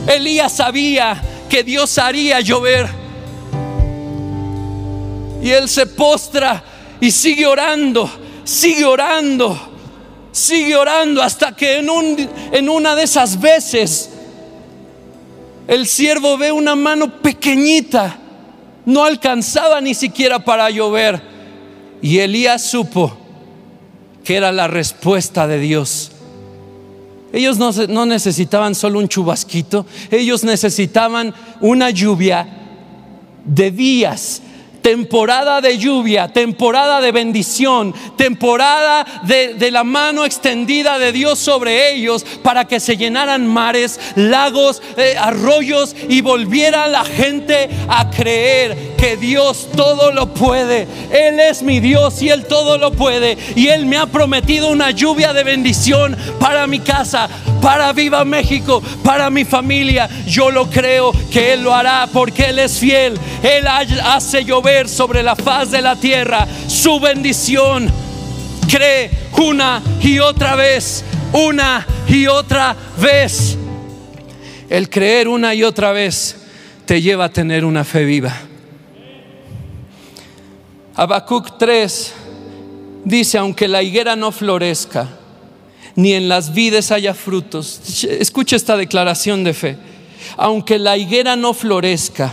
Elías 0.06 0.52
sabía 0.52 1.20
que 1.48 1.62
Dios 1.62 1.98
haría 1.98 2.40
llover. 2.40 2.88
Y 5.42 5.50
él 5.50 5.68
se 5.68 5.86
postra 5.86 6.62
y 7.00 7.10
sigue 7.10 7.46
orando, 7.46 8.10
sigue 8.44 8.84
orando, 8.84 9.58
sigue 10.30 10.76
orando 10.76 11.22
hasta 11.22 11.54
que 11.54 11.78
en, 11.78 11.90
un, 11.90 12.28
en 12.52 12.68
una 12.68 12.94
de 12.94 13.02
esas 13.02 13.40
veces 13.40 14.10
el 15.66 15.86
siervo 15.86 16.36
ve 16.38 16.52
una 16.52 16.76
mano 16.76 17.20
pequeñita, 17.20 18.18
no 18.84 19.04
alcanzaba 19.04 19.80
ni 19.80 19.94
siquiera 19.94 20.44
para 20.44 20.70
llover. 20.70 21.20
Y 22.00 22.18
Elías 22.18 22.62
supo 22.62 23.21
que 24.24 24.36
era 24.36 24.52
la 24.52 24.68
respuesta 24.68 25.46
de 25.46 25.58
Dios. 25.58 26.12
Ellos 27.32 27.58
no, 27.58 28.06
necesitaban 28.06 28.74
solo 28.74 28.98
un 28.98 29.08
chubasquito, 29.08 29.86
ellos 30.10 30.44
necesitaban 30.44 31.34
una 31.60 31.90
lluvia 31.90 32.46
de 33.44 33.70
días 33.70 34.42
temporada 34.82 35.60
de 35.60 35.78
lluvia, 35.78 36.28
temporada 36.28 37.00
de 37.00 37.12
bendición, 37.12 37.94
temporada 38.16 39.06
de, 39.22 39.70
la 39.70 39.84
mano 39.84 40.24
extendida 40.24 40.98
de 40.98 41.12
Dios 41.12 41.38
sobre 41.38 41.94
ellos 41.94 42.26
para 42.42 42.66
que 42.66 42.80
se 42.80 42.96
llenaran 42.96 43.46
mares, 43.46 43.98
lagos, 44.16 44.82
eh, 44.96 45.14
arroyos 45.18 45.96
y 46.08 46.20
volviera 46.20 46.88
la 46.88 47.04
gente 47.04 47.70
a 47.88 48.10
creer 48.10 48.92
que 48.98 49.16
Dios 49.16 49.68
todo 49.74 50.12
lo 50.12 50.34
puede. 50.34 50.86
Él 51.10 51.40
es 51.40 51.62
mi 51.62 51.80
Dios 51.80 52.20
y 52.20 52.28
Él 52.28 52.44
todo 52.44 52.76
lo 52.76 52.92
puede. 52.92 53.38
Y 53.54 53.68
Él 53.68 53.86
me 53.86 53.96
ha 53.96 54.06
prometido 54.06 54.68
una 54.68 54.90
lluvia 54.90 55.32
de 55.32 55.44
bendición 55.44 56.16
para 56.38 56.66
mi 56.66 56.80
casa, 56.80 57.28
para 57.62 57.92
Viva 57.92 58.24
México, 58.24 58.82
para 59.04 59.30
mi 59.30 59.44
familia. 59.44 60.08
Yo 60.26 60.50
lo 60.50 60.68
creo 60.68 61.12
que 61.30 61.54
Él 61.54 61.62
lo 61.62 61.74
hará 61.74 62.08
porque 62.12 62.46
Él 62.46 62.58
es 62.58 62.78
fiel. 62.78 63.18
Él 63.42 63.66
hace 63.66 64.44
llover 64.44 64.71
sobre 64.88 65.22
la 65.22 65.36
faz 65.36 65.70
de 65.70 65.82
la 65.82 65.96
tierra 65.96 66.46
su 66.66 66.98
bendición. 66.98 67.90
Cree 68.68 69.10
una 69.38 69.82
y 70.00 70.18
otra 70.18 70.54
vez, 70.54 71.04
una 71.32 71.86
y 72.08 72.26
otra 72.26 72.76
vez. 72.98 73.56
El 74.68 74.88
creer 74.88 75.28
una 75.28 75.54
y 75.54 75.64
otra 75.64 75.92
vez 75.92 76.36
te 76.86 77.02
lleva 77.02 77.26
a 77.26 77.32
tener 77.32 77.64
una 77.64 77.84
fe 77.84 78.04
viva. 78.04 78.34
Habacuc 80.94 81.58
3 81.58 82.14
dice, 83.04 83.38
aunque 83.38 83.68
la 83.68 83.82
higuera 83.82 84.16
no 84.16 84.32
florezca, 84.32 85.08
ni 85.94 86.14
en 86.14 86.28
las 86.28 86.54
vides 86.54 86.90
haya 86.90 87.14
frutos. 87.14 88.04
Escucha 88.04 88.56
esta 88.56 88.76
declaración 88.76 89.44
de 89.44 89.54
fe. 89.54 89.76
Aunque 90.36 90.78
la 90.78 90.96
higuera 90.96 91.36
no 91.36 91.52
florezca, 91.52 92.32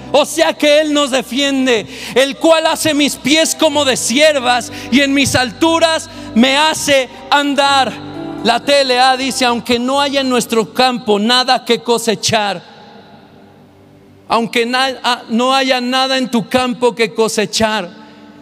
o 0.11 0.25
sea 0.25 0.53
que 0.53 0.81
Él 0.81 0.93
nos 0.93 1.11
defiende, 1.11 1.87
el 2.15 2.37
cual 2.37 2.67
hace 2.67 2.93
mis 2.93 3.15
pies 3.15 3.55
como 3.55 3.85
de 3.85 3.97
siervas 3.97 4.71
y 4.91 5.01
en 5.01 5.13
mis 5.13 5.35
alturas 5.35 6.09
me 6.35 6.57
hace 6.57 7.09
andar. 7.29 7.91
La 8.43 8.59
TLA 8.59 9.17
dice, 9.17 9.45
aunque 9.45 9.77
no 9.77 10.01
haya 10.01 10.21
en 10.21 10.29
nuestro 10.29 10.73
campo 10.73 11.19
nada 11.19 11.63
que 11.63 11.81
cosechar, 11.81 12.61
aunque 14.27 14.69
ah, 14.73 15.23
no 15.29 15.53
haya 15.53 15.79
nada 15.79 16.17
en 16.17 16.31
tu 16.31 16.47
campo 16.49 16.95
que 16.95 17.13
cosechar, 17.13 18.00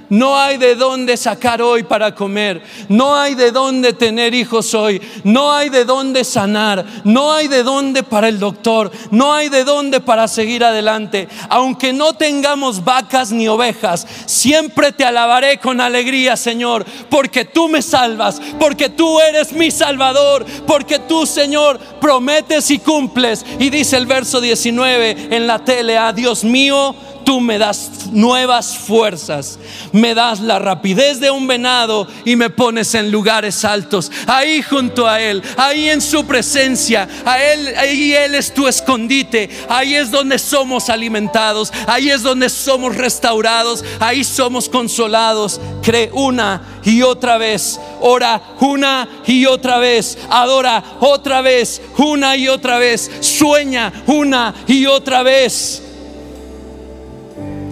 no 0.09 0.37
hay 0.37 0.57
de 0.57 0.75
dónde 0.75 1.17
sacar 1.17 1.61
hoy 1.61 1.83
para 1.83 2.15
comer. 2.15 2.63
No 2.87 3.15
hay 3.15 3.35
de 3.35 3.51
dónde 3.51 3.93
tener 3.93 4.33
hijos 4.33 4.73
hoy. 4.73 5.01
No 5.23 5.53
hay 5.53 5.69
de 5.69 5.85
dónde 5.85 6.23
sanar. 6.23 6.83
No 7.03 7.31
hay 7.31 7.47
de 7.47 7.61
dónde 7.61 8.01
para 8.01 8.27
el 8.27 8.39
doctor. 8.39 8.91
No 9.11 9.33
hay 9.33 9.49
de 9.49 9.63
dónde 9.63 9.99
para 9.99 10.27
seguir 10.27 10.63
adelante. 10.63 11.27
Aunque 11.49 11.93
no 11.93 12.13
tengamos 12.13 12.83
vacas 12.83 13.31
ni 13.31 13.47
ovejas, 13.47 14.07
siempre 14.25 14.91
te 14.91 15.05
alabaré 15.05 15.59
con 15.59 15.79
alegría, 15.79 16.35
Señor, 16.35 16.85
porque 17.09 17.45
tú 17.45 17.67
me 17.67 17.81
salvas, 17.81 18.41
porque 18.59 18.89
tú 18.89 19.19
eres 19.19 19.53
mi 19.53 19.69
Salvador, 19.69 20.45
porque 20.65 20.99
tú, 20.99 21.25
Señor, 21.25 21.79
prometes 22.01 22.71
y 22.71 22.79
cumples. 22.79 23.45
Y 23.59 23.69
dice 23.69 23.97
el 23.97 24.07
verso 24.07 24.41
19 24.41 25.27
en 25.35 25.45
la 25.45 25.59
tele, 25.59 25.97
a 25.97 26.13
Dios 26.13 26.43
mío, 26.43 26.95
tú 27.29 27.39
me 27.39 27.59
das 27.59 28.07
nuevas 28.11 28.75
fuerzas, 28.75 29.59
me 29.91 30.15
das 30.15 30.39
la 30.39 30.57
rapidez 30.57 31.19
de 31.19 31.29
un 31.29 31.45
venado 31.45 32.07
y 32.25 32.35
me 32.35 32.49
pones 32.49 32.95
en 32.95 33.11
lugares 33.11 33.63
altos, 33.63 34.11
ahí 34.25 34.63
junto 34.63 35.07
a 35.07 35.21
Él, 35.21 35.43
ahí 35.55 35.91
en 35.91 36.01
su 36.01 36.25
presencia, 36.25 37.07
a 37.23 37.33
ahí 37.33 38.15
Él 38.15 38.33
es 38.33 38.51
tu 38.51 38.67
escondite, 38.67 39.47
ahí 39.69 39.93
es 39.93 40.09
donde 40.09 40.39
somos 40.39 40.89
alimentados, 40.89 41.71
ahí 41.85 42.09
es 42.09 42.23
donde 42.23 42.49
somos 42.49 42.95
restaurados, 42.95 43.85
ahí 43.99 44.23
somos 44.23 44.67
consolados. 44.67 45.61
Cree 45.83 46.09
una 46.11 46.81
y 46.83 47.03
otra 47.03 47.37
vez, 47.37 47.79
ora 48.01 48.41
una 48.59 49.07
y 49.27 49.45
otra 49.45 49.77
vez, 49.77 50.17
adora 50.31 50.83
otra 50.99 51.41
vez, 51.41 51.79
una 51.99 52.35
y 52.35 52.47
otra 52.47 52.79
vez, 52.79 53.11
sueña 53.19 53.93
una 54.07 54.55
y 54.65 54.87
otra 54.87 55.21
vez. 55.21 55.83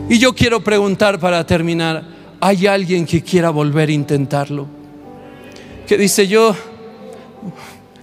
Y 0.09 0.19
yo 0.19 0.33
quiero 0.33 0.63
preguntar 0.63 1.19
para 1.19 1.45
terminar, 1.45 2.03
¿hay 2.39 2.65
alguien 2.65 3.05
que 3.05 3.21
quiera 3.21 3.49
volver 3.49 3.89
a 3.89 3.91
intentarlo? 3.91 4.67
Que 5.85 5.97
dice 5.97 6.27
yo, 6.27 6.55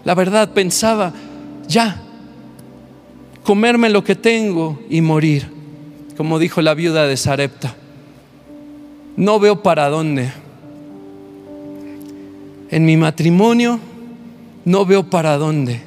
la 0.04 0.14
verdad 0.14 0.50
pensaba, 0.52 1.14
ya, 1.66 2.02
comerme 3.42 3.88
lo 3.88 4.04
que 4.04 4.16
tengo 4.16 4.80
y 4.90 5.00
morir, 5.00 5.48
como 6.16 6.38
dijo 6.38 6.60
la 6.60 6.74
viuda 6.74 7.06
de 7.06 7.16
Sarepta. 7.16 7.74
No 9.16 9.40
veo 9.40 9.62
para 9.62 9.88
dónde. 9.88 10.30
En 12.70 12.84
mi 12.84 12.98
matrimonio 12.98 13.80
no 14.66 14.84
veo 14.84 15.08
para 15.08 15.38
dónde. 15.38 15.82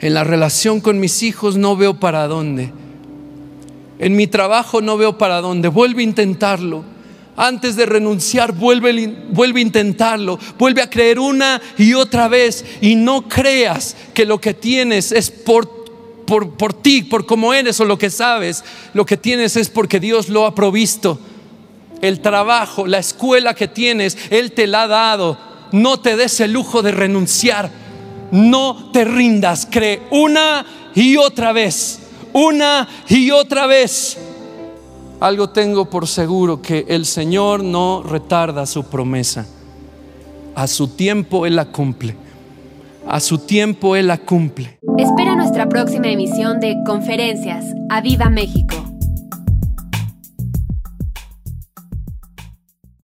En 0.00 0.14
la 0.14 0.24
relación 0.24 0.80
con 0.80 0.98
mis 0.98 1.22
hijos 1.22 1.56
no 1.56 1.76
veo 1.76 2.00
para 2.00 2.26
dónde. 2.26 2.72
En 4.00 4.16
mi 4.16 4.26
trabajo 4.26 4.80
no 4.80 4.96
veo 4.96 5.18
para 5.18 5.42
dónde. 5.42 5.68
Vuelve 5.68 6.00
a 6.00 6.04
intentarlo. 6.04 6.82
Antes 7.36 7.76
de 7.76 7.84
renunciar, 7.84 8.52
vuelve, 8.52 9.14
vuelve 9.30 9.60
a 9.60 9.62
intentarlo. 9.62 10.38
Vuelve 10.58 10.80
a 10.80 10.88
creer 10.88 11.18
una 11.18 11.60
y 11.76 11.92
otra 11.92 12.26
vez. 12.26 12.64
Y 12.80 12.96
no 12.96 13.28
creas 13.28 13.94
que 14.14 14.24
lo 14.24 14.40
que 14.40 14.54
tienes 14.54 15.12
es 15.12 15.30
por, 15.30 15.68
por, 16.26 16.56
por 16.56 16.72
ti, 16.72 17.02
por 17.02 17.26
cómo 17.26 17.52
eres 17.52 17.78
o 17.78 17.84
lo 17.84 17.98
que 17.98 18.08
sabes. 18.08 18.64
Lo 18.94 19.04
que 19.04 19.18
tienes 19.18 19.56
es 19.56 19.68
porque 19.68 20.00
Dios 20.00 20.30
lo 20.30 20.46
ha 20.46 20.54
provisto. 20.54 21.18
El 22.00 22.20
trabajo, 22.20 22.86
la 22.86 22.98
escuela 22.98 23.52
que 23.52 23.68
tienes, 23.68 24.16
Él 24.30 24.52
te 24.52 24.66
la 24.66 24.84
ha 24.84 24.88
dado. 24.88 25.38
No 25.72 26.00
te 26.00 26.16
des 26.16 26.40
el 26.40 26.54
lujo 26.54 26.80
de 26.80 26.92
renunciar. 26.92 27.70
No 28.30 28.92
te 28.94 29.04
rindas. 29.04 29.68
Cree 29.70 30.00
una 30.10 30.64
y 30.94 31.18
otra 31.18 31.52
vez 31.52 32.00
una 32.32 32.88
y 33.08 33.30
otra 33.30 33.66
vez. 33.66 34.18
Algo 35.20 35.50
tengo 35.50 35.90
por 35.90 36.06
seguro, 36.06 36.62
que 36.62 36.86
el 36.88 37.04
Señor 37.04 37.62
no 37.62 38.02
retarda 38.02 38.64
su 38.64 38.84
promesa. 38.84 39.46
A 40.54 40.66
su 40.66 40.88
tiempo 40.88 41.46
Él 41.46 41.56
la 41.56 41.66
cumple. 41.66 42.16
A 43.06 43.20
su 43.20 43.38
tiempo 43.38 43.96
Él 43.96 44.06
la 44.06 44.18
cumple. 44.18 44.78
Espera 44.96 45.36
nuestra 45.36 45.68
próxima 45.68 46.08
emisión 46.08 46.58
de 46.60 46.76
Conferencias. 46.86 47.66
¡A 47.90 48.00
Viva 48.00 48.30
México! 48.30 48.79